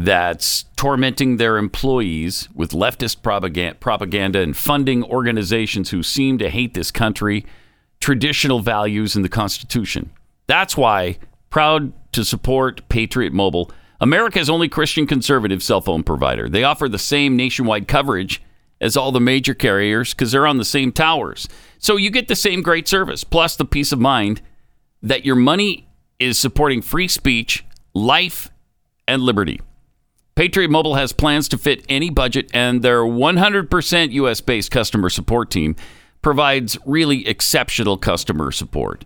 [0.00, 6.90] that's tormenting their employees with leftist propaganda, and funding organizations who seem to hate this
[6.90, 7.44] country,
[8.00, 10.10] traditional values, and the Constitution.
[10.46, 11.18] That's why,
[11.50, 13.70] proud to support Patriot Mobile,
[14.00, 16.48] America's only Christian conservative cell phone provider.
[16.48, 18.40] They offer the same nationwide coverage
[18.80, 21.46] as all the major carriers because they're on the same towers.
[21.78, 24.40] So you get the same great service, plus the peace of mind
[25.02, 28.48] that your money is supporting free speech, life,
[29.06, 29.60] and liberty.
[30.40, 35.50] Patriot Mobile has plans to fit any budget, and their 100% US based customer support
[35.50, 35.76] team
[36.22, 39.04] provides really exceptional customer support.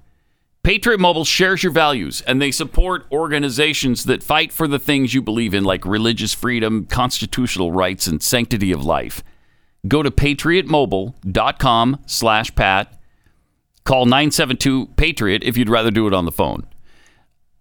[0.62, 5.20] Patriot Mobile shares your values and they support organizations that fight for the things you
[5.20, 9.24] believe in, like religious freedom, constitutional rights, and sanctity of life.
[9.88, 12.96] Go to patriotmobile.com slash Pat.
[13.82, 16.64] Call 972 Patriot if you'd rather do it on the phone.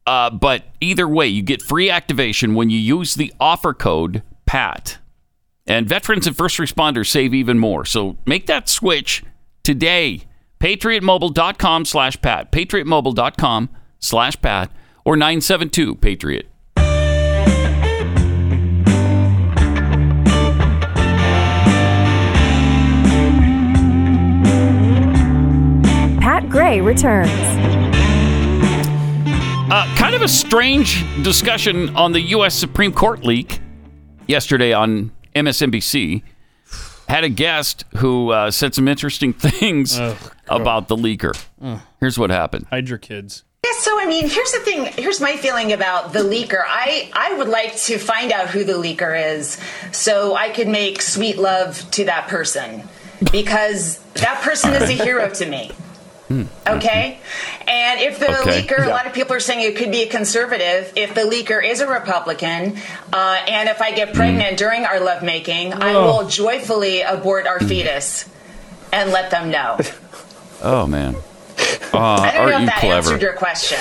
[0.05, 4.97] Uh, but either way, you get free activation when you use the offer code PAT.
[5.65, 7.85] And veterans and first responders save even more.
[7.85, 9.23] So make that switch
[9.63, 10.25] today.
[10.59, 12.51] PatriotMobile.com slash Pat.
[12.51, 13.69] PatriotMobile.com
[13.99, 14.71] slash Pat
[15.05, 16.49] or 972 Patriot.
[26.21, 27.82] Pat Gray returns.
[29.73, 32.53] Uh, kind of a strange discussion on the U.S.
[32.53, 33.59] Supreme Court leak
[34.27, 36.21] yesterday on MSNBC.
[37.07, 39.97] Had a guest who uh, said some interesting things
[40.47, 41.35] about the leaker.
[41.99, 42.67] Here's what happened.
[42.69, 43.45] Hide your kids.
[43.65, 44.85] Yeah, so I mean, here's the thing.
[44.93, 46.61] Here's my feeling about the leaker.
[46.63, 49.59] I I would like to find out who the leaker is,
[49.91, 52.83] so I could make sweet love to that person,
[53.31, 55.71] because that person is a hero to me.
[56.67, 57.19] Okay,
[57.67, 58.61] and if the Okay.
[58.63, 60.91] leaker, a lot of people are saying it could be a conservative.
[60.95, 62.77] If the leaker is a Republican,
[63.11, 66.05] uh, and if I get pregnant during our lovemaking, I Oh.
[66.21, 68.25] will joyfully abort our fetus
[68.91, 69.77] and let them know.
[70.65, 71.15] Oh, man.
[71.93, 72.95] Uh, I don't know aren't if you that clever?
[72.95, 73.77] answered your question.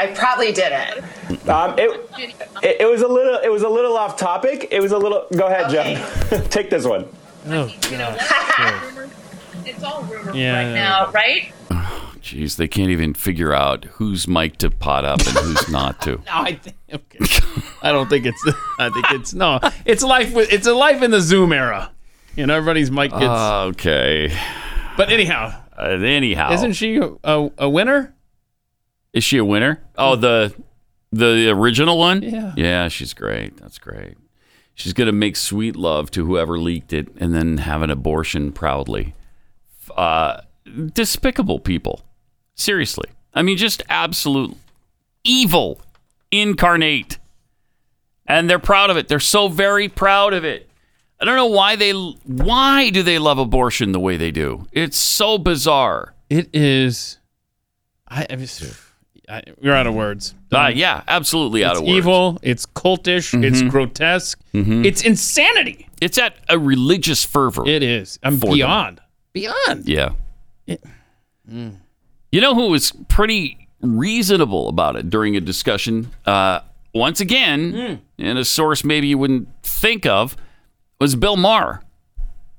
[0.00, 1.04] I probably didn't.
[1.48, 2.10] Um, it,
[2.60, 3.36] it, it was a little.
[3.38, 4.66] It was a little off topic.
[4.72, 5.26] It was a little.
[5.36, 6.48] Go ahead, Jeff.
[6.50, 7.06] Take this one.
[7.46, 7.70] Oh,
[9.64, 10.56] It's all rumor Yeah.
[10.66, 11.52] right now, right?
[12.22, 16.12] Jeez, they can't even figure out whose mic to pot up and who's not to.
[16.26, 17.46] No, I think okay.
[17.82, 18.44] I don't think it's.
[18.78, 19.58] I think it's no.
[19.84, 20.32] It's life.
[20.32, 21.90] With, it's a life in the Zoom era.
[22.36, 23.24] You know, everybody's mic gets.
[23.24, 24.32] okay.
[24.96, 28.14] but anyhow, Uh, anyhow, isn't she a, a winner?
[29.12, 29.82] Is she a winner?
[29.98, 30.54] Oh, the
[31.10, 32.22] the original one?
[32.22, 32.52] Yeah.
[32.56, 33.56] Yeah, she's great.
[33.58, 34.14] That's great.
[34.74, 39.14] She's gonna make sweet love to whoever leaked it and then have an abortion proudly.
[39.96, 40.40] Uh,
[40.94, 42.02] despicable people.
[42.54, 43.08] Seriously.
[43.34, 44.56] I mean, just absolute
[45.24, 45.80] evil
[46.30, 47.18] incarnate.
[48.26, 49.08] And they're proud of it.
[49.08, 50.68] They're so very proud of it.
[51.20, 54.66] I don't know why they why do they love abortion the way they do?
[54.72, 56.14] It's so bizarre.
[56.28, 57.18] It is.
[58.08, 58.64] I, I just,
[59.28, 60.34] I, you're out of words.
[60.50, 61.96] Uh, yeah, absolutely out it's of words.
[61.96, 62.38] evil.
[62.42, 63.42] It's cultish.
[63.44, 63.70] It's Mhm.
[63.70, 64.40] grotesque.
[64.52, 64.84] Mhm.
[64.84, 65.88] It's insanity.
[66.00, 67.66] It's at a religious fervor.
[67.68, 68.18] It is.
[68.22, 68.98] I'm beyond.
[68.98, 69.01] them.
[69.32, 69.88] Beyond.
[69.88, 70.10] Yeah.
[71.46, 76.10] You know who was pretty reasonable about it during a discussion?
[76.24, 76.60] Uh,
[76.94, 80.36] once again, in a source maybe you wouldn't think of,
[81.00, 81.82] was Bill Maher,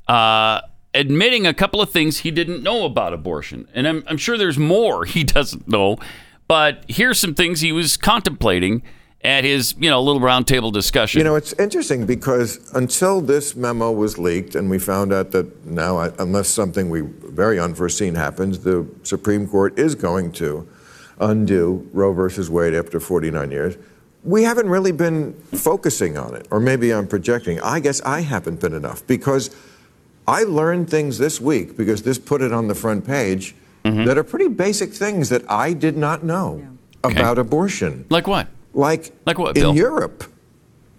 [0.07, 0.61] uh,
[0.93, 3.67] admitting a couple of things he didn't know about abortion.
[3.73, 5.97] And I'm, I'm sure there's more he doesn't know,
[6.47, 8.83] but here's some things he was contemplating
[9.23, 11.19] at his, you know, little roundtable discussion.
[11.19, 15.65] You know, it's interesting because until this memo was leaked, and we found out that
[15.65, 20.67] now, uh, unless something we very unforeseen happens, the Supreme Court is going to
[21.19, 23.77] undo Roe versus Wade after 49 years.
[24.23, 27.59] We haven't really been focusing on it, or maybe I'm projecting.
[27.61, 29.55] I guess I haven't been enough because
[30.27, 34.23] I learned things this week because this put it on the front page that are
[34.23, 36.65] pretty basic things that I did not know
[37.03, 38.05] about abortion.
[38.09, 38.47] Like what?
[38.73, 39.75] Like, like what, in Bill?
[39.75, 40.23] Europe.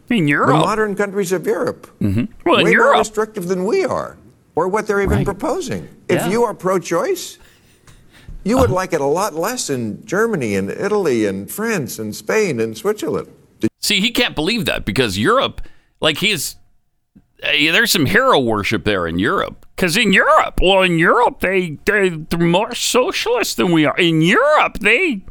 [0.09, 0.49] In Europe?
[0.49, 1.87] The modern countries of Europe.
[2.01, 2.49] Mm-hmm.
[2.49, 4.17] Well, in way more restrictive than we are,
[4.55, 5.89] or what they're even proposing.
[6.09, 6.27] Yeah.
[6.27, 7.39] If you are pro-choice,
[8.45, 12.61] you would like it a lot less in Germany and Italy and France and Spain
[12.61, 13.29] and Switzerland.
[13.81, 15.63] See, he can't believe that because Europe,
[16.01, 16.57] like he's,
[17.43, 19.67] uh, there's some hero worship there in Europe.
[19.75, 23.97] Because in Europe, well, in Europe, they, they they're more socialist than we are.
[23.97, 25.25] In Europe, they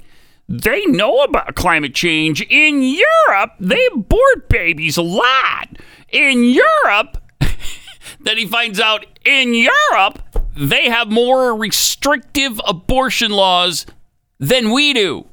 [0.48, 2.41] they know about climate change.
[2.41, 5.70] In Europe, they abort babies a lot.
[6.10, 7.18] In Europe,
[8.20, 10.22] then he finds out in Europe
[10.56, 13.86] they have more restrictive abortion laws
[14.40, 15.26] than we do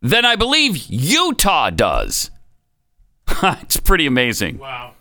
[0.00, 2.30] than I believe Utah does.
[3.42, 4.58] it's pretty amazing.
[4.58, 4.92] Wow.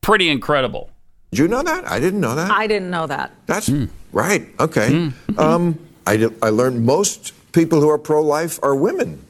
[0.00, 0.90] Pretty incredible.
[1.30, 1.90] Did you know that?
[1.90, 2.50] I didn't know that.
[2.50, 3.32] I didn't know that.
[3.46, 3.70] That's
[4.12, 4.46] right.
[4.60, 5.10] Okay.
[5.36, 9.24] Um, I, did, I learned most people who are pro-life are women.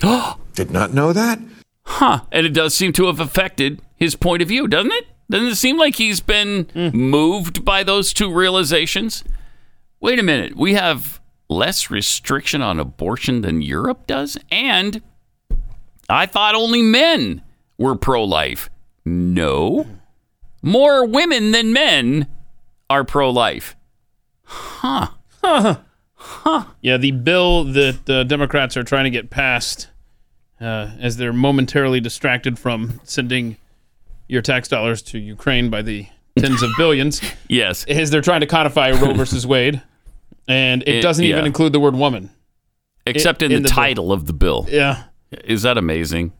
[0.54, 1.38] did not know that.
[1.84, 2.22] Huh.
[2.32, 5.06] And it does seem to have affected his point of view, doesn't it?
[5.30, 6.88] Doesn't it seem like he's been hmm.
[6.88, 9.22] moved by those two realizations?
[10.00, 10.56] Wait a minute.
[10.56, 14.38] We have less restriction on abortion than Europe does?
[14.50, 15.02] And
[16.08, 17.42] I thought only men
[17.76, 18.70] were pro life.
[19.04, 19.86] No.
[20.62, 22.26] More women than men
[22.90, 23.76] are pro life.
[24.44, 25.08] Huh.
[25.42, 25.78] Huh.
[26.80, 29.88] Yeah, the bill that the Democrats are trying to get passed
[30.60, 33.56] uh, as they're momentarily distracted from sending
[34.28, 36.06] your tax dollars to Ukraine by the
[36.38, 37.20] tens of billions.
[37.48, 37.84] Yes.
[37.84, 39.82] Is they're trying to codify Roe versus Wade.
[40.46, 42.30] And it, It- doesn't even include the word woman.
[43.06, 43.82] Except I- in, in the, the bill.
[43.84, 44.66] title of the bill.
[44.68, 45.04] Yeah.
[45.44, 46.32] Is that amazing?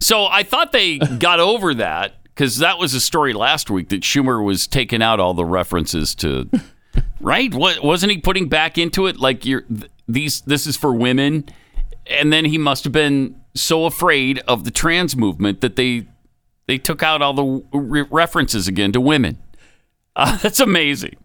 [0.00, 4.00] So I thought they got over that because that was a story last week that
[4.02, 6.50] Schumer was taking out all the references to,
[7.20, 7.52] right?
[7.54, 9.18] What wasn't he putting back into it?
[9.18, 10.40] Like you're th- these.
[10.42, 11.44] This is for women,
[12.06, 16.06] and then he must have been so afraid of the trans movement that they
[16.66, 19.38] they took out all the re- references again to women.
[20.16, 21.16] Uh, that's amazing.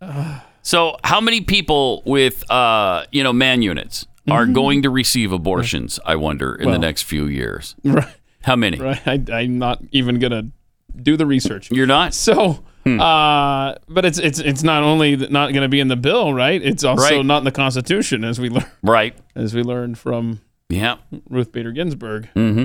[0.62, 4.52] So, how many people with uh, you know man units are Mhm.
[4.52, 5.98] going to receive abortions?
[6.04, 7.74] I wonder in the next few years.
[7.84, 8.06] Right.
[8.42, 8.78] How many?
[8.78, 9.00] Right.
[9.06, 10.48] I, I'm not even gonna
[10.94, 11.70] do the research.
[11.70, 12.12] You're not.
[12.14, 12.62] So,
[12.96, 13.00] Hmm.
[13.00, 16.62] uh, but it's it's it's not only not going to be in the bill, right?
[16.62, 17.24] It's also Right.
[17.26, 18.64] not in the Constitution, as we learn.
[18.82, 19.14] Right.
[19.34, 20.96] As we learned from Yeah.
[21.28, 22.28] Ruth Bader Ginsburg.
[22.36, 22.64] Mm-hmm.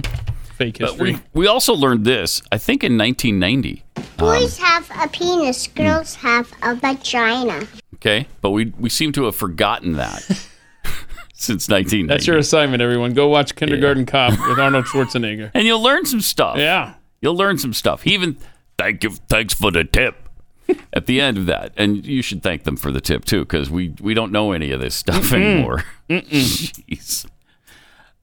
[0.57, 1.13] Fake But history.
[1.13, 2.41] we we also learned this.
[2.51, 3.83] I think in 1990.
[4.17, 7.65] Boys have a penis, girls have a vagina.
[7.95, 10.21] Okay, but we we seem to have forgotten that
[11.33, 12.07] since 1990.
[12.07, 13.13] That's your assignment, everyone.
[13.13, 15.51] Go watch Kindergarten Cop with Arnold Schwarzenegger.
[15.53, 16.57] and you'll learn some stuff.
[16.57, 16.93] Yeah.
[17.21, 18.03] You'll learn some stuff.
[18.03, 18.37] He even
[18.77, 20.29] thank you, thanks for the tip
[20.93, 23.69] at the end of that, and you should thank them for the tip too, because
[23.69, 25.33] we we don't know any of this stuff Mm-mm.
[25.33, 25.83] anymore.
[26.09, 27.25] Jeez.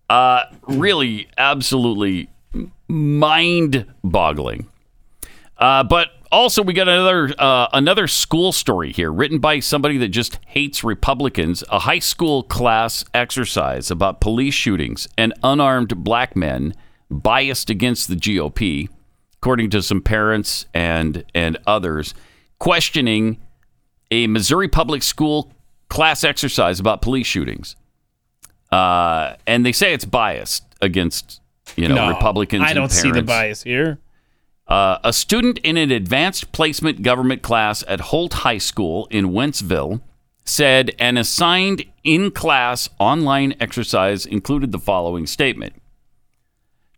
[0.09, 2.28] Uh, really, absolutely
[2.89, 4.66] mind-boggling.
[5.56, 10.09] Uh, but also, we got another uh, another school story here, written by somebody that
[10.09, 11.64] just hates Republicans.
[11.70, 16.74] A high school class exercise about police shootings and unarmed black men
[17.10, 18.89] biased against the GOP,
[19.41, 22.15] according to some parents and and others,
[22.59, 23.39] questioning
[24.11, 25.53] a Missouri public school
[25.89, 27.75] class exercise about police shootings.
[28.71, 31.41] Uh, and they say it's biased against
[31.77, 32.65] you know No, Republicans.
[32.67, 33.99] I don't see the bias here.
[34.69, 40.01] Uh, a student in an advanced placement government class at Holt High School in Wentzville
[40.45, 45.80] said an assigned in class online exercise included the following statement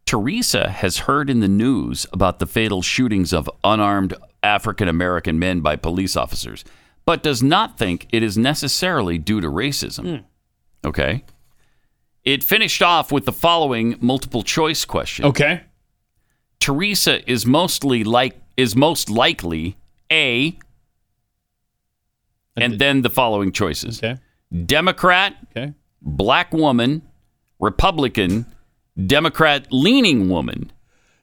[0.06, 5.60] Teresa has heard in the news about the fatal shootings of unarmed African American men
[5.60, 6.64] by police officers,
[7.04, 10.20] but does not think it is necessarily due to racism.
[10.20, 10.88] Hmm.
[10.88, 11.24] Okay.
[12.24, 15.24] It finished off with the following multiple choice question.
[15.24, 15.62] Okay.
[16.60, 19.76] Teresa is mostly like is most likely
[20.10, 20.58] A
[22.56, 23.98] and then the following choices.
[23.98, 24.20] Okay.
[24.66, 25.72] Democrat, okay.
[26.02, 27.02] black woman,
[27.58, 28.44] Republican,
[29.06, 30.70] Democrat leaning woman.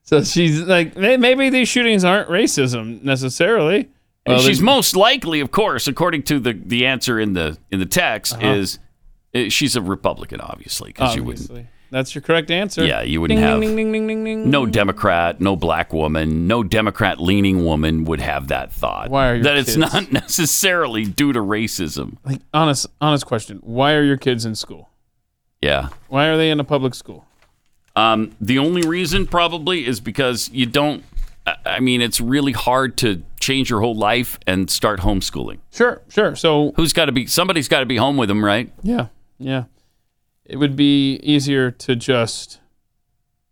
[0.04, 3.90] So she's like, maybe these shootings aren't racism necessarily.
[4.26, 7.80] And Well, she's most likely, of course, according to the, the answer in the in
[7.80, 8.48] the text, Uh-huh.
[8.48, 8.80] is
[9.36, 11.68] uh, she's a Republican, obviously, because you wouldn't.
[11.92, 12.86] That's your correct answer.
[12.86, 17.66] Yeah, you wouldn't Ding, have ding, ding, no Democrat, no black woman, no Democrat leaning
[17.66, 19.10] woman would have that thought.
[19.10, 22.18] Why are your that it's not necessarily due to racism.
[22.24, 23.58] Like honest, honest question.
[23.64, 24.90] Why are your kids in school?
[25.62, 25.90] Yeah.
[26.10, 27.26] Why are they in a public school?
[28.00, 31.04] Um, the only reason probably is because you don't.
[31.46, 35.60] I- I mean, it's really hard to change your whole life and start homeschooling.
[35.72, 36.36] Sure, sure.
[36.36, 37.26] So who's got to be?
[37.26, 38.72] Somebody's got to be home with them, right?
[38.84, 39.08] Yeah,
[39.40, 39.64] yeah.
[40.46, 42.60] It would be easier to just,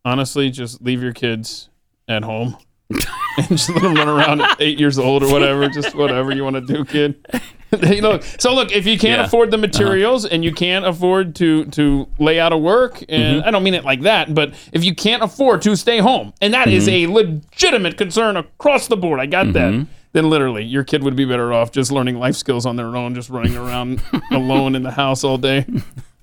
[0.05, 1.69] honestly, just leave your kids
[2.07, 2.57] at home
[3.37, 5.67] and just let them run around at eight years old or whatever.
[5.67, 7.15] Just whatever you want to do, kid.
[7.81, 9.25] Hey, look, so look, if you can't Yeah.
[9.25, 9.67] afford the Uh-huh.
[9.67, 13.45] materials and you can't afford to to lay out of work, and Mhm.
[13.45, 16.53] I don't mean it like that, but if you can't afford to stay home, and
[16.53, 16.93] that is Mhm.
[16.93, 19.53] a legitimate concern across the board, I got Mhm.
[19.53, 19.87] that.
[20.13, 23.13] Then literally, your kid would be better off just learning life skills on their own,
[23.13, 23.99] just running around
[24.31, 25.65] alone in the house all day,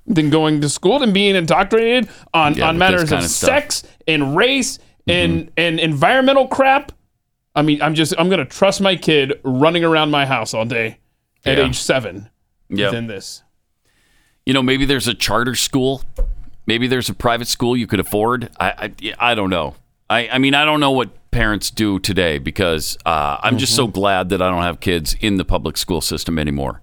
[0.06, 4.34] than going to school and being indoctrinated on Yeah, on matters of of sex and
[4.34, 6.92] race and and environmental crap.
[7.54, 10.98] I mean, I'm just I'm gonna trust my kid running around my house all day
[11.44, 11.64] at Yeah.
[11.66, 12.30] age seven.
[12.70, 12.92] Yep.
[12.92, 13.42] Than this.
[14.46, 16.02] You know, maybe there's a charter school.
[16.66, 18.50] Maybe there's a private school you could afford.
[18.58, 19.74] I I, I don't know.
[20.10, 23.86] I, I mean, I don't know what parents do today because uh, I'm just so
[23.86, 26.82] glad that I don't have kids in the public school system anymore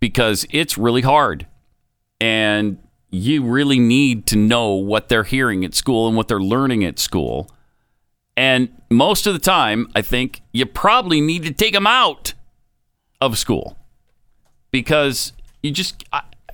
[0.00, 1.46] because it's really hard.
[2.20, 2.78] And
[3.10, 6.98] you really need to know what they're hearing at school and what they're learning at
[6.98, 7.50] school.
[8.36, 12.34] And most of the time, I think you probably need to take them out
[13.20, 13.76] of school
[14.70, 15.32] because
[15.62, 16.04] you just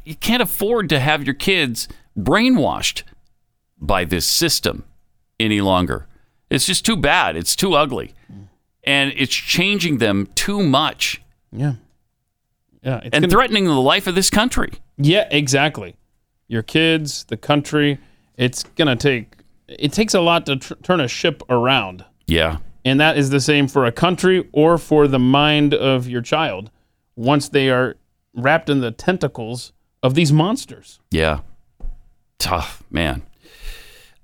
[0.04, 1.88] you can't afford to have your kids
[2.18, 3.02] brainwashed
[3.78, 4.84] by this system
[5.38, 6.06] any longer.
[6.48, 7.36] It's just too bad.
[7.36, 8.14] It's too ugly.
[8.84, 11.20] And it's changing them too much.
[11.52, 11.74] Yeah.
[12.82, 14.72] Yeah, it's and gonna- threatening the life of this country.
[14.96, 15.96] Yeah, exactly.
[16.48, 17.98] Your kids, the country.
[18.36, 19.34] It's gonna take.
[19.68, 22.58] It takes a lot to tr- turn a ship around, Yeah.
[22.84, 26.70] and that is the same for a country or for the mind of your child.
[27.16, 27.96] Once they are
[28.34, 31.00] wrapped in the tentacles of these monsters.
[31.10, 31.40] Yeah.
[32.38, 33.22] Tough, man.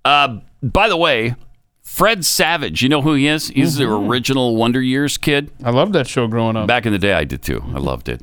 [0.05, 1.35] Uh, by the way,
[1.83, 3.49] Fred Savage, you know who he is?
[3.49, 5.51] He's the original Wonder Years kid.
[5.65, 6.67] I loved that show growing up.
[6.67, 7.63] Back in the day, I did too.
[7.75, 8.23] I loved it.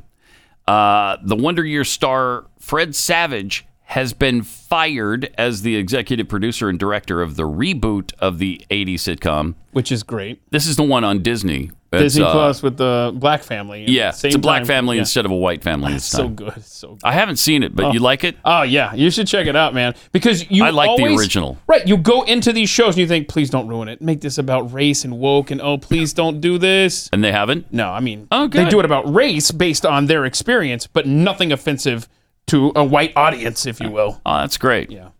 [0.66, 6.78] Uh, the Wonder Years star Fred Savage has been fired as the executive producer and
[6.78, 9.54] director of the reboot of the 80s sitcom.
[9.72, 10.40] Which is great.
[10.52, 11.72] This is the one on Disney.
[11.92, 13.84] It's, Disney uh, Plus with the black family.
[13.88, 14.66] Yeah, it's a black time.
[14.66, 15.00] family Yeah.
[15.00, 16.52] instead of a white family this so good.
[16.56, 17.00] It's so good.
[17.02, 17.92] I haven't seen it, but Oh.
[17.92, 18.36] you like it?
[18.44, 19.94] Oh yeah, you should check it out, man.
[20.12, 21.58] Because you I like the original.
[21.66, 24.00] Right, you go into these shows and you think, please don't ruin it.
[24.00, 27.08] Make this about race and woke, and oh, please don't do this.
[27.12, 27.72] And they haven't?
[27.72, 31.50] No, I mean, Oh, they do it about race based on their experience, but nothing
[31.50, 32.08] offensive
[32.50, 34.20] to a white audience, if you will.
[34.26, 34.90] Oh, that's great.
[34.90, 35.10] Yeah.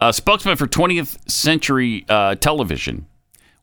[0.00, 3.06] A spokesman for 20th Century uh, Television,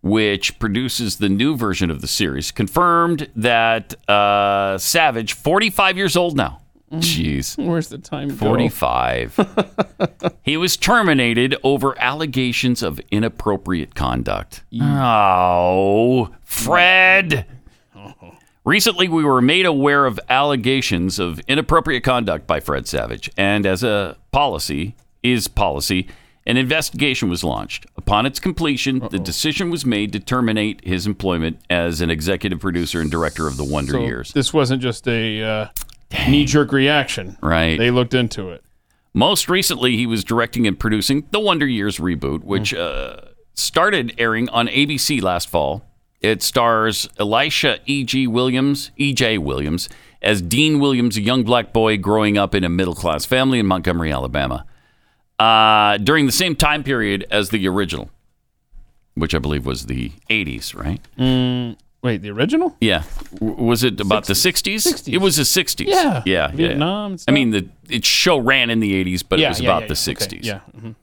[0.01, 6.35] which produces the new version of the series, confirmed that uh, Savage, 45 years old
[6.35, 6.61] now.
[6.93, 7.63] Jeez.
[7.63, 8.29] Where's the time?
[8.29, 8.35] go?
[8.35, 10.33] 45.
[10.41, 14.63] he was terminated over allegations of inappropriate conduct.
[14.81, 17.45] Oh, Fred.
[18.65, 23.83] Recently, we were made aware of allegations of inappropriate conduct by Fred Savage, and as
[23.83, 26.07] a policy, is policy,
[26.45, 27.85] an investigation was launched.
[27.95, 32.99] Upon its completion, the decision was made to terminate his employment as an executive producer
[33.01, 34.33] and director of the Wonder So Years.
[34.33, 35.67] this wasn't just a uh,
[36.27, 37.37] knee-jerk reaction.
[37.41, 37.77] Right.
[37.77, 38.63] They looked into it.
[39.13, 43.17] Most recently, he was directing and producing the Wonder Years reboot, which uh,
[43.53, 45.85] started airing on ABC last fall.
[46.21, 48.27] It stars Elisha E.G.
[48.27, 49.37] Williams, E.J.
[49.37, 49.87] Williams,
[50.21, 53.65] as Dean Williams, a young black boy growing up in a middle class family in
[53.65, 54.65] Montgomery, Alabama,
[55.39, 58.09] uh, during the same time period as the original,
[59.15, 60.99] which I believe was the 80s, right?
[61.17, 62.75] Mm, wait, the original?
[62.81, 63.03] Yeah.
[63.35, 64.75] W- Was it about the 60s?
[64.85, 65.13] 60s?
[65.13, 65.85] It was the 60s.
[65.87, 66.21] Yeah.
[66.25, 66.49] Yeah.
[66.49, 66.51] yeah.
[66.51, 69.61] Vietnam and I mean, the its show ran in the 80s, but Yeah, it was
[69.61, 70.15] yeah, about yeah, the yeah.
[70.15, 70.25] 60s.
[70.37, 70.59] Okay, Yeah.
[70.77, 70.95] mhm.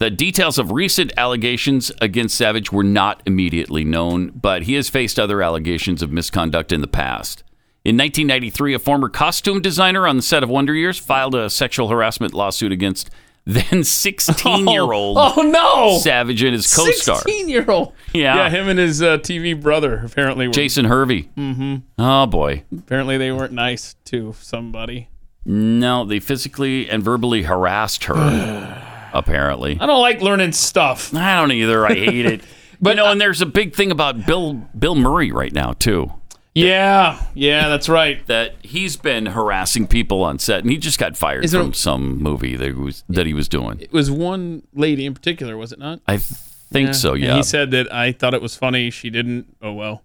[0.00, 5.18] The details of recent allegations against Savage were not immediately known, but he has faced
[5.18, 7.42] other allegations of misconduct in the past.
[7.84, 11.88] In 1993, a former costume designer on the set of Wonder Years filed a sexual
[11.88, 13.10] harassment lawsuit against
[13.44, 15.98] then 16 year old Oh, no!
[15.98, 17.20] Savage and his co star.
[17.22, 17.92] 16-year-old.
[18.12, 18.36] Yeah.
[18.36, 20.52] Yeah, him and his uh, TV brother apparently were.
[20.52, 21.28] Jason Hervey.
[21.36, 21.76] Mm-hmm.
[21.98, 22.62] Oh, boy.
[22.76, 25.08] Apparently they weren't nice to somebody.
[25.44, 28.14] No, they physically and verbally harassed her,
[29.12, 29.78] apparently.
[29.80, 31.14] I don't like learning stuff.
[31.14, 31.86] I don't either.
[31.86, 32.40] I hate it.
[32.80, 36.12] but you know, and there's a big thing about Bill Bill Murray right now too.
[36.54, 38.26] Yeah, yeah, that's right.
[38.26, 41.72] That he's been harassing people on set, and he just got fired Is there- from
[41.74, 43.78] some movie that he was that he was doing.
[43.80, 46.00] It was one lady in particular, was it not?
[46.08, 47.12] I think so.
[47.14, 47.36] And Yeah.
[47.36, 48.90] he said that I thought it was funny.
[48.90, 49.56] She didn't.
[49.62, 50.02] Oh well.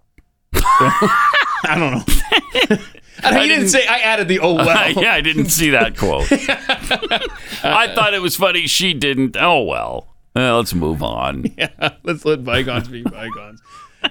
[0.55, 2.77] I don't know.
[3.23, 3.87] I, he didn't, didn't- say.
[3.87, 4.91] I added the oh well.
[5.01, 6.27] yeah, I didn't see that quote.
[6.31, 8.67] I thought it was funny.
[8.67, 9.37] She didn't.
[9.39, 10.07] Oh well.
[10.35, 11.45] Uh, let's move on.
[11.57, 13.61] yeah, let's let bygones be bygones.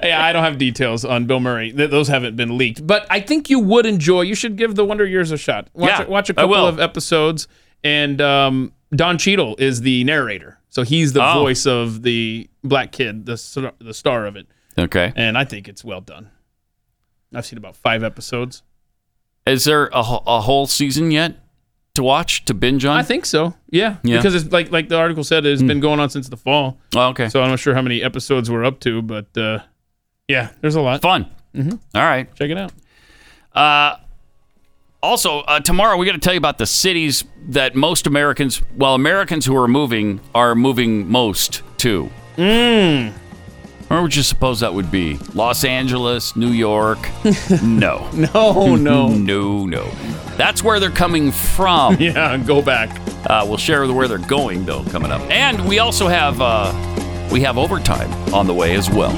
[0.02, 1.72] yeah, I don't have details on Bill Murray.
[1.72, 4.22] Th- those haven't been leaked, but I think you would enjoy.
[4.22, 5.68] You should give the Wonder Years a shot.
[5.74, 7.48] Watch, Yeah, a, watch a couple of episodes,
[7.84, 11.34] and um, Don Cheadle is the narrator, so he's the Oh.
[11.42, 14.46] voice of the black kid, the the star of it,
[14.78, 15.12] Okay.
[15.16, 16.30] and I think it's well done.
[17.34, 18.62] I've seen about five episodes.
[19.46, 21.34] Is there a, a whole season yet
[21.94, 22.96] to watch to binge on?
[22.96, 23.54] I think so.
[23.70, 24.18] Yeah, Yeah.
[24.18, 26.78] because it's like like the article said, it's been going on since the fall.
[26.94, 27.28] Oh, okay.
[27.28, 29.60] So I'm not sure how many episodes we're up to, but uh,
[30.28, 31.02] yeah, there's a lot.
[31.02, 31.26] Fun.
[31.54, 31.78] Mhm.
[31.94, 32.32] All right.
[32.34, 32.72] Check it out.
[33.54, 33.96] Uh,
[35.02, 38.94] also, uh, tomorrow we got to tell you about the cities that most Americans, well,
[38.94, 42.08] Americans who are moving, are moving most to.
[42.36, 43.12] Mm.
[43.92, 45.18] Where would you suppose that would be?
[45.34, 46.98] Los Angeles, New York?
[47.62, 48.08] no.
[48.14, 49.08] No, no.
[49.14, 49.84] no, no.
[50.38, 51.96] That's where they're coming from.
[52.00, 52.98] Yeah, go back.
[53.28, 56.72] Uh, we'll share where they're going though coming up, and we also have uh,
[57.30, 59.12] we have overtime on the way as well.